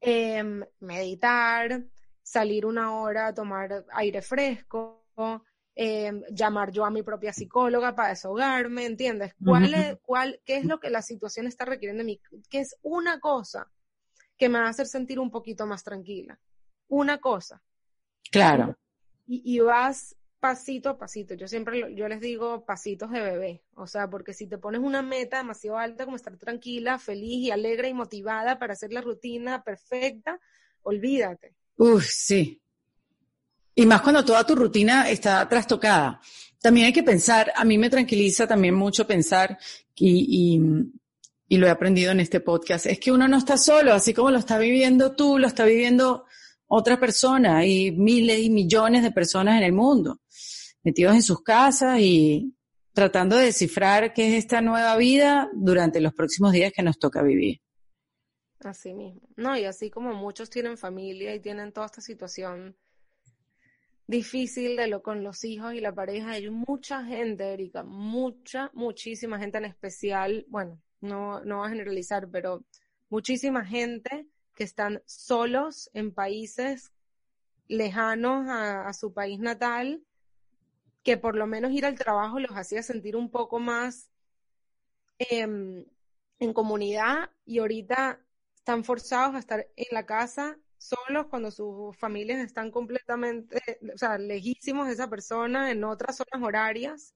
em, 0.00 0.64
meditar, 0.80 1.84
salir 2.22 2.66
una 2.66 2.96
hora 2.96 3.34
tomar 3.34 3.84
aire 3.92 4.22
fresco, 4.22 5.04
em, 5.74 6.22
llamar 6.30 6.72
yo 6.72 6.84
a 6.84 6.90
mi 6.90 7.02
propia 7.02 7.32
psicóloga 7.32 7.94
para 7.94 8.08
desahogarme, 8.10 8.86
¿entiendes? 8.86 9.34
¿Cuál 9.44 9.74
es, 9.74 9.98
cuál, 10.02 10.40
¿Qué 10.44 10.56
es 10.56 10.64
lo 10.64 10.80
que 10.80 10.90
la 10.90 11.02
situación 11.02 11.46
está 11.46 11.64
requiriendo 11.64 12.00
de 12.00 12.06
mí? 12.06 12.20
¿Qué 12.48 12.60
es 12.60 12.76
una 12.82 13.20
cosa 13.20 13.70
que 14.38 14.48
me 14.48 14.58
va 14.58 14.66
a 14.66 14.70
hacer 14.70 14.86
sentir 14.86 15.20
un 15.20 15.30
poquito 15.30 15.66
más 15.66 15.84
tranquila? 15.84 16.38
Una 16.88 17.18
cosa. 17.18 17.62
Claro. 18.30 18.76
Y, 19.26 19.42
y 19.44 19.60
vas 19.60 20.15
pasito 20.40 20.90
a 20.90 20.98
pasito. 20.98 21.34
Yo 21.34 21.48
siempre 21.48 21.94
yo 21.94 22.08
les 22.08 22.20
digo 22.20 22.64
pasitos 22.64 23.10
de 23.10 23.20
bebé. 23.20 23.62
O 23.74 23.86
sea, 23.86 24.08
porque 24.08 24.32
si 24.32 24.46
te 24.46 24.58
pones 24.58 24.80
una 24.80 25.02
meta 25.02 25.38
demasiado 25.38 25.78
alta 25.78 26.04
como 26.04 26.16
estar 26.16 26.36
tranquila, 26.36 26.98
feliz 26.98 27.38
y 27.46 27.50
alegre 27.50 27.88
y 27.88 27.94
motivada 27.94 28.58
para 28.58 28.74
hacer 28.74 28.92
la 28.92 29.00
rutina 29.00 29.62
perfecta, 29.62 30.38
olvídate. 30.82 31.54
Uf, 31.76 32.04
sí. 32.06 32.60
Y 33.74 33.84
más 33.84 34.00
cuando 34.00 34.24
toda 34.24 34.44
tu 34.44 34.54
rutina 34.54 35.10
está 35.10 35.46
trastocada. 35.48 36.20
También 36.60 36.86
hay 36.86 36.92
que 36.92 37.02
pensar, 37.02 37.52
a 37.54 37.64
mí 37.64 37.76
me 37.76 37.90
tranquiliza 37.90 38.46
también 38.46 38.74
mucho 38.74 39.06
pensar 39.06 39.58
y, 39.94 40.56
y, 40.56 40.60
y 41.48 41.58
lo 41.58 41.66
he 41.66 41.70
aprendido 41.70 42.12
en 42.12 42.20
este 42.20 42.40
podcast, 42.40 42.86
es 42.86 42.98
que 42.98 43.12
uno 43.12 43.28
no 43.28 43.36
está 43.36 43.56
solo, 43.56 43.92
así 43.92 44.14
como 44.14 44.30
lo 44.30 44.38
está 44.38 44.58
viviendo 44.58 45.14
tú, 45.14 45.38
lo 45.38 45.46
está 45.46 45.64
viviendo 45.64 46.24
otra 46.66 46.98
persona 46.98 47.64
y 47.64 47.92
miles 47.92 48.40
y 48.40 48.50
millones 48.50 49.02
de 49.02 49.12
personas 49.12 49.58
en 49.58 49.64
el 49.64 49.72
mundo, 49.72 50.20
metidos 50.86 51.16
en 51.16 51.22
sus 51.22 51.42
casas 51.42 51.98
y 51.98 52.54
tratando 52.92 53.36
de 53.36 53.46
descifrar 53.46 54.14
qué 54.14 54.28
es 54.28 54.44
esta 54.44 54.60
nueva 54.60 54.96
vida 54.96 55.50
durante 55.52 56.00
los 56.00 56.14
próximos 56.14 56.52
días 56.52 56.72
que 56.72 56.84
nos 56.84 56.96
toca 57.00 57.22
vivir. 57.22 57.60
Así 58.60 58.94
mismo. 58.94 59.28
No, 59.34 59.58
y 59.58 59.64
así 59.64 59.90
como 59.90 60.14
muchos 60.14 60.48
tienen 60.48 60.78
familia 60.78 61.34
y 61.34 61.40
tienen 61.40 61.72
toda 61.72 61.86
esta 61.86 62.00
situación 62.00 62.76
difícil 64.06 64.76
de 64.76 64.86
lo 64.86 65.02
con 65.02 65.24
los 65.24 65.42
hijos 65.42 65.74
y 65.74 65.80
la 65.80 65.92
pareja, 65.92 66.30
hay 66.30 66.48
mucha 66.50 67.04
gente, 67.04 67.52
Erika, 67.52 67.82
mucha, 67.82 68.70
muchísima 68.72 69.40
gente 69.40 69.58
en 69.58 69.64
especial, 69.64 70.46
bueno, 70.48 70.80
no, 71.00 71.44
no 71.44 71.58
voy 71.58 71.66
a 71.66 71.70
generalizar, 71.70 72.28
pero 72.30 72.64
muchísima 73.08 73.66
gente 73.66 74.28
que 74.54 74.62
están 74.62 75.02
solos 75.04 75.90
en 75.94 76.14
países 76.14 76.92
lejanos 77.66 78.46
a, 78.48 78.92
su 78.92 79.12
país 79.12 79.40
natal, 79.40 80.05
que 81.06 81.16
por 81.16 81.36
lo 81.36 81.46
menos 81.46 81.70
ir 81.70 81.86
al 81.86 81.94
trabajo 81.94 82.40
los 82.40 82.50
hacía 82.50 82.82
sentir 82.82 83.14
un 83.14 83.30
poco 83.30 83.60
más 83.60 84.10
em, 85.20 85.84
en 86.40 86.52
comunidad 86.52 87.30
y 87.44 87.60
ahorita 87.60 88.18
están 88.56 88.82
forzados 88.82 89.36
a 89.36 89.38
estar 89.38 89.68
en 89.76 89.86
la 89.92 90.04
casa 90.04 90.58
solos 90.78 91.26
cuando 91.30 91.52
sus 91.52 91.96
familias 91.96 92.40
están 92.40 92.72
completamente, 92.72 93.62
o 93.94 93.96
sea, 93.96 94.18
lejísimos 94.18 94.88
de 94.88 94.94
esa 94.94 95.08
persona 95.08 95.70
en 95.70 95.84
otras 95.84 96.16
zonas 96.16 96.44
horarias 96.44 97.14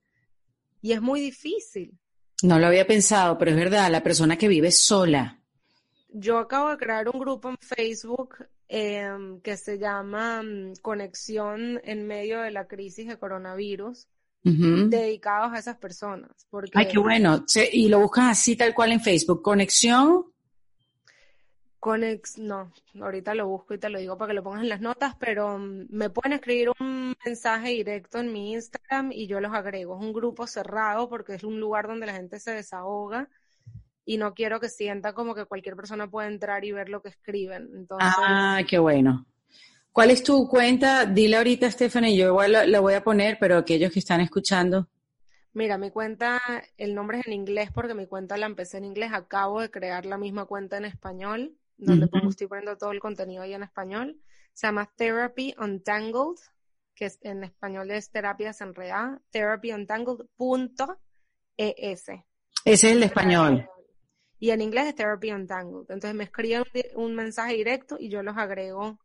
y 0.81 0.93
es 0.93 1.01
muy 1.01 1.19
difícil. 1.19 1.99
No 2.43 2.59
lo 2.59 2.67
había 2.67 2.87
pensado, 2.87 3.37
pero 3.37 3.51
es 3.51 3.57
verdad, 3.57 3.91
la 3.91 4.03
persona 4.03 4.37
que 4.37 4.47
vive 4.47 4.71
sola 4.71 5.41
yo 6.13 6.37
acabo 6.37 6.69
de 6.69 6.77
crear 6.77 7.07
un 7.09 7.19
grupo 7.19 7.49
en 7.49 7.57
Facebook 7.57 8.45
em, 8.73 9.41
que 9.41 9.57
se 9.57 9.77
llama 9.77 10.41
mm, 10.41 10.75
Conexión 10.81 11.81
en 11.83 12.07
medio 12.07 12.39
de 12.39 12.51
la 12.51 12.67
crisis 12.67 13.05
de 13.05 13.17
coronavirus, 13.17 14.07
dedicados 14.43 15.51
a 15.53 15.59
esas 15.59 15.77
personas. 15.77 16.31
Porque... 16.49 16.71
Ay, 16.73 16.87
qué 16.87 16.97
bueno. 16.97 17.43
y 17.71 17.89
lo 17.89 17.99
buscas 17.99 18.31
así 18.31 18.55
tal 18.55 18.73
cual 18.73 18.93
en 18.93 19.01
Facebook. 19.01 19.41
Conexión. 19.41 20.25
Conex, 21.79 22.37
no, 22.37 22.71
ahorita 23.01 23.35
lo 23.35 23.47
busco 23.47 23.73
y 23.73 23.77
te 23.77 23.89
lo 23.89 23.99
digo 23.99 24.17
para 24.17 24.29
que 24.29 24.35
lo 24.35 24.43
pongas 24.43 24.61
en 24.61 24.69
las 24.69 24.81
notas, 24.81 25.15
pero 25.19 25.57
mm, 25.57 25.87
me 25.89 26.09
pueden 26.09 26.33
escribir 26.33 26.71
un 26.79 27.13
mensaje 27.25 27.71
directo 27.71 28.19
en 28.19 28.31
mi 28.31 28.53
Instagram 28.53 29.11
y 29.11 29.27
yo 29.27 29.41
los 29.41 29.51
agrego. 29.51 29.97
Es 29.97 30.01
un 30.01 30.13
grupo 30.13 30.47
cerrado 30.47 31.09
porque 31.09 31.33
es 31.33 31.43
un 31.43 31.59
lugar 31.59 31.87
donde 31.87 32.05
la 32.05 32.13
gente 32.13 32.39
se 32.39 32.51
desahoga 32.51 33.27
y 34.11 34.17
no 34.17 34.33
quiero 34.33 34.59
que 34.59 34.67
sienta 34.67 35.13
como 35.13 35.33
que 35.33 35.45
cualquier 35.45 35.77
persona 35.77 36.05
puede 36.09 36.27
entrar 36.27 36.65
y 36.65 36.73
ver 36.73 36.89
lo 36.89 37.01
que 37.01 37.07
escriben. 37.07 37.69
Entonces, 37.73 38.09
ah, 38.17 38.59
qué 38.69 38.77
bueno. 38.77 39.25
¿Cuál 39.93 40.11
es 40.11 40.21
tu 40.21 40.49
cuenta? 40.49 41.05
Dile 41.05 41.37
ahorita, 41.37 41.71
Stephanie, 41.71 42.17
yo 42.17 42.27
igual 42.27 42.51
la, 42.69 42.79
voy 42.81 42.93
a 42.95 43.05
poner, 43.05 43.37
pero 43.39 43.55
aquellos 43.57 43.89
que 43.89 43.99
están 43.99 44.19
escuchando. 44.19 44.89
Mira, 45.53 45.77
mi 45.77 45.91
cuenta, 45.91 46.41
el 46.75 46.93
nombre 46.93 47.19
es 47.19 47.27
en 47.27 47.31
inglés 47.31 47.69
porque 47.73 47.93
mi 47.93 48.05
cuenta 48.05 48.35
la 48.35 48.47
empecé 48.47 48.79
en 48.79 48.83
inglés. 48.83 49.11
Acabo 49.13 49.61
de 49.61 49.71
crear 49.71 50.05
la 50.05 50.17
misma 50.17 50.43
cuenta 50.43 50.75
en 50.75 50.83
español, 50.83 51.55
donde 51.77 52.09
estoy 52.27 52.47
poniendo 52.47 52.77
todo 52.77 52.91
el 52.91 52.99
contenido 52.99 53.43
ahí 53.43 53.53
en 53.53 53.63
español. 53.63 54.19
Se 54.51 54.67
llama 54.67 54.91
Therapy 54.97 55.55
Untangled, 55.57 56.35
que 56.95 57.05
es, 57.05 57.17
en 57.21 57.45
español 57.45 57.89
es 57.91 58.11
terapia 58.11 58.47
desenredada, 58.47 59.21
therapyuntangled.es. 59.29 60.27
Ese 61.57 62.25
es 62.65 62.83
el 62.83 63.03
español 63.03 63.69
y 64.41 64.49
en 64.49 64.59
inglés 64.59 64.87
es 64.87 64.95
Therapy 64.95 65.31
Untangled. 65.31 65.85
Entonces 65.89 66.15
me 66.15 66.23
escriben 66.23 66.63
un 66.95 67.13
mensaje 67.13 67.53
directo 67.53 67.97
y 67.99 68.09
yo 68.09 68.23
los 68.23 68.35
agrego, 68.35 68.97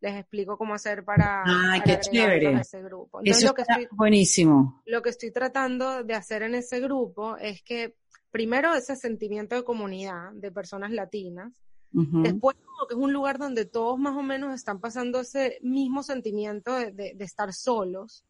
les 0.00 0.16
explico 0.16 0.58
cómo 0.58 0.74
hacer 0.74 1.04
para, 1.04 1.44
qué 1.84 2.00
chévere. 2.00 2.60
ese 2.60 2.82
grupo. 2.82 3.20
Eso 3.22 3.46
lo 3.46 3.54
que 3.54 3.62
estoy, 3.62 3.88
buenísimo. 3.92 4.82
Lo 4.86 5.00
que 5.00 5.10
estoy 5.10 5.30
tratando 5.30 6.02
de 6.02 6.14
hacer 6.14 6.42
en 6.42 6.56
ese 6.56 6.80
grupo 6.80 7.36
es 7.36 7.62
que 7.62 7.94
primero 8.32 8.74
ese 8.74 8.96
sentimiento 8.96 9.54
de 9.54 9.62
comunidad 9.62 10.32
de 10.32 10.50
personas 10.50 10.90
latinas, 10.90 11.52
Después, 11.92 12.56
como 12.64 12.86
que 12.86 12.94
es 12.94 13.00
un 13.00 13.12
lugar 13.12 13.38
donde 13.38 13.64
todos 13.64 13.98
más 13.98 14.16
o 14.16 14.22
menos 14.22 14.54
están 14.54 14.78
pasando 14.78 15.18
ese 15.18 15.58
mismo 15.60 16.04
sentimiento 16.04 16.72
de, 16.72 16.92
de 16.92 17.24
estar 17.24 17.52
solos. 17.52 18.24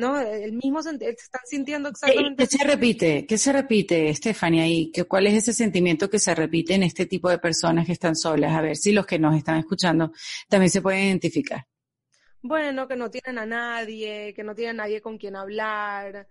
¿No? 0.00 0.18
El 0.20 0.52
mismo 0.52 0.82
sentido, 0.82 1.10
están 1.10 1.42
sintiendo 1.46 1.90
exactamente. 1.90 2.48
¿Qué 2.48 2.58
se 2.58 2.64
repite? 2.64 3.26
¿Qué 3.26 3.38
se 3.38 3.52
repite, 3.52 4.14
Stephanie, 4.14 4.62
ahí? 4.62 4.92
¿Cuál 5.06 5.28
es 5.28 5.34
ese 5.34 5.52
sentimiento 5.52 6.10
que 6.10 6.18
se 6.18 6.34
repite 6.34 6.74
en 6.74 6.82
este 6.82 7.06
tipo 7.06 7.28
de 7.30 7.38
personas 7.38 7.86
que 7.86 7.92
están 7.92 8.16
solas? 8.16 8.52
A 8.52 8.62
ver 8.62 8.76
si 8.76 8.92
los 8.92 9.06
que 9.06 9.18
nos 9.18 9.36
están 9.36 9.58
escuchando 9.58 10.12
también 10.48 10.70
se 10.70 10.82
pueden 10.82 11.06
identificar. 11.06 11.66
Bueno, 12.42 12.88
que 12.88 12.96
no 12.96 13.10
tienen 13.10 13.38
a 13.38 13.46
nadie, 13.46 14.32
que 14.34 14.42
no 14.42 14.54
tienen 14.54 14.80
a 14.80 14.84
nadie 14.84 15.02
con 15.02 15.18
quien 15.18 15.36
hablar, 15.36 16.26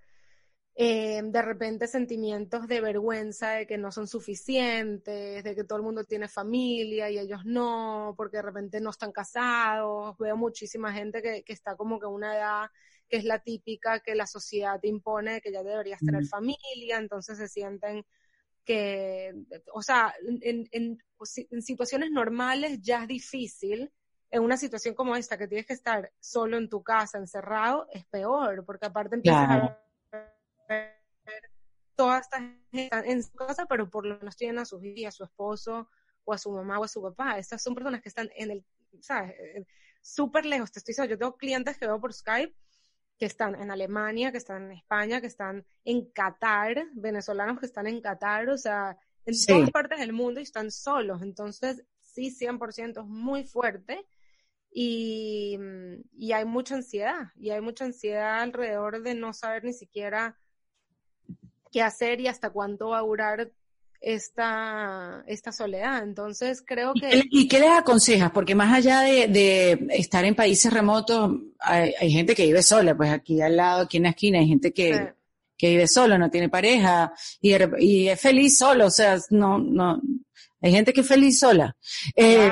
eh, 0.81 1.21
de 1.21 1.41
repente 1.41 1.87
sentimientos 1.87 2.67
de 2.67 2.81
vergüenza 2.81 3.51
de 3.51 3.67
que 3.67 3.77
no 3.77 3.91
son 3.91 4.07
suficientes, 4.07 5.43
de 5.43 5.55
que 5.55 5.65
todo 5.65 5.77
el 5.77 5.83
mundo 5.83 6.05
tiene 6.05 6.27
familia 6.27 7.09
y 7.09 7.19
ellos 7.19 7.41
no, 7.45 8.13
porque 8.17 8.37
de 8.37 8.43
repente 8.43 8.79
no 8.79 8.89
están 8.89 9.11
casados. 9.11 10.17
Veo 10.17 10.37
muchísima 10.37 10.93
gente 10.93 11.21
que, 11.21 11.43
que 11.43 11.53
está 11.53 11.75
como 11.75 11.99
que 11.99 12.05
a 12.05 12.09
una 12.09 12.35
edad 12.35 12.69
que 13.09 13.17
es 13.17 13.25
la 13.25 13.39
típica 13.39 13.99
que 13.99 14.15
la 14.15 14.27
sociedad 14.27 14.79
te 14.79 14.87
impone 14.87 15.41
que 15.41 15.51
ya 15.51 15.63
deberías 15.63 15.99
tener 15.99 16.25
familia, 16.25 16.97
entonces 16.97 17.37
se 17.37 17.47
sienten 17.47 18.05
que, 18.63 19.33
o 19.73 19.81
sea, 19.81 20.13
en, 20.21 20.69
en, 20.71 20.97
situaciones 21.61 22.11
normales 22.11 22.79
ya 22.81 23.01
es 23.01 23.07
difícil, 23.07 23.91
en 24.29 24.43
una 24.43 24.57
situación 24.57 24.93
como 24.93 25.15
esta, 25.15 25.39
que 25.39 25.47
tienes 25.47 25.65
que 25.65 25.73
estar 25.73 26.11
solo 26.19 26.57
en 26.57 26.69
tu 26.69 26.83
casa, 26.83 27.17
encerrado, 27.17 27.87
es 27.91 28.05
peor, 28.05 28.63
porque 28.63 28.85
aparte 28.85 29.15
empiezas 29.15 29.49
a 29.49 29.79
ver 30.67 30.99
toda 31.95 32.19
esta 32.19 32.39
gente 32.71 32.89
en 33.11 33.23
su 33.23 33.33
casa, 33.33 33.65
pero 33.65 33.89
por 33.89 34.05
lo 34.05 34.19
menos 34.19 34.37
tienen 34.37 34.59
a 34.59 34.65
sus 34.65 34.83
hijos, 34.83 35.07
a 35.07 35.17
su 35.17 35.23
esposo, 35.23 35.89
o 36.23 36.33
a 36.33 36.37
su 36.37 36.51
mamá, 36.51 36.79
o 36.79 36.83
a 36.83 36.87
su 36.87 37.01
papá. 37.01 37.39
Estas 37.39 37.63
son 37.63 37.73
personas 37.73 38.01
que 38.01 38.09
están 38.09 38.29
en 38.35 38.51
el, 38.51 38.65
¿sabes? 39.01 39.33
Súper 39.99 40.45
lejos, 40.45 40.71
te 40.71 40.79
estoy 40.79 40.93
diciendo, 40.93 41.09
yo 41.09 41.17
tengo 41.17 41.35
clientes 41.35 41.77
que 41.77 41.87
veo 41.87 41.99
por 41.99 42.13
Skype 42.13 42.55
que 43.19 43.25
están 43.25 43.55
en 43.55 43.69
Alemania, 43.69 44.31
que 44.31 44.37
están 44.37 44.63
en 44.63 44.71
España, 44.71 45.19
que 45.19 45.27
están 45.27 45.65
en 45.83 46.09
Qatar, 46.11 46.87
venezolanos 46.93 47.59
que 47.59 47.65
están 47.65 47.85
en 47.85 48.01
Qatar, 48.01 48.49
o 48.49 48.57
sea, 48.57 48.97
en 49.25 49.35
todas 49.45 49.71
partes 49.71 49.99
del 49.99 50.13
mundo 50.13 50.39
y 50.39 50.43
están 50.43 50.71
solos. 50.71 51.21
Entonces, 51.21 51.83
sí, 51.99 52.31
100% 52.31 53.01
es 53.01 53.07
muy 53.07 53.43
fuerte 53.43 54.07
y, 54.71 55.59
y 56.13 56.31
hay 56.31 56.45
mucha 56.45 56.75
ansiedad, 56.75 57.27
y 57.35 57.49
hay 57.49 57.59
mucha 57.59 57.83
ansiedad 57.83 58.41
alrededor 58.41 59.03
de 59.03 59.15
no 59.15 59.33
saber 59.33 59.65
ni 59.65 59.73
siquiera 59.73 60.39
qué 61.71 61.81
hacer 61.81 62.21
y 62.21 62.27
hasta 62.27 62.49
cuánto 62.49 62.89
va 62.89 62.99
a 62.99 63.03
durar 63.03 63.51
esta, 64.01 65.23
esta 65.27 65.51
soledad. 65.51 66.03
Entonces 66.03 66.63
creo 66.65 66.93
que... 66.93 67.23
¿Y 67.29 67.47
qué, 67.47 67.59
les 67.59 67.71
aconsejas? 67.71 68.31
Porque 68.31 68.55
más 68.55 68.73
allá 68.73 69.01
de, 69.01 69.87
estar 69.91 70.25
en 70.25 70.35
países 70.35 70.71
remotos, 70.71 71.31
hay, 71.59 72.11
gente 72.11 72.35
que 72.35 72.45
vive 72.45 72.63
sola, 72.63 72.95
pues 72.95 73.11
aquí 73.11 73.41
al 73.41 73.55
lado, 73.55 73.83
aquí 73.83 73.97
en 73.97 74.03
la 74.03 74.09
esquina, 74.09 74.39
hay 74.39 74.47
gente 74.47 74.73
que, 74.73 75.13
que 75.57 75.69
vive 75.69 75.87
solo, 75.87 76.17
no 76.17 76.29
tiene 76.29 76.49
pareja 76.49 77.13
y, 77.41 77.55
y 77.79 78.09
es 78.09 78.19
feliz 78.19 78.57
solo, 78.57 78.85
o 78.87 78.91
sea, 78.91 79.17
no, 79.29 79.57
no, 79.57 80.01
hay 80.61 80.71
gente 80.71 80.93
que 80.93 81.01
es 81.01 81.07
feliz 81.07 81.39
sola. 81.39 81.75
Eh, 82.15 82.51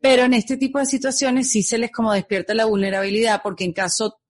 pero 0.00 0.24
en 0.24 0.34
este 0.34 0.56
tipo 0.56 0.78
de 0.78 0.86
situaciones 0.86 1.50
sí 1.50 1.62
se 1.62 1.78
les 1.78 1.90
como 1.90 2.12
despierta 2.12 2.54
la 2.54 2.64
vulnerabilidad 2.64 3.40
porque 3.42 3.64
en 3.64 3.72
caso 3.72 4.20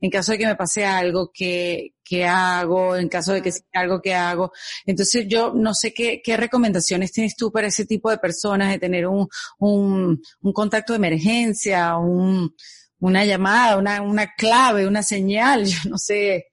en 0.00 0.10
caso 0.10 0.32
de 0.32 0.38
que 0.38 0.46
me 0.46 0.56
pase 0.56 0.84
algo, 0.84 1.30
¿qué, 1.32 1.94
qué 2.04 2.26
hago? 2.26 2.96
En 2.96 3.08
caso 3.08 3.32
de 3.32 3.42
que 3.42 3.52
sea 3.52 3.64
algo 3.72 4.02
que 4.02 4.14
hago. 4.14 4.52
Entonces 4.84 5.26
yo 5.28 5.52
no 5.54 5.74
sé 5.74 5.94
qué, 5.94 6.20
qué 6.22 6.36
recomendaciones 6.36 7.12
tienes 7.12 7.36
tú 7.36 7.50
para 7.50 7.68
ese 7.68 7.86
tipo 7.86 8.10
de 8.10 8.18
personas, 8.18 8.70
de 8.70 8.78
tener 8.78 9.06
un, 9.06 9.26
un, 9.58 10.20
un 10.42 10.52
contacto 10.52 10.92
de 10.92 10.98
emergencia, 10.98 11.96
un, 11.96 12.54
una 12.98 13.24
llamada, 13.24 13.76
una, 13.76 14.02
una 14.02 14.34
clave, 14.34 14.86
una 14.86 15.02
señal, 15.02 15.64
yo 15.66 15.90
no 15.90 15.98
sé, 15.98 16.46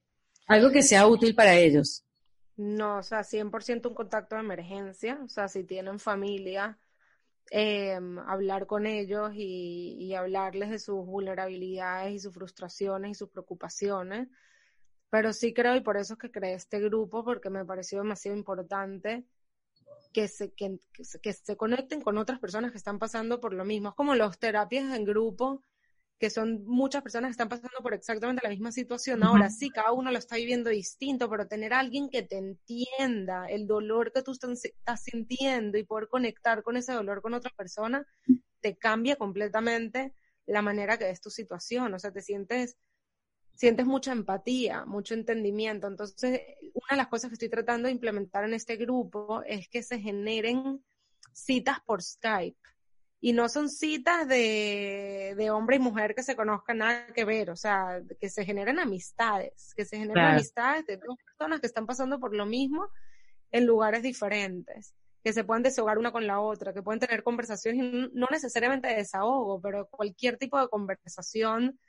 algo 0.47 0.71
que 0.71 0.83
sea 0.83 1.07
útil 1.07 1.35
para 1.35 1.55
ellos. 1.55 2.03
No, 2.57 2.97
o 2.97 3.03
sea, 3.03 3.21
100% 3.21 3.87
un 3.87 3.95
contacto 3.95 4.35
de 4.35 4.41
emergencia, 4.41 5.19
o 5.23 5.27
sea, 5.27 5.47
si 5.47 5.63
tienen 5.63 5.97
familia, 5.97 6.77
eh, 7.54 7.99
hablar 8.28 8.66
con 8.66 8.86
ellos 8.88 9.32
y, 9.36 9.97
y, 9.99 10.16
hablarles 10.16 10.70
de 10.70 10.80
sus 10.80 11.06
vulnerabilidades 11.06 12.14
y 12.14 12.20
sus 12.20 12.34
frustraciones 12.34 13.12
y 13.12 13.16
sus 13.16 13.30
preocupaciones. 13.30 14.30
Pero 15.10 15.34
sí 15.34 15.54
creo, 15.54 15.76
y 15.76 15.82
por 15.82 15.97
eso 15.97 16.14
es 16.14 16.20
que 16.20 16.32
creé 16.32 16.54
este 16.54 16.80
grupo, 16.80 17.26
porque 17.26 17.49
me 17.49 17.66
pareció 17.66 17.97
demasiado 17.97 18.38
importante 18.38 19.26
que 20.14 20.30
se, 20.30 20.54
que, 20.54 20.80
que 21.22 21.34
se 21.34 21.58
conecten 21.58 22.02
con 22.02 22.18
otras 22.18 22.39
personas 22.39 22.72
que 22.72 22.78
están 22.78 22.99
pasando 22.99 23.41
por 23.41 23.54
lo 23.54 23.66
mismo. 23.66 23.89
Es 23.89 23.95
como 23.95 24.16
las 24.16 24.39
terapias 24.39 24.95
en 24.95 25.04
grupo 25.04 25.62
que 26.22 26.30
son 26.30 26.63
muchas 26.67 27.01
personas 27.01 27.30
que 27.30 27.32
están 27.32 27.49
pasando 27.49 27.80
por 27.82 27.95
exactamente 27.95 28.43
la 28.43 28.51
misma 28.51 28.72
situación. 28.72 29.24
Ahora 29.24 29.49
sí, 29.49 29.72
cada 29.72 29.91
uno 29.91 30.11
lo 30.11 30.19
está 30.19 30.36
viviendo 30.36 30.69
distinto, 30.69 31.28
pero 31.28 31.47
tener 31.47 31.74
a 31.74 31.80
alguien 31.80 32.11
que 32.11 32.22
te 32.22 32.38
entienda 32.38 33.47
el 33.47 33.65
dolor 33.65 34.13
que 34.13 34.22
tú 34.22 34.34
estás 34.34 35.03
sintiendo 35.03 35.80
y 35.80 35.84
poder 35.84 36.09
conectar 36.09 36.61
con 36.61 36.78
ese 36.78 36.93
dolor 36.93 37.24
con 37.24 37.34
otra 37.34 37.51
persona, 37.57 38.05
te 38.59 38.78
cambia 38.78 39.15
completamente 39.15 40.13
la 40.45 40.61
manera 40.61 40.99
que 40.99 41.05
ves 41.05 41.22
tu 41.22 41.32
situación. 41.32 41.91
O 41.95 41.97
sea, 41.97 42.11
te 42.11 42.22
sientes, 42.22 42.78
sientes 43.55 43.88
mucha 43.88 44.11
empatía, 44.11 44.86
mucho 44.86 45.15
entendimiento. 45.15 45.88
Entonces, 45.88 46.39
una 46.61 46.91
de 46.91 46.97
las 46.97 47.07
cosas 47.07 47.32
que 47.32 47.34
estoy 47.34 47.49
tratando 47.49 47.88
de 47.88 47.93
implementar 47.93 48.43
en 48.43 48.53
este 48.53 48.76
grupo 48.76 49.41
es 49.43 49.67
que 49.69 49.82
se 49.82 49.99
generen 49.99 50.86
citas 51.34 51.80
por 51.84 52.03
Skype 52.03 52.59
y 53.24 53.34
no 53.34 53.47
son 53.49 53.69
citas 53.69 54.28
de, 54.28 55.36
de, 55.38 55.51
hombre 55.51 55.76
y 55.76 55.80
mujer 55.80 56.15
que 56.15 56.24
se 56.24 56.36
conozcan 56.36 56.80
nada 56.80 57.05
que 57.13 57.24
ver, 57.24 57.51
o 57.51 57.55
sea, 57.55 58.01
que 58.19 58.30
se 58.30 58.43
generen 58.43 58.80
amistades, 58.80 59.74
que 59.76 59.86
se 59.86 59.99
generen 59.99 60.26
amistades 60.26 60.88
de 60.88 60.97
dos 60.97 61.17
personas 61.24 61.61
que 61.61 61.67
están 61.67 61.86
pasando 61.86 62.19
por 62.19 62.36
lo 62.36 62.47
mismo 62.47 62.89
en 63.51 63.67
lugares 63.67 64.01
diferentes, 64.01 64.95
que 65.24 65.34
se 65.34 65.43
puedan 65.43 65.61
desahogar 65.61 65.99
una 65.99 66.11
con 66.11 66.26
la 66.26 66.39
otra, 66.39 66.74
que 66.74 66.82
pueden 66.82 66.99
tener 66.99 67.22
conversaciones, 67.22 68.09
no 68.11 68.28
necesariamente 68.32 68.88
de 68.88 68.95
desahogo, 68.95 69.61
pero 69.61 69.88
cualquier 69.88 70.38
tipo 70.38 70.59
de 70.59 70.67
conversación 70.67 71.80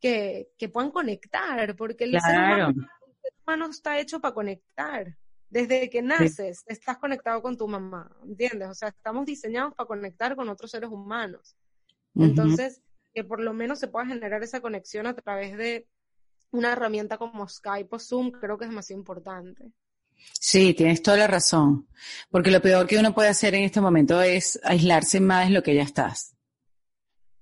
que, 0.00 0.48
que 0.56 0.70
puedan 0.70 0.90
conectar, 0.90 1.76
porque 1.76 2.04
el, 2.04 2.18
ser 2.22 2.38
humano, 2.38 2.68
el 2.68 3.20
ser 3.20 3.32
humano 3.46 3.66
está 3.68 3.98
hecho 3.98 4.18
para 4.18 4.32
conectar. 4.32 5.14
Desde 5.54 5.88
que 5.88 6.02
naces, 6.02 6.64
estás 6.66 6.98
conectado 6.98 7.40
con 7.40 7.56
tu 7.56 7.68
mamá, 7.68 8.10
¿entiendes? 8.24 8.68
O 8.70 8.74
sea, 8.74 8.88
estamos 8.88 9.24
diseñados 9.24 9.72
para 9.74 9.86
conectar 9.86 10.34
con 10.34 10.48
otros 10.48 10.68
seres 10.68 10.90
humanos. 10.90 11.54
Entonces, 12.16 12.82
que 13.12 13.22
por 13.22 13.38
lo 13.38 13.52
menos 13.52 13.78
se 13.78 13.86
pueda 13.86 14.04
generar 14.04 14.42
esa 14.42 14.60
conexión 14.60 15.06
a 15.06 15.14
través 15.14 15.56
de 15.56 15.86
una 16.50 16.72
herramienta 16.72 17.18
como 17.18 17.48
Skype 17.48 17.94
o 17.94 18.00
Zoom, 18.00 18.32
creo 18.32 18.58
que 18.58 18.64
es 18.64 18.72
más 18.72 18.90
importante. 18.90 19.70
Sí, 20.40 20.74
tienes 20.74 21.00
toda 21.00 21.18
la 21.18 21.28
razón. 21.28 21.86
Porque 22.32 22.50
lo 22.50 22.60
peor 22.60 22.88
que 22.88 22.98
uno 22.98 23.14
puede 23.14 23.28
hacer 23.28 23.54
en 23.54 23.62
este 23.62 23.80
momento 23.80 24.20
es 24.22 24.58
aislarse 24.64 25.20
más 25.20 25.46
de 25.46 25.54
lo 25.54 25.62
que 25.62 25.76
ya 25.76 25.82
estás. 25.82 26.34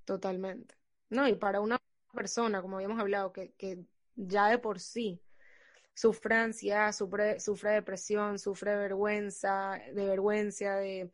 Totalmente. 0.05 0.75
No, 1.09 1.27
y 1.27 1.35
para 1.37 1.63
una 1.63 1.81
persona, 2.13 2.61
como 2.61 2.77
habíamos 2.77 3.01
hablado, 3.01 3.33
que, 3.33 3.55
que 3.57 3.87
ya 4.17 4.49
de 4.49 4.59
por 4.59 4.81
sí 4.81 5.23
sufre 5.95 6.37
ansiedad, 6.37 6.93
sufre, 6.93 7.41
sufre 7.41 7.73
depresión, 7.73 8.39
sufre 8.39 8.77
vergüenza, 8.77 9.79
de 9.95 10.07
vergüenza, 10.07 10.77
de, 10.77 11.11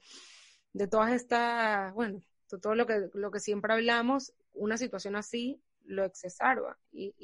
de 0.72 0.86
todas 0.86 1.12
estas, 1.12 1.92
bueno, 1.94 2.22
todo 2.62 2.74
lo 2.74 2.86
que, 2.86 3.10
lo 3.14 3.30
que 3.30 3.40
siempre 3.40 3.72
hablamos, 3.72 4.32
una 4.54 4.78
situación 4.78 5.16
así 5.16 5.60
lo 5.84 6.04
excesarba 6.04 6.78
y, 6.92 7.14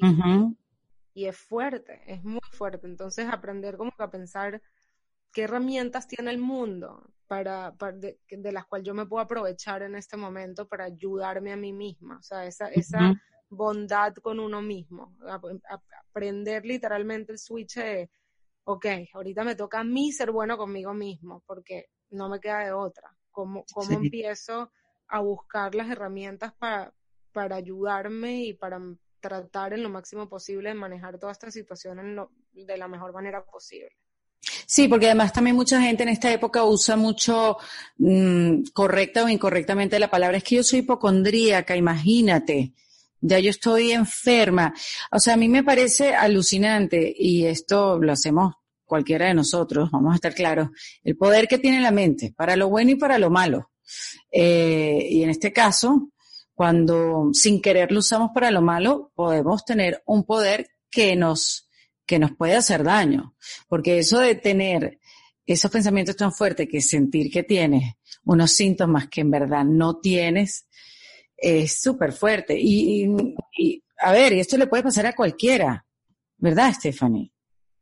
y, 1.13 1.25
es 1.25 1.37
fuerte, 1.37 2.01
es 2.07 2.23
muy 2.23 2.41
fuerte. 2.51 2.87
Entonces 2.87 3.27
aprender 3.29 3.77
como 3.77 3.91
que 3.91 4.03
a 4.03 4.11
pensar 4.11 4.61
qué 5.31 5.43
herramientas 5.43 6.07
tiene 6.07 6.31
el 6.31 6.39
mundo 6.39 7.09
para, 7.27 7.73
de, 7.93 8.51
las 8.51 8.65
cuales 8.65 8.85
yo 8.85 8.93
me 8.93 9.05
puedo 9.05 9.23
aprovechar 9.23 9.81
en 9.83 9.95
este 9.95 10.17
momento 10.17 10.67
para 10.67 10.85
ayudarme 10.85 11.51
a 11.51 11.57
mí 11.57 11.73
misma. 11.73 12.17
O 12.17 12.21
sea, 12.21 12.45
esa, 12.45 12.67
esa 12.69 13.13
bondad 13.55 14.13
con 14.15 14.39
uno 14.39 14.61
mismo, 14.61 15.15
aprender 16.09 16.65
literalmente 16.65 17.31
el 17.31 17.39
switch 17.39 17.75
de, 17.75 18.09
ok, 18.65 18.85
ahorita 19.13 19.43
me 19.43 19.55
toca 19.55 19.79
a 19.79 19.83
mí 19.83 20.11
ser 20.11 20.31
bueno 20.31 20.57
conmigo 20.57 20.93
mismo, 20.93 21.43
porque 21.45 21.89
no 22.11 22.29
me 22.29 22.39
queda 22.39 22.59
de 22.59 22.71
otra. 22.71 23.15
¿Cómo, 23.31 23.65
cómo 23.73 23.91
empiezo 23.99 24.71
a 25.07 25.19
buscar 25.19 25.75
las 25.75 25.89
herramientas 25.89 26.53
para, 26.53 26.93
para 27.31 27.57
ayudarme 27.57 28.43
y 28.45 28.53
para 28.53 28.79
tratar 29.19 29.73
en 29.73 29.83
lo 29.83 29.89
máximo 29.89 30.29
posible 30.29 30.69
de 30.69 30.75
manejar 30.75 31.19
toda 31.19 31.31
esta 31.31 31.51
situación 31.51 32.29
de 32.53 32.77
la 32.77 32.87
mejor 32.87 33.13
manera 33.13 33.43
posible? 33.43 33.91
Sí, 34.65 34.87
porque 34.87 35.07
además 35.07 35.33
también 35.33 35.55
mucha 35.55 35.81
gente 35.81 36.03
en 36.03 36.09
esta 36.09 36.31
época 36.31 36.63
usa 36.63 36.95
mucho 36.95 37.57
mm, 37.97 38.65
correcta 38.73 39.23
o 39.23 39.29
incorrectamente 39.29 39.99
la 39.99 40.09
palabra. 40.09 40.37
Es 40.37 40.43
que 40.43 40.55
yo 40.55 40.63
soy 40.63 40.79
hipocondríaca, 40.79 41.75
imagínate 41.75 42.73
ya 43.27 43.39
yo 43.39 43.49
estoy 43.49 43.91
enferma. 43.91 44.73
O 45.11 45.19
sea, 45.19 45.33
a 45.33 45.37
mí 45.37 45.49
me 45.49 45.63
parece 45.63 46.13
alucinante 46.13 47.13
y 47.17 47.45
esto 47.45 47.97
lo 47.99 48.11
hacemos 48.11 48.55
cualquiera 48.85 49.27
de 49.27 49.33
nosotros, 49.33 49.89
vamos 49.91 50.13
a 50.13 50.15
estar 50.15 50.33
claros, 50.33 50.69
el 51.03 51.17
poder 51.17 51.47
que 51.47 51.57
tiene 51.57 51.81
la 51.81 51.89
mente, 51.89 52.33
para 52.37 52.55
lo 52.55 52.69
bueno 52.69 52.91
y 52.91 52.95
para 52.95 53.17
lo 53.17 53.31
malo. 53.31 53.71
Eh, 54.31 55.07
y 55.09 55.23
en 55.23 55.31
este 55.31 55.51
caso, 55.51 56.11
cuando 56.53 57.29
sin 57.33 57.61
querer 57.61 57.91
lo 57.91 57.99
usamos 57.99 58.29
para 58.33 58.51
lo 58.51 58.61
malo, 58.61 59.11
podemos 59.15 59.65
tener 59.65 60.03
un 60.05 60.23
poder 60.23 60.69
que 60.91 61.15
nos, 61.15 61.67
que 62.05 62.19
nos 62.19 62.35
puede 62.35 62.55
hacer 62.55 62.83
daño. 62.83 63.35
Porque 63.67 63.97
eso 63.97 64.19
de 64.19 64.35
tener 64.35 64.99
esos 65.45 65.71
pensamientos 65.71 66.15
tan 66.15 66.31
fuertes 66.31 66.67
que 66.69 66.81
sentir 66.81 67.31
que 67.31 67.43
tienes 67.43 67.95
unos 68.23 68.51
síntomas 68.51 69.07
que 69.07 69.21
en 69.21 69.31
verdad 69.31 69.63
no 69.63 69.99
tienes, 69.99 70.64
es 71.37 71.81
súper 71.81 72.13
fuerte. 72.13 72.57
Y, 72.59 73.07
a 73.99 74.11
ver, 74.11 74.33
y 74.33 74.39
esto 74.39 74.57
le 74.57 74.67
puede 74.67 74.83
pasar 74.83 75.05
a 75.05 75.15
cualquiera, 75.15 75.85
¿verdad, 76.37 76.73
Stephanie? 76.73 77.31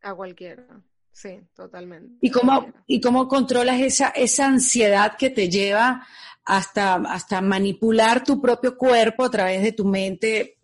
A 0.01 0.13
cualquiera, 0.13 0.65
sí, 1.11 1.39
totalmente. 1.53 2.15
¿Y 2.21 2.29
cómo, 2.29 2.71
y 2.87 2.99
cómo 2.99 3.27
controlas 3.27 3.79
esa, 3.79 4.09
esa 4.09 4.47
ansiedad 4.47 5.15
que 5.17 5.29
te 5.29 5.49
lleva 5.49 6.05
hasta, 6.45 6.95
hasta 6.95 7.41
manipular 7.41 8.23
tu 8.23 8.41
propio 8.41 8.77
cuerpo 8.77 9.23
a 9.23 9.31
través 9.31 9.63
de 9.63 9.71
tu 9.71 9.85
mente 9.85 10.57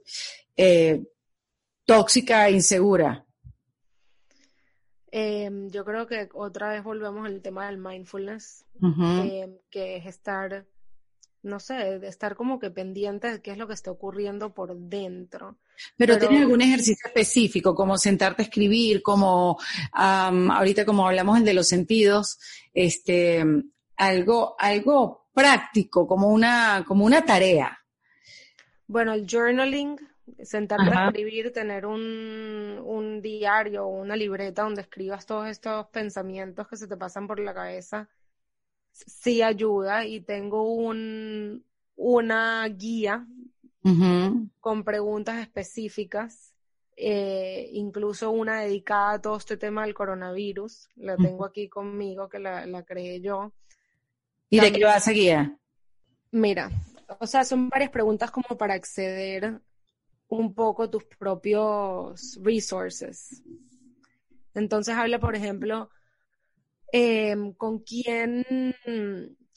eh, 0.55 1.03
tóxica 1.85 2.47
e 2.47 2.53
insegura? 2.53 3.25
Em, 5.11 5.69
yo 5.69 5.83
creo 5.85 6.05
que 6.05 6.29
otra 6.33 6.69
vez 6.69 6.83
volvemos 6.83 7.25
al 7.25 7.41
tema 7.41 7.65
del 7.67 7.77
mindfulness, 7.77 8.65
em, 8.81 9.57
que 9.71 9.97
es 9.97 10.05
estar 10.05 10.67
no 11.41 11.59
sé, 11.59 11.99
de 11.99 12.07
estar 12.07 12.35
como 12.35 12.59
que 12.59 12.69
pendiente 12.69 13.31
de 13.31 13.41
qué 13.41 13.51
es 13.51 13.57
lo 13.57 13.67
que 13.67 13.73
está 13.73 13.91
ocurriendo 13.91 14.53
por 14.53 14.75
dentro. 14.75 15.57
Pero, 15.95 16.17
¿tienes 16.17 16.41
algún 16.41 16.61
ejercicio 16.61 17.07
específico, 17.07 17.73
como 17.73 17.97
sentarte 17.97 18.41
a 18.41 18.45
escribir, 18.45 19.01
como 19.01 19.57
ahorita 19.93 20.85
como 20.85 21.07
hablamos 21.07 21.37
el 21.37 21.45
de 21.45 21.53
los 21.53 21.67
sentidos, 21.67 22.39
este, 22.73 23.45
algo, 23.95 24.55
algo 24.59 25.29
práctico, 25.33 26.05
como 26.05 26.27
una, 26.27 26.83
como 26.85 27.05
una 27.05 27.23
tarea? 27.23 27.77
Bueno, 28.87 29.13
el 29.13 29.25
journaling, 29.25 29.97
sentarte 30.43 30.89
a 30.93 31.07
escribir, 31.07 31.53
tener 31.53 31.85
un, 31.85 32.81
un 32.83 33.21
diario 33.21 33.85
o 33.85 34.01
una 34.01 34.15
libreta 34.15 34.63
donde 34.63 34.81
escribas 34.81 35.25
todos 35.25 35.47
estos 35.47 35.87
pensamientos 35.87 36.67
que 36.67 36.75
se 36.75 36.87
te 36.87 36.97
pasan 36.97 37.27
por 37.27 37.39
la 37.39 37.53
cabeza 37.53 38.09
sí 39.07 39.41
ayuda 39.41 40.05
y 40.05 40.21
tengo 40.21 40.73
un, 40.73 41.63
una 41.95 42.67
guía 42.67 43.27
con 44.59 44.83
preguntas 44.83 45.39
específicas, 45.39 46.53
eh, 46.95 47.69
incluso 47.73 48.29
una 48.29 48.61
dedicada 48.61 49.13
a 49.13 49.21
todo 49.21 49.37
este 49.37 49.57
tema 49.57 49.83
del 49.83 49.93
coronavirus. 49.93 50.89
La 50.97 51.17
tengo 51.17 51.45
aquí 51.45 51.67
conmigo, 51.69 52.29
que 52.29 52.39
la, 52.39 52.65
la 52.65 52.83
creé 52.83 53.21
yo. 53.21 53.51
¿Y 54.49 54.59
de 54.59 54.71
qué 54.71 54.83
va 54.83 54.97
esa 54.97 55.11
guía? 55.11 55.57
Mira, 56.31 56.69
o 57.19 57.25
sea, 57.25 57.43
son 57.43 57.69
varias 57.69 57.89
preguntas 57.89 58.29
como 58.31 58.57
para 58.57 58.75
acceder 58.75 59.61
un 60.27 60.53
poco 60.53 60.83
a 60.83 60.91
tus 60.91 61.03
propios 61.05 62.39
resources. 62.43 63.41
Entonces 64.53 64.95
habla, 64.95 65.19
por 65.19 65.35
ejemplo, 65.35 65.89
em, 66.91 67.53
con 67.53 67.79
quién 67.79 68.45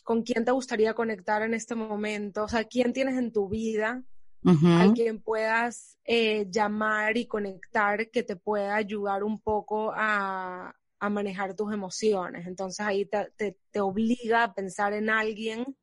con 0.05 0.23
quién 0.23 0.45
te 0.45 0.51
gustaría 0.51 0.95
conectar 0.95 1.43
en 1.43 1.55
este 1.55 1.75
momento, 1.75 2.45
o 2.45 2.49
sea, 2.49 2.65
quién 2.65 2.93
tienes 2.93 3.17
en 3.17 3.33
tu 3.33 3.49
vida 3.49 4.03
a 4.45 4.93
quien 4.93 5.23
puedas 5.23 5.99
eh, 6.05 6.47
llamar 6.51 7.17
y 7.17 7.27
conectar 7.27 8.11
que 8.11 8.25
te 8.25 8.35
pueda 8.37 8.75
ayudar 8.75 9.23
un 9.23 9.41
poco 9.41 9.93
a, 9.95 10.75
manejar 11.11 11.57
tus 11.57 11.73
emociones. 11.73 12.47
Entonces 12.47 12.87
ahí 12.87 13.05
te, 13.07 13.81
obliga 13.81 14.45
a 14.45 14.55
pensar 14.55 14.93
en 14.93 15.11
alguien 15.11 15.77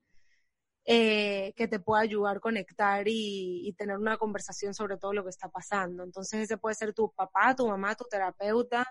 eh, 0.86 1.54
que 1.58 1.68
te 1.68 1.80
pueda 1.80 2.02
ayudar 2.04 2.38
a 2.38 2.40
conectar 2.40 3.06
y, 3.06 3.68
y, 3.68 3.74
tener 3.74 3.98
una 3.98 4.18
conversación 4.18 4.74
sobre 4.74 4.98
todo 4.98 5.12
lo 5.12 5.24
que 5.24 5.30
está 5.30 5.50
pasando. 5.50 6.04
Entonces 6.04 6.42
ese 6.42 6.58
puede 6.58 6.76
ser 6.76 6.94
tu 6.94 7.12
papá, 7.12 7.54
tu 7.54 7.68
mamá, 7.68 7.96
tu 7.96 8.06
terapeuta, 8.10 8.88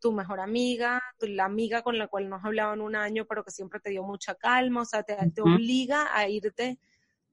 tu 0.00 0.12
mejor 0.12 0.40
amiga, 0.40 1.02
la 1.20 1.44
amiga 1.44 1.82
con 1.82 1.98
la 1.98 2.08
cual 2.08 2.28
no 2.28 2.36
has 2.36 2.44
hablado 2.44 2.74
en 2.74 2.80
un 2.80 2.96
año, 2.96 3.24
pero 3.26 3.44
que 3.44 3.50
siempre 3.50 3.80
te 3.80 3.90
dio 3.90 4.02
mucha 4.02 4.34
calma, 4.34 4.82
o 4.82 4.84
sea, 4.84 5.02
te, 5.02 5.16
obliga 5.40 6.16
a 6.16 6.28
irte 6.28 6.78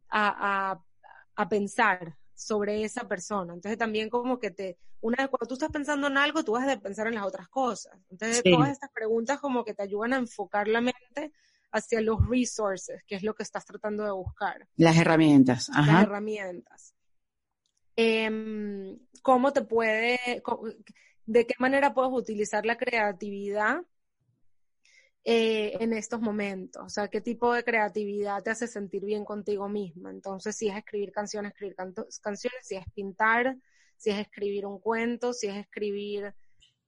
a, 0.09 0.79
pensar 1.49 2.17
sobre 2.33 2.83
esa 2.83 3.07
persona. 3.07 3.53
Entonces 3.53 3.77
también 3.77 4.09
como 4.09 4.39
que 4.39 4.51
te, 4.51 4.77
una 5.01 5.17
vez 5.17 5.29
cuando 5.29 5.47
tú 5.47 5.53
estás 5.55 5.71
pensando 5.71 6.07
en 6.07 6.17
algo, 6.17 6.43
tú 6.43 6.53
vas 6.53 6.67
a 6.67 6.79
pensar 6.79 7.07
en 7.07 7.15
las 7.15 7.25
otras 7.25 7.49
cosas. 7.49 7.93
Entonces 8.09 8.43
todas 8.43 8.69
estas 8.69 8.91
preguntas 8.91 9.39
como 9.39 9.63
que 9.63 9.73
te 9.73 9.83
ayudan 9.83 10.13
a 10.13 10.17
enfocar 10.17 10.67
la 10.67 10.81
mente 10.81 11.33
hacia 11.71 12.01
los 12.01 12.27
resources, 12.27 13.03
que 13.05 13.15
es 13.15 13.23
lo 13.23 13.33
que 13.33 13.43
estás 13.43 13.65
tratando 13.65 14.03
de 14.03 14.11
buscar. 14.11 14.67
Las 14.75 14.95
herramientas. 14.95 15.69
Las 15.69 16.03
herramientas. 16.03 16.93
Em, 17.95 18.99
¿Cómo 19.21 19.53
te 19.53 19.61
puede, 19.63 20.41
de 21.25 21.45
qué 21.45 21.53
manera 21.59 21.93
puedes 21.93 22.11
utilizar 22.11 22.65
la 22.65 22.77
creatividad 22.77 23.81
eh, 25.25 25.77
en 25.79 25.93
estos 25.93 26.19
momentos, 26.19 26.83
o 26.83 26.89
sea, 26.89 27.07
qué 27.07 27.21
tipo 27.21 27.53
de 27.53 27.63
creatividad 27.63 28.43
te 28.43 28.49
hace 28.49 28.67
sentir 28.67 29.05
bien 29.05 29.23
contigo 29.23 29.69
misma. 29.69 30.11
Entonces, 30.11 30.55
si 30.55 30.67
es 30.67 30.75
escribir 30.75 31.13
canciones, 31.13 31.53
escribir 31.53 31.75
canciones, 31.75 32.59
si 32.61 32.75
es 32.75 32.85
pintar, 32.93 33.57
si 33.95 34.09
es 34.09 34.19
escribir 34.19 34.65
un 34.65 34.79
cuento, 34.79 35.31
si 35.31 35.47
es 35.47 35.55
escribir 35.55 36.35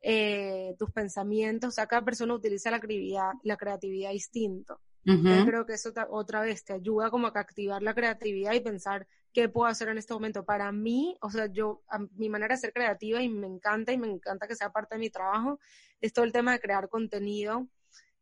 eh, 0.01 0.75
tus 0.77 0.91
pensamientos, 0.91 1.69
o 1.69 1.71
sea, 1.71 1.87
cada 1.87 2.03
persona 2.03 2.33
utiliza 2.33 2.69
la 2.69 2.81
creatividad, 2.81 3.31
la 3.43 3.55
creatividad 3.55 4.11
distinto. 4.11 4.81
Yo 5.05 5.45
creo 5.45 5.67
que 5.67 5.73
eso 5.73 5.93
otra 6.09 6.41
vez 6.41 6.65
te 6.65 6.73
ayuda 6.73 7.11
como 7.11 7.27
a 7.27 7.29
activar 7.35 7.83
la 7.83 7.93
creatividad 7.93 8.53
y 8.53 8.59
pensar 8.59 9.07
qué 9.35 9.49
puedo 9.49 9.67
hacer 9.67 9.89
en 9.89 9.97
este 9.97 10.13
momento. 10.13 10.45
Para 10.45 10.71
mí, 10.71 11.17
o 11.21 11.29
sea, 11.29 11.47
yo, 11.47 11.83
mi 12.15 12.29
manera 12.29 12.55
de 12.55 12.61
ser 12.61 12.71
creativa 12.71 13.21
y 13.21 13.27
me 13.27 13.47
encanta 13.47 13.91
y 13.91 13.97
me 13.97 14.07
encanta 14.07 14.47
que 14.47 14.55
sea 14.55 14.71
parte 14.71 14.95
de 14.95 14.99
mi 14.99 15.09
trabajo, 15.09 15.59
es 15.99 16.13
todo 16.13 16.23
el 16.23 16.31
tema 16.31 16.53
de 16.53 16.61
crear 16.61 16.87
contenido 16.87 17.67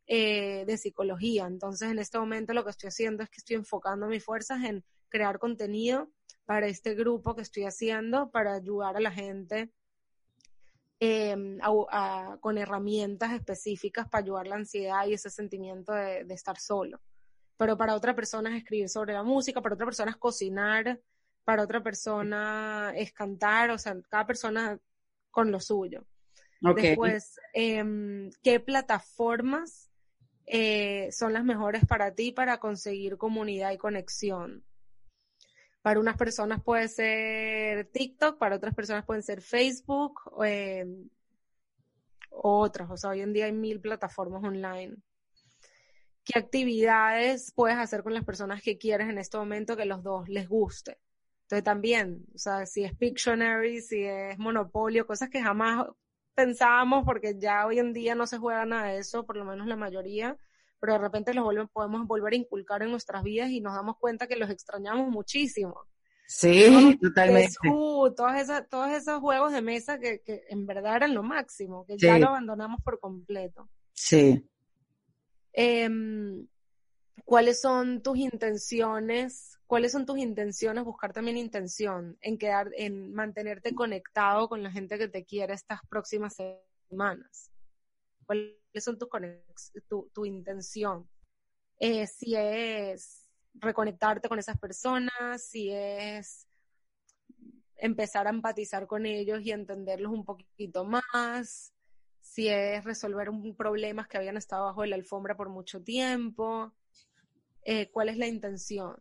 eh, 0.07 0.65
de 0.65 0.75
psicología. 0.75 1.45
Entonces, 1.45 1.91
en 1.91 1.99
este 1.99 2.17
momento 2.17 2.53
lo 2.53 2.63
que 2.63 2.71
estoy 2.71 2.87
haciendo 2.87 3.21
es 3.21 3.29
que 3.29 3.37
estoy 3.37 3.57
enfocando 3.57 4.07
mis 4.07 4.25
fuerzas 4.25 4.63
en 4.63 4.83
crear 5.07 5.37
contenido 5.37 6.09
para 6.45 6.65
este 6.65 6.95
grupo 6.95 7.35
que 7.35 7.43
estoy 7.43 7.65
haciendo 7.65 8.31
para 8.31 8.55
ayudar 8.55 8.97
a 8.97 8.99
la 8.99 9.11
gente 9.11 9.71
em, 10.99 11.59
con 12.39 12.57
herramientas 12.57 13.33
específicas 13.33 14.09
para 14.09 14.23
ayudar 14.23 14.47
la 14.47 14.55
ansiedad 14.55 15.05
y 15.05 15.13
ese 15.13 15.29
sentimiento 15.29 15.93
de 15.93 16.25
estar 16.33 16.57
solo 16.57 16.99
pero 17.57 17.77
para 17.77 17.95
otra 17.95 18.15
persona 18.15 18.49
es 18.51 18.63
escribir 18.63 18.89
sobre 18.89 19.13
la 19.13 19.23
música, 19.23 19.61
para 19.61 19.75
otra 19.75 19.85
persona 19.85 20.11
es 20.11 20.17
cocinar, 20.17 20.99
para 21.43 21.63
otra 21.63 21.81
persona 21.83 22.93
es 22.95 23.11
cantar, 23.13 23.71
o 23.71 23.77
sea, 23.77 23.95
cada 24.09 24.25
persona 24.25 24.79
con 25.31 25.51
lo 25.51 25.59
suyo. 25.59 26.05
Después, 26.75 27.39
em, 27.53 28.31
¿qué 28.41 28.59
plataformas 28.61 29.89
eh, 30.45 31.09
son 31.11 31.33
las 31.33 31.43
mejores 31.43 31.85
para 31.85 32.13
ti 32.15 32.31
para 32.31 32.59
conseguir 32.59 33.17
comunidad 33.17 33.71
y 33.71 33.77
conexión? 33.77 34.63
Para 35.81 35.99
unas 35.99 36.15
personas 36.15 36.63
puede 36.63 36.87
ser 36.87 37.89
TikTok, 37.91 38.37
para 38.37 38.55
otras 38.55 38.73
personas 38.73 39.05
pueden 39.05 39.23
ser 39.23 39.41
Facebook, 39.41 40.21
eh, 40.45 40.85
otras. 42.29 42.89
O 42.89 42.95
sea, 42.95 43.09
hoy 43.09 43.19
en 43.21 43.33
día 43.33 43.45
hay 43.45 43.51
mil 43.51 43.81
plataformas 43.81 44.41
online 44.43 44.95
qué 46.23 46.39
actividades 46.39 47.51
puedes 47.53 47.77
hacer 47.77 48.03
con 48.03 48.13
las 48.13 48.23
personas 48.23 48.61
que 48.61 48.77
quieres 48.77 49.09
en 49.09 49.17
este 49.17 49.37
momento 49.37 49.75
que 49.75 49.85
los 49.85 50.03
dos 50.03 50.27
les 50.29 50.47
guste. 50.47 50.99
Entonces 51.43 51.63
también, 51.63 52.25
o 52.33 52.37
sea, 52.37 52.65
si 52.65 52.83
es 52.83 52.95
Pictionary, 52.95 53.81
si 53.81 54.03
es 54.03 54.37
Monopolio, 54.39 55.05
cosas 55.05 55.29
que 55.29 55.41
jamás 55.41 55.87
pensábamos 56.33 57.03
porque 57.05 57.37
ya 57.37 57.65
hoy 57.65 57.79
en 57.79 57.93
día 57.93 58.15
no 58.15 58.25
se 58.25 58.37
juega 58.37 58.65
nada 58.65 58.87
de 58.87 58.99
eso, 58.99 59.25
por 59.25 59.35
lo 59.35 59.45
menos 59.45 59.67
la 59.67 59.75
mayoría, 59.75 60.37
pero 60.79 60.93
de 60.93 60.99
repente 60.99 61.33
los 61.33 61.69
podemos 61.71 62.07
volver 62.07 62.33
a 62.33 62.37
inculcar 62.37 62.81
en 62.81 62.91
nuestras 62.91 63.23
vidas 63.23 63.49
y 63.49 63.61
nos 63.61 63.75
damos 63.75 63.97
cuenta 63.97 64.27
que 64.27 64.35
los 64.35 64.49
extrañamos 64.49 65.09
muchísimo. 65.09 65.81
Sí, 66.25 66.97
totalmente. 67.01 67.55
todos, 67.61 68.35
esos, 68.35 68.67
todos 68.69 68.91
esos 68.91 69.19
juegos 69.19 69.51
de 69.51 69.61
mesa 69.61 69.99
que, 69.99 70.21
que 70.21 70.43
en 70.49 70.65
verdad 70.65 70.95
eran 70.95 71.13
lo 71.13 71.21
máximo, 71.21 71.85
que 71.85 71.97
ya 71.97 72.17
lo 72.17 72.29
abandonamos 72.29 72.81
por 72.81 72.99
completo. 72.99 73.69
Sí. 73.91 74.43
Em, 75.53 76.47
¿Cuáles 77.25 77.61
son 77.61 78.01
tus 78.01 78.17
intenciones? 78.17 79.57
¿Cuáles 79.65 79.91
son 79.91 80.05
tus 80.05 80.17
intenciones? 80.17 80.83
Buscar 80.83 81.13
también 81.13 81.37
intención 81.37 82.17
en 82.21 82.37
quedar, 82.37 82.71
en 82.75 83.13
mantenerte 83.13 83.73
conectado 83.73 84.49
con 84.49 84.61
la 84.61 84.71
gente 84.71 84.97
que 84.97 85.07
te 85.07 85.23
quiere 85.23 85.53
estas 85.53 85.79
próximas 85.89 86.35
semanas. 86.89 87.49
¿Cuáles 88.25 88.55
son 88.79 88.97
tus 88.97 89.09
tu, 89.87 90.09
tu 90.13 90.25
intención? 90.25 91.07
Eh, 91.79 92.07
si 92.07 92.35
es 92.35 93.25
reconectarte 93.53 94.27
con 94.27 94.39
esas 94.39 94.59
personas, 94.59 95.43
si 95.43 95.71
es 95.71 96.47
empezar 97.77 98.27
a 98.27 98.31
empatizar 98.31 98.85
con 98.85 99.05
ellos 99.05 99.41
y 99.43 99.51
entenderlos 99.51 100.11
un 100.11 100.25
poquito 100.25 100.83
más, 100.83 101.72
si 102.23 102.47
es 102.47 102.83
resolver 102.83 103.29
un 103.29 103.55
problemas 103.55 104.07
que 104.07 104.17
habían 104.17 104.37
estado 104.37 104.65
bajo 104.65 104.85
la 104.85 104.95
alfombra 104.95 105.35
por 105.35 105.49
mucho 105.49 105.83
tiempo, 105.83 106.73
eh, 107.63 107.89
cuál 107.91 108.09
es 108.09 108.17
la 108.17 108.27
intención. 108.27 108.95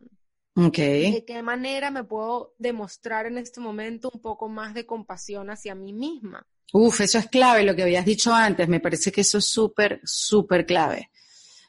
¿De 0.55 1.23
qué 1.25 1.41
manera 1.41 1.89
me 1.89 2.03
puedo 2.03 2.53
demostrar 2.59 3.25
en 3.25 3.39
este 3.39 3.59
momento 3.59 4.11
un 4.13 4.21
poco 4.21 4.49
más 4.49 4.75
de 4.75 4.85
compasión 4.85 5.49
hacia 5.49 5.73
mí 5.73 5.93
misma? 5.93 6.45
Uf, 6.73 7.01
eso 7.01 7.17
es 7.17 7.27
clave, 7.27 7.63
lo 7.63 7.75
que 7.75 7.83
habías 7.83 8.05
dicho 8.05 8.31
antes, 8.31 8.67
me 8.67 8.79
parece 8.79 9.11
que 9.11 9.21
eso 9.21 9.39
es 9.39 9.45
súper, 9.45 9.99
súper 10.03 10.65
clave. 10.65 11.09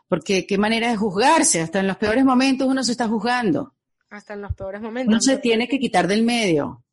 Porque 0.06 0.46
qué 0.46 0.58
manera 0.58 0.90
de 0.90 0.96
juzgarse, 0.96 1.62
hasta 1.62 1.80
en 1.80 1.86
los 1.86 1.96
peores 1.96 2.24
momentos 2.24 2.68
uno 2.68 2.84
se 2.84 2.92
está 2.92 3.08
juzgando. 3.08 3.74
Hasta 4.10 4.34
en 4.34 4.42
los 4.42 4.54
peores 4.54 4.82
momentos. 4.82 5.12
Uno 5.12 5.20
se 5.20 5.38
tiene 5.38 5.66
que 5.66 5.78
quitar 5.78 6.06
del 6.06 6.22
medio. 6.22 6.83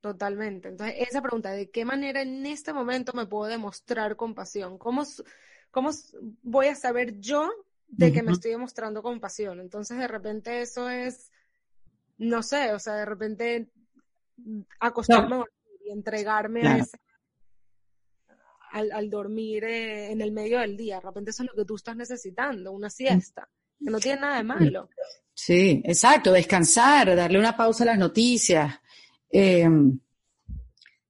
Totalmente. 0.00 0.68
Entonces, 0.68 0.96
esa 1.08 1.20
pregunta, 1.20 1.50
¿de 1.50 1.70
qué 1.70 1.84
manera 1.84 2.22
en 2.22 2.46
este 2.46 2.72
momento 2.72 3.12
me 3.12 3.26
puedo 3.26 3.50
demostrar 3.50 4.16
compasión? 4.16 4.78
¿Cómo, 4.78 5.04
cómo 5.70 5.90
voy 6.42 6.66
a 6.66 6.74
saber 6.74 7.18
yo 7.18 7.50
de 7.88 8.12
que 8.12 8.22
me 8.22 8.32
estoy 8.32 8.52
demostrando 8.52 9.02
compasión? 9.02 9.60
Entonces, 9.60 9.98
de 9.98 10.08
repente 10.08 10.60
eso 10.60 10.88
es, 10.88 11.30
no 12.18 12.42
sé, 12.42 12.72
o 12.72 12.78
sea, 12.78 12.94
de 12.94 13.04
repente 13.04 13.68
acostarme 14.78 15.44
y 15.84 15.90
entregarme 15.90 16.66
a 16.66 16.78
ese, 16.78 16.98
al, 18.70 19.10
dormir 19.10 19.64
eh, 19.64 20.12
en 20.12 20.20
el 20.20 20.32
medio 20.32 20.60
del 20.60 20.76
día. 20.76 20.96
De 20.96 21.02
repente 21.02 21.30
eso 21.30 21.42
es 21.42 21.48
lo 21.48 21.56
que 21.56 21.64
tú 21.64 21.76
estás 21.76 21.96
necesitando, 21.96 22.72
una 22.72 22.90
siesta, 22.90 23.48
que 23.78 23.90
no 23.90 23.98
tiene 23.98 24.20
nada 24.20 24.36
de 24.36 24.44
malo. 24.44 24.90
Sí, 25.32 25.82
exacto, 25.84 26.32
descansar, 26.32 27.14
darle 27.14 27.38
una 27.38 27.56
pausa 27.56 27.84
a 27.84 27.88
las 27.88 27.98
noticias, 27.98 28.74
eh, 29.38 29.68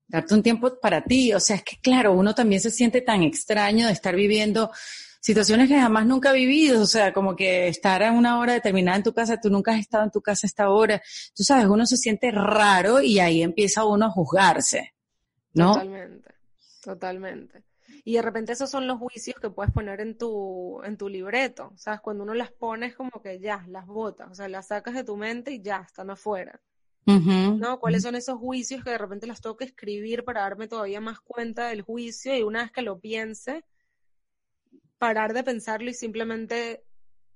darte 0.08 0.34
un 0.34 0.42
tiempo 0.42 0.78
para 0.80 1.02
ti. 1.04 1.32
O 1.32 1.40
sea, 1.40 1.56
es 1.56 1.62
que 1.62 1.76
claro, 1.80 2.12
uno 2.12 2.34
también 2.34 2.60
se 2.60 2.70
siente 2.70 3.00
tan 3.00 3.22
extraño 3.22 3.86
de 3.86 3.92
estar 3.92 4.16
viviendo 4.16 4.70
situaciones 5.20 5.68
que 5.68 5.78
jamás 5.78 6.06
nunca 6.06 6.30
ha 6.30 6.32
vivido, 6.32 6.82
o 6.82 6.86
sea, 6.86 7.12
como 7.12 7.34
que 7.34 7.66
estar 7.66 8.00
a 8.04 8.12
una 8.12 8.38
hora 8.38 8.52
determinada 8.52 8.98
en 8.98 9.02
tu 9.02 9.12
casa, 9.12 9.40
tú 9.40 9.50
nunca 9.50 9.72
has 9.72 9.80
estado 9.80 10.04
en 10.04 10.12
tu 10.12 10.22
casa 10.22 10.46
a 10.46 10.48
esta 10.48 10.70
hora, 10.70 11.02
tú 11.34 11.42
sabes, 11.42 11.66
uno 11.66 11.84
se 11.84 11.96
siente 11.96 12.30
raro 12.30 13.02
y 13.02 13.18
ahí 13.18 13.42
empieza 13.42 13.84
uno 13.84 14.06
a 14.06 14.10
juzgarse, 14.10 14.94
¿no? 15.52 15.72
Totalmente, 15.72 16.30
totalmente. 16.80 17.64
Y 18.04 18.14
de 18.14 18.22
repente 18.22 18.52
esos 18.52 18.70
son 18.70 18.86
los 18.86 19.00
juicios 19.00 19.36
que 19.40 19.50
puedes 19.50 19.72
poner 19.72 20.00
en 20.00 20.16
tu, 20.16 20.80
en 20.84 20.96
tu 20.96 21.08
libreto, 21.08 21.72
¿sabes? 21.74 22.00
Cuando 22.00 22.22
uno 22.22 22.34
las 22.34 22.52
pones 22.52 22.94
como 22.94 23.20
que 23.20 23.40
ya, 23.40 23.64
las 23.66 23.84
botas, 23.84 24.30
o 24.30 24.34
sea, 24.36 24.48
las 24.48 24.68
sacas 24.68 24.94
de 24.94 25.02
tu 25.02 25.16
mente 25.16 25.50
y 25.50 25.60
ya, 25.60 25.82
están 25.84 26.10
afuera. 26.10 26.60
¿No? 27.06 27.78
¿Cuáles 27.78 28.02
son 28.02 28.16
esos 28.16 28.38
juicios 28.38 28.82
que 28.82 28.90
de 28.90 28.98
repente 28.98 29.26
los 29.26 29.40
tengo 29.40 29.56
que 29.56 29.64
escribir 29.64 30.24
para 30.24 30.42
darme 30.42 30.68
todavía 30.68 31.00
más 31.00 31.20
cuenta 31.20 31.68
del 31.68 31.82
juicio 31.82 32.36
y 32.36 32.42
una 32.42 32.62
vez 32.62 32.72
que 32.72 32.82
lo 32.82 32.98
piense, 32.98 33.64
parar 34.98 35.32
de 35.32 35.44
pensarlo 35.44 35.88
y 35.90 35.94
simplemente 35.94 36.84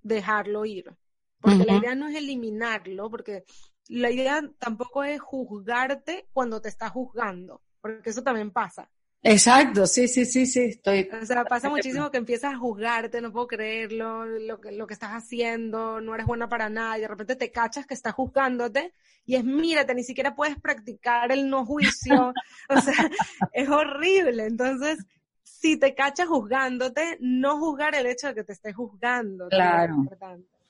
dejarlo 0.02 0.64
ir? 0.64 0.92
Porque 1.40 1.64
la 1.64 1.76
idea 1.76 1.94
no 1.94 2.08
es 2.08 2.16
eliminarlo, 2.16 3.08
porque 3.10 3.44
la 3.88 4.10
idea 4.10 4.42
tampoco 4.58 5.04
es 5.04 5.20
juzgarte 5.20 6.28
cuando 6.32 6.60
te 6.60 6.68
estás 6.68 6.90
juzgando, 6.90 7.62
porque 7.80 8.10
eso 8.10 8.22
también 8.22 8.50
pasa. 8.50 8.90
Exacto, 9.22 9.86
sí, 9.86 10.08
sí, 10.08 10.24
sí, 10.24 10.46
sí, 10.46 10.60
estoy. 10.60 11.08
O 11.20 11.26
sea, 11.26 11.44
pasa 11.44 11.68
muchísimo 11.68 12.10
que 12.10 12.16
empiezas 12.16 12.54
a 12.54 12.58
juzgarte, 12.58 13.20
no 13.20 13.30
puedo 13.30 13.46
creerlo, 13.46 14.24
lo 14.24 14.60
que, 14.60 14.72
lo 14.72 14.86
que 14.86 14.94
estás 14.94 15.10
haciendo, 15.10 16.00
no 16.00 16.14
eres 16.14 16.26
buena 16.26 16.48
para 16.48 16.70
nada, 16.70 16.96
y 16.96 17.02
de 17.02 17.08
repente 17.08 17.36
te 17.36 17.50
cachas 17.50 17.86
que 17.86 17.92
estás 17.92 18.14
juzgándote, 18.14 18.94
y 19.26 19.36
es 19.36 19.44
mírate, 19.44 19.94
ni 19.94 20.04
siquiera 20.04 20.34
puedes 20.34 20.58
practicar 20.58 21.32
el 21.32 21.50
no 21.50 21.66
juicio, 21.66 22.32
o 22.70 22.80
sea, 22.80 23.10
es 23.52 23.68
horrible. 23.68 24.46
Entonces, 24.46 25.04
si 25.42 25.76
te 25.76 25.94
cachas 25.94 26.26
juzgándote, 26.26 27.18
no 27.20 27.58
juzgar 27.58 27.94
el 27.94 28.06
hecho 28.06 28.28
de 28.28 28.34
que 28.34 28.44
te 28.44 28.54
estés 28.54 28.74
juzgando. 28.74 29.48
Claro, 29.48 29.96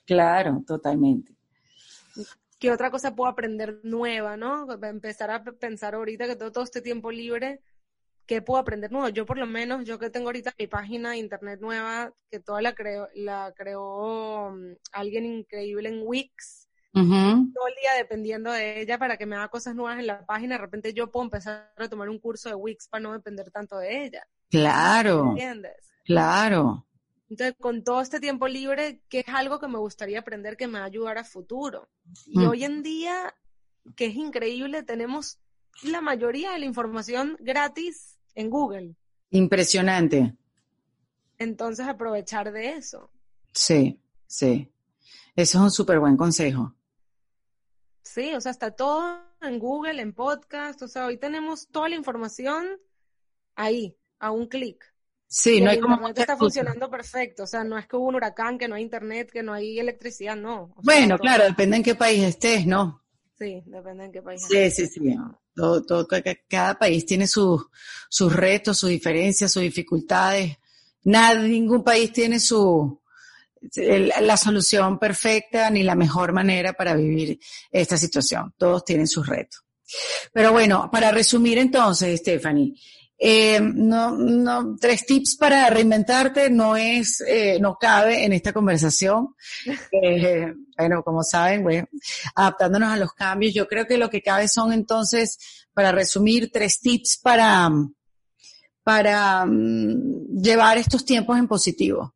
claro, 0.05 0.65
totalmente. 0.67 1.33
¿Qué 2.59 2.71
otra 2.71 2.91
cosa 2.91 3.15
puedo 3.15 3.31
aprender 3.31 3.79
nueva, 3.85 4.37
no? 4.37 4.67
Empezar 4.83 5.31
a 5.31 5.43
pensar 5.43 5.95
ahorita 5.95 6.27
que 6.27 6.37
tengo 6.37 6.53
todo 6.53 6.65
este 6.65 6.83
tiempo 6.83 7.11
libre, 7.11 7.61
¿qué 8.31 8.41
puedo 8.41 8.61
aprender 8.61 8.93
nuevo? 8.93 9.09
Yo 9.09 9.27
por 9.27 9.39
lo 9.39 9.47
menos, 9.47 9.85
yo 9.85 9.99
que 9.99 10.09
tengo 10.09 10.29
ahorita 10.29 10.55
mi 10.57 10.69
página 10.69 11.11
de 11.11 11.17
internet 11.17 11.59
nueva, 11.61 12.13
que 12.31 12.39
toda 12.39 12.63
la 12.63 12.77
creó, 12.77 13.09
la 13.17 13.53
creó 13.57 14.51
um, 14.51 14.77
alguien 14.93 15.25
increíble 15.27 15.89
en 15.89 16.03
Wix, 16.05 16.69
todo 16.93 17.03
el 17.03 17.75
día 17.83 17.91
dependiendo 17.99 18.53
de 18.53 18.83
ella 18.83 18.99
para 18.99 19.17
que 19.17 19.27
me 19.27 19.35
haga 19.35 19.49
cosas 19.49 19.75
nuevas 19.75 19.99
en 19.99 20.07
la 20.07 20.25
página, 20.27 20.55
de 20.55 20.61
repente 20.61 20.95
yo 20.95 21.11
puedo 21.11 21.25
empezar 21.25 21.73
a 21.77 21.89
tomar 21.89 22.09
un 22.09 22.21
curso 22.21 22.49
de 22.49 22.55
Wix 22.55 22.87
para 22.87 23.03
no 23.03 23.13
depender 23.15 23.51
tanto 23.51 23.79
de 23.79 24.05
ella. 24.05 24.25
Claro. 24.49 25.31
¿Entiendes? 25.31 25.91
Claro. 26.05 26.87
Entonces, 27.31 27.57
con 27.59 27.83
todo 27.83 28.01
este 28.01 28.21
tiempo 28.21 28.47
libre, 28.47 29.01
¿qué 29.09 29.21
es 29.27 29.29
algo 29.29 29.59
que 29.59 29.67
me 29.67 29.79
gustaría 29.79 30.21
aprender 30.21 30.57
que 30.57 30.69
me 30.69 30.79
va 30.79 30.85
a 30.85 30.87
ayudar 30.87 31.19
a 31.19 31.25
futuro? 31.25 31.89
Y 32.27 32.39
mm. 32.39 32.49
hoy 32.49 32.63
en 32.63 32.85
día, 32.85 33.35
que 33.97 34.07
es 34.07 34.15
increíble, 34.15 34.85
tenemos 34.85 35.41
la 35.83 36.01
mayoría 36.01 36.53
de 36.53 36.61
la 36.61 36.67
información 36.67 37.37
gratis 37.41 38.20
en 38.35 38.51
Google. 38.51 38.95
Impresionante. 39.31 40.35
Entonces, 41.39 41.87
aprovechar 41.87 42.53
de 42.53 42.73
eso. 42.75 43.11
Sí, 43.53 44.01
sí. 44.27 44.71
Eso 45.37 45.59
es 45.59 45.65
un 45.65 45.71
súper 45.71 45.99
buen 45.99 46.17
consejo. 46.17 46.75
Sí, 48.03 48.35
o 48.35 48.41
sea, 48.41 48.51
está 48.51 48.73
todo 48.73 49.21
en 49.41 49.59
Google, 49.59 50.03
en 50.03 50.13
podcast, 50.13 50.83
o 50.83 50.89
sea, 50.89 51.07
hoy 51.07 51.17
tenemos 51.17 51.69
toda 51.69 51.89
la 51.89 51.95
información 51.95 52.67
ahí, 53.55 53.97
a 54.19 54.33
un 54.33 54.49
clic. 54.49 54.85
Sí, 55.27 55.61
no 55.61 55.71
hay 55.71 55.79
como... 55.79 55.95
Internet 55.95 56.19
está 56.19 56.37
funcionando 56.37 56.91
perfecto, 56.91 57.45
o 57.45 57.47
sea, 57.47 57.63
no 57.63 57.79
es 57.79 57.87
que 57.87 57.97
hubo 57.97 58.09
un 58.09 58.17
huracán, 58.17 58.59
que 58.59 58.67
no 58.67 58.75
hay 58.75 58.83
internet, 58.83 59.31
que 59.31 59.45
no 59.45 59.53
hay 59.53 59.79
electricidad, 59.79 60.35
no. 60.35 60.75
bueno, 60.83 61.19
claro, 61.19 61.45
depende 61.45 61.77
en 61.77 61.83
qué 61.85 61.95
país 61.95 62.23
estés, 62.25 62.67
¿no? 62.67 63.01
Sí, 63.39 63.63
depende 63.65 64.07
en 64.07 64.13
qué 64.13 64.23
país 64.23 64.43
estés. 64.43 64.75
Sí, 64.75 64.87
sí, 64.87 65.01
sí. 65.01 65.17
Todo, 65.61 66.09
cada 66.49 66.79
país 66.79 67.05
tiene 67.07 67.27
sus, 67.27 67.67
sus 68.09 68.33
retos, 68.33 68.79
sus 68.79 68.91
diferencias, 68.91 69.53
sus 69.53 69.63
dificultades. 69.63 70.57
Nada, 71.05 71.41
ningún 71.41 71.83
país 71.85 72.13
tiene 72.13 72.41
su, 72.41 73.01
la 74.21 74.37
solución 74.37 74.99
perfecta 74.99 75.71
ni 75.71 75.83
la 75.83 75.95
mejor 75.95 76.33
manera 76.33 76.73
para 76.73 76.95
vivir 76.95 77.39
esta 77.71 77.97
situación. 77.97 78.55
Todos 78.57 78.85
tienen 78.85 79.07
sus 79.07 79.27
retos. 79.27 79.63
Pero 80.33 80.53
bueno, 80.53 80.89
para 80.91 81.11
resumir 81.11 81.59
entonces, 81.59 82.21
Stephanie, 82.21 82.75
eh, 83.23 83.61
no, 83.61 84.13
no, 84.13 84.77
tres 84.81 85.05
tips 85.05 85.37
para 85.37 85.69
reinventarte 85.69 86.49
no 86.49 86.75
es, 86.75 87.21
eh, 87.21 87.59
no 87.61 87.77
cabe 87.79 88.25
en 88.25 88.33
esta 88.33 88.53
conversación. 88.53 89.35
Eh, 89.93 90.55
bueno, 90.79 91.03
como 91.03 91.23
saben, 91.23 91.63
bueno, 91.63 91.87
adaptándonos 92.35 92.91
a 92.91 92.97
los 92.97 93.13
cambios, 93.13 93.53
yo 93.53 93.69
creo 93.69 93.87
que 93.87 93.99
lo 93.99 94.09
que 94.09 94.23
cabe 94.23 94.49
son 94.49 94.73
entonces, 94.73 95.67
para 95.75 95.93
resumir, 95.93 96.51
tres 96.51 96.81
tips 96.81 97.21
para, 97.23 97.69
para 98.83 99.45
um, 99.45 100.27
llevar 100.41 100.79
estos 100.79 101.05
tiempos 101.05 101.39
en 101.39 101.49
positivo. 101.49 102.15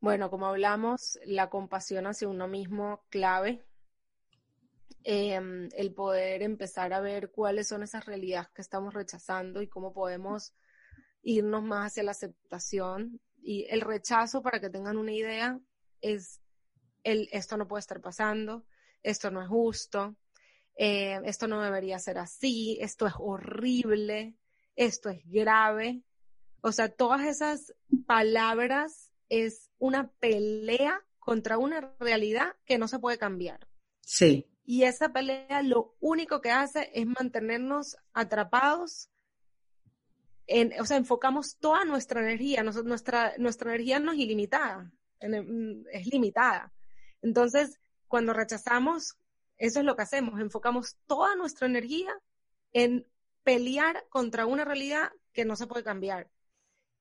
Bueno, 0.00 0.30
como 0.30 0.46
hablamos, 0.46 1.18
la 1.26 1.50
compasión 1.50 2.06
hacia 2.06 2.28
uno 2.28 2.48
mismo 2.48 3.02
clave, 3.10 3.66
Em, 5.06 5.68
el 5.76 5.92
poder 5.92 6.42
empezar 6.42 6.94
a 6.94 7.00
ver 7.00 7.30
cuáles 7.30 7.68
son 7.68 7.82
esas 7.82 8.06
realidades 8.06 8.48
que 8.54 8.62
estamos 8.62 8.94
rechazando 8.94 9.60
y 9.60 9.68
cómo 9.68 9.92
podemos 9.92 10.54
irnos 11.22 11.62
más 11.62 11.92
hacia 11.92 12.04
la 12.04 12.12
aceptación. 12.12 13.20
Y 13.42 13.66
el 13.68 13.82
rechazo, 13.82 14.40
para 14.42 14.60
que 14.60 14.70
tengan 14.70 14.96
una 14.96 15.12
idea, 15.12 15.60
es 16.00 16.40
el 17.02 17.28
esto 17.32 17.58
no 17.58 17.68
puede 17.68 17.80
estar 17.80 18.00
pasando, 18.00 18.64
esto 19.02 19.30
no 19.30 19.42
es 19.42 19.48
justo, 19.48 20.16
eh, 20.74 21.20
esto 21.24 21.48
no 21.48 21.60
debería 21.60 21.98
ser 21.98 22.16
así, 22.16 22.78
esto 22.80 23.06
es 23.06 23.12
horrible, 23.18 24.38
esto 24.74 25.10
es 25.10 25.20
grave. 25.26 26.02
O 26.62 26.72
sea, 26.72 26.88
todas 26.88 27.26
esas 27.26 27.74
palabras 28.06 29.12
es 29.28 29.70
una 29.78 30.10
pelea 30.12 31.04
contra 31.18 31.58
una 31.58 31.94
realidad 32.00 32.56
que 32.64 32.78
no 32.78 32.88
se 32.88 32.98
puede 32.98 33.18
cambiar. 33.18 33.68
Sí. 34.00 34.46
Y 34.64 34.84
esa 34.84 35.10
pelea 35.10 35.62
lo 35.62 35.94
único 36.00 36.40
que 36.40 36.50
hace 36.50 36.90
es 36.94 37.06
mantenernos 37.06 37.96
atrapados. 38.12 39.10
En, 40.46 40.78
o 40.80 40.86
sea, 40.86 40.96
enfocamos 40.96 41.56
toda 41.58 41.84
nuestra 41.84 42.20
energía. 42.20 42.62
nuestra, 42.62 43.34
nuestra 43.38 43.70
energía 43.70 43.98
no 43.98 44.12
es 44.12 44.18
ilimitada, 44.18 44.90
es 45.20 46.06
limitada. 46.06 46.72
Entonces, 47.20 47.78
cuando 48.08 48.32
rechazamos, 48.32 49.16
eso 49.56 49.80
es 49.80 49.84
lo 49.84 49.96
que 49.96 50.02
hacemos. 50.02 50.40
Enfocamos 50.40 50.96
toda 51.06 51.36
nuestra 51.36 51.66
energía 51.66 52.12
en 52.72 53.06
pelear 53.44 54.06
contra 54.08 54.46
una 54.46 54.64
realidad 54.64 55.12
que 55.32 55.44
no 55.44 55.56
se 55.56 55.66
puede 55.66 55.84
cambiar. 55.84 56.28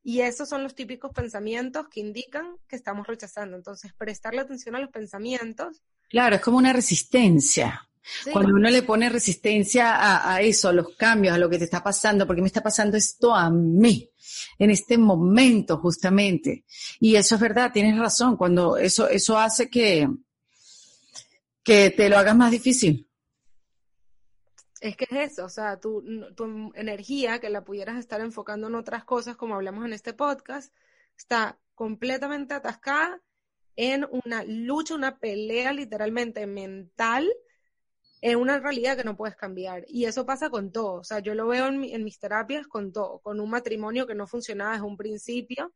Y 0.04 0.20
esos 0.20 0.50
son 0.50 0.64
los 0.64 0.76
típicos 0.76 1.12
pensamientos 1.12 1.88
que 1.88 2.02
indican 2.02 2.58
que 2.68 2.76
estamos 2.76 3.08
rechazando. 3.08 3.56
Entonces, 3.56 3.94
prestarle 3.94 4.42
atención 4.42 4.76
a 4.76 4.80
los 4.80 4.90
pensamientos 4.90 5.82
Claro, 6.14 6.36
es 6.36 6.44
como 6.44 6.60
una 6.60 6.74
resistencia. 6.74 7.90
Cuando 8.32 8.54
uno 8.54 8.70
le 8.70 8.84
pone 8.84 9.10
resistencia 9.10 10.30
a, 10.32 10.42
eso, 10.42 10.70
a 10.70 10.74
los 10.74 10.90
cambios, 10.96 11.34
a 11.34 11.40
lo 11.40 11.50
que 11.50 11.58
te 11.58 11.64
está 11.64 11.82
pasando, 11.82 12.28
porque 12.28 12.44
me 12.44 12.50
está 12.50 12.62
pasando 12.62 12.98
esto 12.98 13.34
a 13.34 13.50
mí, 13.50 14.08
en 14.60 14.70
este 14.70 15.00
momento 15.00 15.78
justamente. 15.78 16.66
Y 17.00 17.16
eso 17.16 17.34
es 17.34 17.42
verdad, 17.42 17.72
tienes 17.74 17.98
razón, 17.98 18.38
cuando 18.38 18.78
eso, 18.78 19.10
eso 19.10 19.40
hace 19.40 19.72
que, 19.72 20.08
que 21.64 21.90
te 21.90 22.10
lo 22.10 22.20
hagas 22.20 22.36
más 22.36 22.52
difícil. 22.52 23.10
Es 24.84 24.98
que 24.98 25.06
es 25.10 25.32
eso, 25.32 25.46
o 25.46 25.50
sea, 25.50 25.80
tu, 25.80 26.04
tu 26.36 26.74
energía, 26.76 27.40
que 27.40 27.50
la 27.50 27.64
pudieras 27.64 27.98
estar 27.98 28.20
enfocando 28.20 28.68
en 28.68 28.76
otras 28.76 29.06
cosas, 29.06 29.38
como 29.38 29.56
hablamos 29.56 29.86
en 29.86 29.94
este 29.94 30.12
podcast, 30.12 30.76
está 31.18 31.58
completamente 31.74 32.54
atascada 32.54 33.22
en 33.78 34.06
una 34.26 34.44
lucha, 34.44 34.96
una 34.96 35.20
pelea 35.20 35.72
literalmente 35.72 36.46
mental 36.48 37.32
en 38.20 38.38
una 38.38 38.60
realidad 38.60 38.98
que 38.98 39.06
no 39.06 39.16
puedes 39.16 39.38
cambiar. 39.38 39.86
Y 39.88 40.04
eso 40.04 40.26
pasa 40.26 40.50
con 40.50 40.74
todo. 40.74 40.96
O 40.96 41.04
sea, 41.06 41.20
yo 41.20 41.34
lo 41.34 41.48
veo 41.48 41.68
en, 41.68 42.04
mis 42.04 42.20
terapias 42.20 42.68
con 42.68 42.92
todo. 42.92 43.20
Con 43.20 43.40
un 43.40 43.50
matrimonio 43.50 44.06
que 44.06 44.16
no 44.16 44.28
funcionaba 44.28 44.74
desde 44.74 44.86
un 44.86 44.98
principio, 44.98 45.74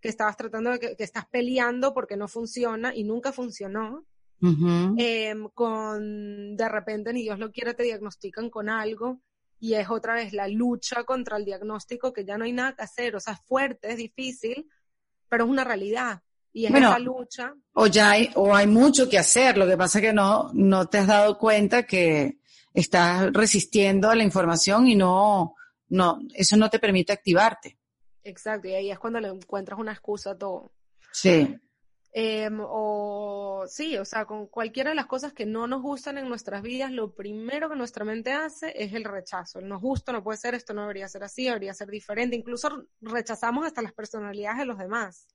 que 0.00 0.08
estabas 0.08 0.36
tratando 0.36 0.70
de 0.70 0.80
que, 0.80 0.96
estás 0.98 1.28
peleando 1.28 1.94
porque 1.94 2.16
no 2.16 2.26
funciona 2.26 2.92
y 2.92 3.04
nunca 3.04 3.32
funcionó. 3.32 4.04
Em, 4.40 5.48
con 5.52 6.56
de 6.56 6.68
repente 6.68 7.12
ni 7.12 7.22
Dios 7.22 7.38
lo 7.38 7.50
quiere 7.50 7.74
te 7.74 7.82
diagnostican 7.82 8.50
con 8.50 8.68
algo 8.68 9.20
y 9.58 9.74
es 9.74 9.90
otra 9.90 10.14
vez 10.14 10.32
la 10.32 10.46
lucha 10.46 11.02
contra 11.04 11.36
el 11.36 11.44
diagnóstico 11.44 12.12
que 12.12 12.24
ya 12.24 12.38
no 12.38 12.44
hay 12.44 12.52
nada 12.52 12.74
que 12.74 12.82
hacer, 12.82 13.16
o 13.16 13.20
sea, 13.20 13.34
es 13.34 13.40
fuerte, 13.40 13.90
es 13.90 13.96
difícil, 13.96 14.68
pero 15.28 15.44
es 15.44 15.50
una 15.50 15.64
realidad. 15.64 16.22
Y 16.52 16.66
en 16.66 16.76
esa 16.76 16.98
lucha. 16.98 17.54
O 17.74 17.86
ya 17.86 18.12
hay, 18.12 18.30
o 18.34 18.54
hay 18.54 18.66
mucho 18.66 19.08
que 19.08 19.18
hacer, 19.18 19.58
lo 19.58 19.66
que 19.66 19.76
pasa 19.76 19.98
es 19.98 20.06
que 20.06 20.12
no, 20.12 20.50
no 20.54 20.86
te 20.86 20.98
has 20.98 21.06
dado 21.06 21.38
cuenta 21.38 21.84
que 21.84 22.38
estás 22.72 23.32
resistiendo 23.32 24.10
a 24.10 24.14
la 24.14 24.24
información 24.24 24.86
y 24.88 24.94
no, 24.94 25.54
no, 25.88 26.20
eso 26.34 26.56
no 26.56 26.70
te 26.70 26.78
permite 26.78 27.12
activarte. 27.12 27.78
Exacto, 28.22 28.68
y 28.68 28.74
ahí 28.74 28.90
es 28.90 28.98
cuando 28.98 29.20
le 29.20 29.28
encuentras 29.28 29.78
una 29.78 29.92
excusa 29.92 30.32
a 30.32 30.38
todo. 30.38 30.72
Sí. 31.12 31.58
Em, 32.12 32.58
o 32.60 33.64
sí, 33.68 33.96
o 33.98 34.04
sea, 34.04 34.24
con 34.24 34.46
cualquiera 34.46 34.90
de 34.90 34.96
las 34.96 35.06
cosas 35.06 35.32
que 35.32 35.46
no 35.46 35.66
nos 35.66 35.82
gustan 35.82 36.18
en 36.18 36.28
nuestras 36.28 36.62
vidas, 36.62 36.90
lo 36.90 37.14
primero 37.14 37.68
que 37.68 37.76
nuestra 37.76 38.04
mente 38.04 38.32
hace 38.32 38.72
es 38.82 38.94
el 38.94 39.04
rechazo. 39.04 39.58
El 39.58 39.68
no 39.68 39.78
justo, 39.78 40.12
no 40.12 40.22
puede 40.24 40.38
ser, 40.38 40.54
esto 40.54 40.74
no 40.74 40.82
debería 40.82 41.08
ser 41.08 41.24
así, 41.24 41.44
debería 41.44 41.74
ser 41.74 41.88
diferente. 41.88 42.36
Incluso 42.36 42.86
rechazamos 43.00 43.66
hasta 43.66 43.82
las 43.82 43.92
personalidades 43.92 44.58
de 44.58 44.66
los 44.66 44.78
demás 44.78 45.28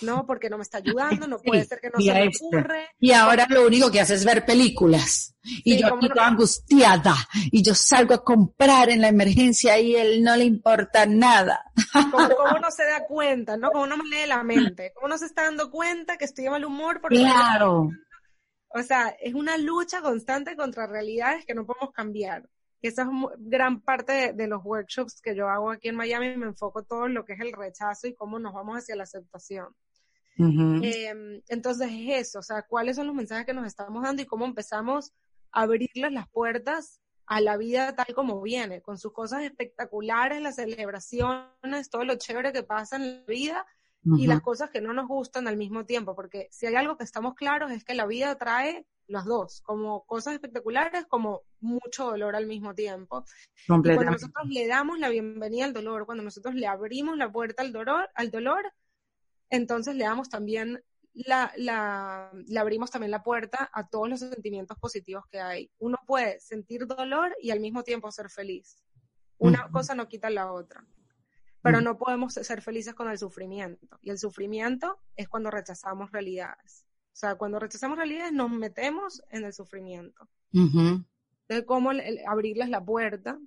no, 0.00 0.26
porque 0.26 0.50
no 0.50 0.56
me 0.56 0.62
está 0.62 0.78
ayudando, 0.78 1.26
no 1.26 1.38
puede 1.38 1.64
ser 1.64 1.80
que 1.80 1.90
no 1.90 2.00
se 2.00 2.12
me 2.12 2.28
ocurre. 2.28 2.88
Y 2.98 3.12
ahora 3.12 3.46
lo 3.48 3.66
único 3.66 3.90
que 3.90 4.00
hace 4.00 4.14
es 4.14 4.24
ver 4.24 4.44
películas. 4.44 5.34
Y 5.42 5.78
yo 5.78 5.94
aquí 5.94 6.08
angustiada. 6.18 7.14
Y 7.50 7.62
yo 7.62 7.74
salgo 7.74 8.14
a 8.14 8.24
comprar 8.24 8.90
en 8.90 9.00
la 9.02 9.08
emergencia 9.08 9.78
y 9.78 9.94
él 9.94 10.22
no 10.22 10.36
le 10.36 10.44
importa 10.44 11.06
nada. 11.06 11.64
Como, 11.92 12.16
uno 12.58 12.70
se 12.70 12.84
da 12.84 13.06
cuenta, 13.06 13.56
¿no? 13.56 13.70
Como 13.70 13.84
uno 13.84 13.96
me 13.96 14.04
lee 14.04 14.26
la 14.26 14.42
mente. 14.42 14.92
Como 14.94 15.06
uno 15.06 15.18
se 15.18 15.26
está 15.26 15.44
dando 15.44 15.70
cuenta 15.70 16.16
que 16.16 16.24
estoy 16.24 16.44
de 16.44 16.50
mal 16.50 16.64
humor 16.64 17.00
porque... 17.00 17.18
Claro. 17.18 17.90
O 18.76 18.82
sea, 18.82 19.14
es 19.20 19.34
una 19.34 19.56
lucha 19.56 20.00
constante 20.00 20.56
contra 20.56 20.86
realidades 20.86 21.44
que 21.46 21.54
no 21.54 21.64
podemos 21.64 21.92
cambiar. 21.92 22.48
Esa 22.88 23.02
es 23.02 23.08
gran 23.38 23.80
parte 23.80 24.32
de, 24.32 24.46
los 24.46 24.64
workshops 24.64 25.20
que 25.20 25.34
yo 25.34 25.48
hago 25.48 25.70
aquí 25.70 25.88
en 25.88 25.96
Miami, 25.96 26.36
me 26.36 26.46
enfoco 26.46 26.82
todo 26.82 27.06
en 27.06 27.14
lo 27.14 27.24
que 27.24 27.34
es 27.34 27.40
el 27.40 27.52
rechazo 27.52 28.06
y 28.06 28.14
cómo 28.14 28.38
nos 28.38 28.52
vamos 28.52 28.78
hacia 28.78 28.96
la 28.96 29.04
aceptación. 29.04 29.68
Em, 30.36 31.40
entonces 31.48 31.88
es 31.92 32.28
eso, 32.28 32.40
o 32.40 32.42
sea, 32.42 32.62
cuáles 32.62 32.96
son 32.96 33.06
los 33.06 33.14
mensajes 33.14 33.46
que 33.46 33.54
nos 33.54 33.66
estamos 33.66 34.02
dando 34.02 34.22
y 34.22 34.26
cómo 34.26 34.44
empezamos 34.44 35.12
a 35.52 35.62
abrirles 35.62 36.12
las 36.12 36.28
puertas 36.28 37.00
a 37.26 37.40
la 37.40 37.56
vida 37.56 37.94
tal 37.94 38.14
como 38.14 38.40
viene, 38.42 38.82
con 38.82 38.98
sus 38.98 39.12
cosas 39.12 39.42
espectaculares, 39.44 40.42
las 40.42 40.56
celebraciones, 40.56 41.88
todo 41.90 42.04
lo 42.04 42.16
chévere 42.16 42.52
que 42.52 42.64
pasa 42.64 42.96
en 42.96 43.20
la 43.20 43.24
vida 43.26 43.66
y 44.18 44.26
las 44.26 44.42
cosas 44.42 44.68
que 44.68 44.82
no 44.82 44.92
nos 44.92 45.08
gustan 45.08 45.48
al 45.48 45.56
mismo 45.56 45.86
tiempo, 45.86 46.14
porque 46.14 46.48
si 46.50 46.66
hay 46.66 46.74
algo 46.74 46.98
que 46.98 47.04
estamos 47.04 47.34
claros 47.34 47.72
es 47.72 47.84
que 47.84 47.94
la 47.94 48.04
vida 48.04 48.36
trae 48.36 48.86
los 49.06 49.24
dos, 49.24 49.60
como 49.62 50.04
cosas 50.06 50.34
espectaculares, 50.34 51.06
como 51.06 51.42
mucho 51.60 52.06
dolor 52.06 52.36
al 52.36 52.46
mismo 52.46 52.74
tiempo. 52.74 53.24
Y 53.66 53.68
cuando 53.68 54.12
nosotros 54.12 54.48
le 54.48 54.66
damos 54.66 54.98
la 54.98 55.08
bienvenida 55.08 55.64
al 55.64 55.72
dolor, 55.72 56.06
cuando 56.06 56.24
nosotros 56.24 56.54
le 56.54 56.66
abrimos 56.66 57.16
la 57.16 57.30
puerta 57.30 57.62
al 57.62 57.72
dolor, 57.72 58.08
al 58.14 58.30
dolor, 58.30 58.72
entonces 59.50 59.94
le 59.94 60.04
damos 60.04 60.28
también 60.28 60.82
la, 61.12 61.52
la, 61.56 62.30
le 62.46 62.58
abrimos 62.58 62.90
también 62.90 63.12
la 63.12 63.22
puerta 63.22 63.70
a 63.72 63.88
todos 63.88 64.08
los 64.08 64.20
sentimientos 64.20 64.78
positivos 64.78 65.24
que 65.30 65.40
hay. 65.40 65.70
Uno 65.78 65.98
puede 66.06 66.40
sentir 66.40 66.86
dolor 66.86 67.34
y 67.40 67.50
al 67.50 67.60
mismo 67.60 67.84
tiempo 67.84 68.10
ser 68.10 68.30
feliz. 68.30 68.82
Una 69.38 69.70
cosa 69.70 69.94
no 69.94 70.08
quita 70.08 70.30
la 70.30 70.52
otra. 70.52 70.84
Pero 71.62 71.80
no 71.80 71.96
podemos 71.96 72.34
ser 72.34 72.60
felices 72.60 72.94
con 72.94 73.08
el 73.08 73.16
sufrimiento. 73.16 73.98
Y 74.02 74.10
el 74.10 74.18
sufrimiento 74.18 75.00
es 75.16 75.28
cuando 75.28 75.50
rechazamos 75.50 76.12
realidades. 76.12 76.84
O 77.14 77.16
sea, 77.16 77.36
cuando 77.36 77.58
rechazamos 77.58 77.96
realidades 77.96 78.32
nos 78.32 78.50
metemos 78.50 79.22
en 79.30 79.44
el 79.44 79.52
sufrimiento. 79.52 80.28
Entonces, 80.52 81.64
cómo 81.66 81.90
abrirles 82.26 82.68
la 82.68 82.84
puerta. 82.84 83.38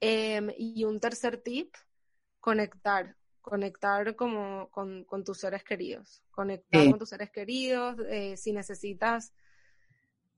Em, 0.00 0.50
y 0.56 0.84
un 0.84 0.98
tercer 0.98 1.42
tip, 1.42 1.74
conectar 2.38 3.16
conectar 3.40 4.14
como 4.16 4.68
con, 4.70 5.24
tus 5.24 5.38
seres 5.38 5.64
queridos, 5.64 6.22
conectar 6.30 6.88
con 6.88 6.98
tus 6.98 7.08
seres 7.08 7.30
queridos, 7.30 7.96
eh, 8.08 8.36
si 8.36 8.52
necesitas 8.52 9.32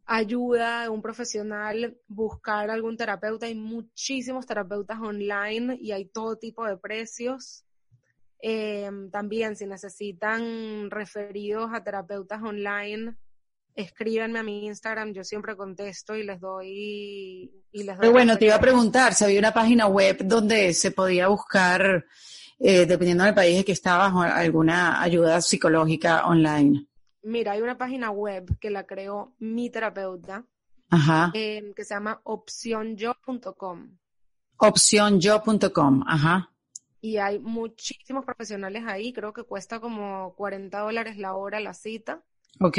ayuda 0.04 0.82
de 0.82 0.88
un 0.88 1.02
profesional, 1.02 1.98
buscar 2.08 2.70
algún 2.70 2.96
terapeuta, 2.96 3.46
hay 3.46 3.54
muchísimos 3.54 4.46
terapeutas 4.46 5.00
online 5.00 5.76
y 5.80 5.92
hay 5.92 6.06
todo 6.06 6.36
tipo 6.36 6.66
de 6.66 6.76
precios. 6.76 7.64
Em, 8.44 9.08
también 9.08 9.54
si 9.54 9.66
necesitan 9.66 10.90
referidos 10.90 11.70
a 11.72 11.84
terapeutas 11.84 12.42
online, 12.42 13.14
escríbanme 13.72 14.40
a 14.40 14.42
mi 14.42 14.66
Instagram, 14.66 15.12
yo 15.12 15.22
siempre 15.22 15.56
contesto 15.56 16.16
y 16.16 16.24
les 16.24 16.40
doy 16.40 17.52
y 17.70 17.82
les 17.84 17.96
doy 17.96 18.08
bueno, 18.08 18.36
te 18.36 18.46
iba 18.46 18.56
a 18.56 18.60
preguntar 18.60 19.14
si 19.14 19.22
había 19.22 19.38
una 19.38 19.54
página 19.54 19.86
web 19.86 20.18
donde 20.24 20.74
se 20.74 20.90
podía 20.90 21.28
buscar 21.28 22.04
eh, 22.58 22.84
dependiendo 22.84 23.24
del 23.24 23.34
país 23.34 23.58
en 23.58 23.64
que 23.64 23.72
estabas, 23.72 24.12
alguna 24.32 25.00
ayuda 25.00 25.40
psicológica 25.40 26.26
online? 26.26 26.86
Mira, 27.22 27.52
hay 27.52 27.60
una 27.60 27.78
página 27.78 28.10
web 28.10 28.58
que 28.60 28.70
la 28.70 28.86
creó 28.86 29.34
mi 29.38 29.70
terapeuta, 29.70 30.44
em, 31.34 31.74
que 31.74 31.84
se 31.84 31.94
llama 31.94 32.20
opcionyo.com. 32.24 33.98
Opcionyo.com, 34.58 36.04
ajá. 36.06 36.51
Y 37.04 37.16
hay 37.16 37.40
muchísimos 37.40 38.24
profesionales 38.24 38.84
ahí, 38.86 39.12
creo 39.12 39.32
que 39.32 39.42
cuesta 39.42 39.80
como 39.80 40.34
40 40.36 40.78
dólares 40.78 41.18
la 41.18 41.34
hora 41.34 41.58
la 41.58 41.74
cita. 41.74 42.22
Ok. 42.60 42.78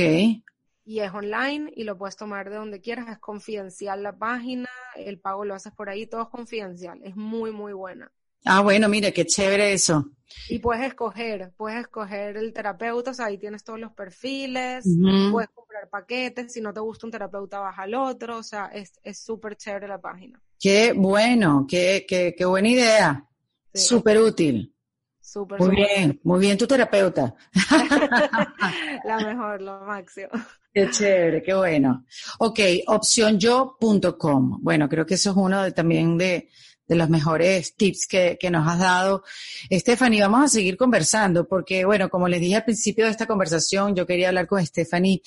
Y 0.85 0.99
es 0.99 1.13
online 1.13 1.71
y 1.75 1.83
lo 1.83 1.97
puedes 1.97 2.15
tomar 2.15 2.49
de 2.49 2.55
donde 2.55 2.79
quieras, 2.79 3.09
es 3.09 3.19
confidencial 3.19 4.01
la 4.01 4.17
página, 4.17 4.69
el 4.95 5.19
pago 5.19 5.43
lo 5.43 5.53
haces 5.53 5.73
por 5.73 5.89
ahí, 5.89 6.07
todo 6.07 6.21
es 6.21 6.29
confidencial, 6.29 7.01
es 7.03 7.17
muy, 7.17 7.51
muy 7.51 7.73
buena. 7.73 8.13
Ah, 8.45 8.61
bueno, 8.61 8.87
mire, 8.87 9.11
qué 9.11 9.25
chévere 9.25 9.73
eso. 9.73 10.05
Y 10.49 10.59
puedes 10.59 10.85
escoger, 10.85 11.51
puedes 11.57 11.81
escoger 11.81 12.37
el 12.37 12.53
terapeuta, 12.53 13.11
o 13.11 13.13
sea, 13.13 13.25
ahí 13.25 13.37
tienes 13.37 13.65
todos 13.65 13.79
los 13.79 13.91
perfiles, 13.91 14.85
puedes 15.31 15.49
comprar 15.49 15.89
paquetes, 15.89 16.53
si 16.53 16.61
no 16.61 16.73
te 16.73 16.79
gusta 16.79 17.07
un 17.07 17.11
terapeuta 17.11 17.59
vas 17.59 17.77
al 17.77 17.93
otro, 17.93 18.37
o 18.37 18.43
sea, 18.43 18.71
es 18.73 19.19
súper 19.19 19.57
chévere 19.57 19.89
la 19.89 19.99
página. 19.99 20.41
Qué 20.57 20.93
bueno, 20.93 21.65
qué, 21.69 22.05
qué, 22.07 22.33
qué 22.37 22.45
buena 22.45 22.69
idea, 22.69 23.29
súper 23.73 24.19
útil. 24.19 24.75
Súper, 25.19 25.59
muy 25.59 25.75
bien, 25.75 26.19
muy 26.23 26.39
bien 26.41 26.57
tu 26.57 26.67
terapeuta. 26.67 27.33
la 29.05 29.17
mejor, 29.17 29.61
lo 29.61 29.81
máximo. 29.81 30.29
Qué 30.73 30.89
chévere, 30.89 31.41
qué 31.41 31.53
bueno. 31.53 32.05
Ok, 32.39 32.59
opcionyo.com. 32.87 34.59
Bueno, 34.61 34.89
creo 34.89 35.05
que 35.05 35.13
eso 35.13 35.31
es 35.31 35.35
uno 35.35 35.63
de, 35.63 35.71
también 35.71 36.17
de, 36.17 36.49
de 36.87 36.95
los 36.95 37.09
mejores 37.09 37.75
tips 37.75 38.07
que, 38.07 38.37
que 38.39 38.49
nos 38.49 38.67
has 38.67 38.79
dado. 38.79 39.23
Stephanie, 39.71 40.21
vamos 40.21 40.43
a 40.43 40.47
seguir 40.47 40.77
conversando 40.77 41.47
porque, 41.47 41.85
bueno, 41.85 42.09
como 42.09 42.27
les 42.27 42.41
dije 42.41 42.57
al 42.57 42.65
principio 42.65 43.05
de 43.05 43.11
esta 43.11 43.27
conversación, 43.27 43.95
yo 43.95 44.05
quería 44.05 44.29
hablar 44.29 44.47
con 44.47 44.65
Stephanie 44.65 45.21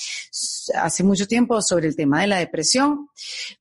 hace 0.74 1.02
mucho 1.02 1.26
tiempo 1.26 1.60
sobre 1.62 1.88
el 1.88 1.96
tema 1.96 2.20
de 2.20 2.26
la 2.26 2.38
depresión, 2.38 3.08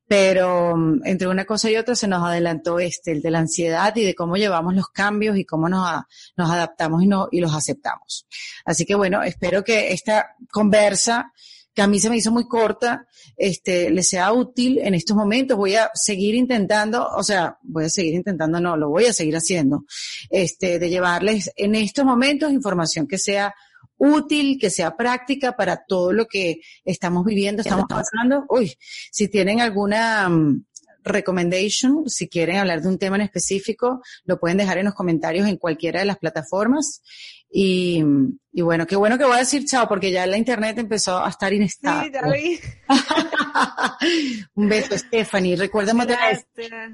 pero 0.07 0.75
mm, 0.75 1.01
entre 1.05 1.27
una 1.27 1.45
cosa 1.45 1.69
y 1.69 1.77
otra 1.77 1.95
se 1.95 2.07
nos 2.07 2.23
adelantó 2.23 2.79
este, 2.79 3.11
el 3.11 3.21
de 3.21 3.31
la 3.31 3.39
ansiedad 3.39 3.95
y 3.95 4.03
de 4.03 4.15
cómo 4.15 4.35
llevamos 4.35 4.75
los 4.75 4.89
cambios 4.89 5.37
y 5.37 5.45
cómo 5.45 5.69
nos, 5.69 6.03
nos 6.35 6.49
adaptamos 6.49 7.03
y, 7.03 7.07
no, 7.07 7.27
y 7.31 7.39
los 7.39 7.53
aceptamos. 7.53 8.27
Así 8.65 8.85
que 8.85 8.95
bueno, 8.95 9.23
espero 9.23 9.63
que 9.63 9.93
esta 9.93 10.35
conversa 10.51 11.31
que 11.75 11.81
a 11.81 11.87
mí 11.87 11.99
se 11.99 12.09
me 12.09 12.17
hizo 12.17 12.31
muy 12.31 12.47
corta, 12.47 13.05
este, 13.35 13.89
le 13.89 14.01
sea 14.01 14.31
útil 14.31 14.79
en 14.79 14.93
estos 14.93 15.15
momentos. 15.15 15.57
Voy 15.57 15.75
a 15.75 15.91
seguir 15.93 16.33
intentando, 16.33 17.05
o 17.05 17.21
sea, 17.21 17.57
voy 17.63 17.85
a 17.85 17.89
seguir 17.89 18.13
intentando, 18.13 18.61
no, 18.61 18.77
lo 18.77 18.89
voy 18.89 19.05
a 19.05 19.13
seguir 19.13 19.35
haciendo, 19.35 19.83
este, 20.29 20.79
de 20.79 20.89
llevarles 20.89 21.51
en 21.57 21.75
estos 21.75 22.05
momentos 22.05 22.51
información 22.51 23.07
que 23.07 23.17
sea 23.17 23.53
útil, 23.97 24.57
que 24.59 24.69
sea 24.69 24.95
práctica 24.95 25.55
para 25.55 25.83
todo 25.85 26.13
lo 26.13 26.27
que 26.27 26.61
estamos 26.85 27.25
viviendo, 27.25 27.61
estamos 27.61 27.85
pasando. 27.89 28.45
Uy, 28.49 28.73
si 29.11 29.27
tienen 29.27 29.59
alguna 29.59 30.27
um, 30.29 30.63
recommendation, 31.05 32.09
si 32.09 32.27
quieren 32.27 32.57
hablar 32.57 32.81
de 32.81 32.89
un 32.89 32.97
tema 32.97 33.15
en 33.15 33.21
específico, 33.21 34.01
lo 34.25 34.39
pueden 34.39 34.57
dejar 34.57 34.79
en 34.79 34.85
los 34.85 34.93
comentarios 34.93 35.47
en 35.47 35.57
cualquiera 35.57 35.99
de 35.99 36.05
las 36.05 36.17
plataformas. 36.17 37.01
Y, 37.49 38.03
y 38.51 38.61
bueno, 38.61 38.85
qué 38.85 38.95
bueno 38.95 39.17
que 39.17 39.23
voy 39.23 39.35
a 39.35 39.39
decir 39.39 39.65
chao, 39.65 39.87
porque 39.87 40.11
ya 40.11 40.25
la 40.25 40.37
internet 40.37 40.77
empezó 40.77 41.23
a 41.23 41.29
estar 41.29 41.53
inestable. 41.53 42.11
Sí, 42.37 42.59
Un 44.55 44.67
beso, 44.67 44.97
Stephanie. 44.97 45.55
Vez. 45.55 46.47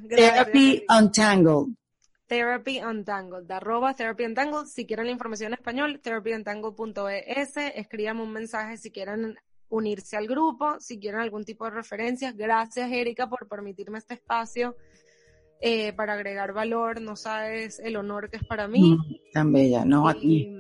Therapy 0.08 0.86
Untangled. 0.88 1.76
Therapy 2.28 2.80
Untangled, 2.80 3.52
arroba 3.52 3.94
Therapy 3.94 4.24
Untangled. 4.24 4.66
Si 4.66 4.86
quieren 4.86 5.08
la 5.08 5.12
información 5.12 5.48
en 5.48 5.56
español, 5.56 6.00
therapyuntangled.es. 6.02 7.58
Escríbame 7.76 8.24
un 8.24 8.32
mensaje 8.32 8.78
si 8.78 8.90
quieren 8.92 9.38
unirse 9.72 10.18
al 10.18 10.28
grupo, 10.28 10.80
si 10.80 11.00
quieren 11.00 11.20
algún 11.20 11.44
tipo 11.44 11.66
de 11.66 11.72
referencias. 11.72 12.36
Gracias, 12.38 12.92
Erika, 12.92 13.28
por 13.28 13.48
permitirme 13.48 13.98
este 13.98 14.14
espacio 14.14 14.76
eh, 15.60 15.94
para 15.94 16.14
agregar 16.14 16.54
valor. 16.54 17.02
No 17.02 17.16
sabes 17.16 17.80
el 17.80 17.96
honor 17.96 18.30
que 18.30 18.38
es 18.38 18.46
para 18.46 18.68
mí. 18.68 18.96
Mm, 18.96 19.32
tan 19.34 19.52
bella, 19.52 19.84
no 19.84 20.08
a 20.08 20.14
ti. 20.14 20.54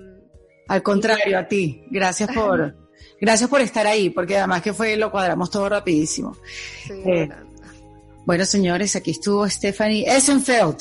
Al 0.67 0.81
contrario, 0.81 1.37
a 1.37 1.47
ti. 1.47 1.83
Gracias 1.91 2.33
por, 2.33 2.75
gracias 3.21 3.49
por 3.49 3.61
estar 3.61 3.85
ahí, 3.85 4.09
porque 4.09 4.37
además 4.37 4.61
que 4.61 4.73
fue, 4.73 4.97
lo 4.97 5.11
cuadramos 5.11 5.51
todo 5.51 5.69
rapidísimo. 5.69 6.35
Eh, 6.89 7.29
bueno, 8.25 8.45
señores, 8.45 8.95
aquí 8.95 9.11
estuvo 9.11 9.47
Stephanie 9.49 10.05
Essenfeld, 10.07 10.77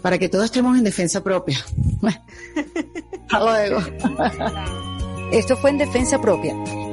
para 0.00 0.18
que 0.18 0.28
todos 0.28 0.46
estemos 0.46 0.76
en 0.78 0.84
defensa 0.84 1.22
propia. 1.22 1.58
Hasta 3.28 3.40
luego. 3.40 3.80
Esto 5.32 5.56
fue 5.56 5.70
en 5.70 5.78
Defensa 5.78 6.20
Propia, 6.20 6.54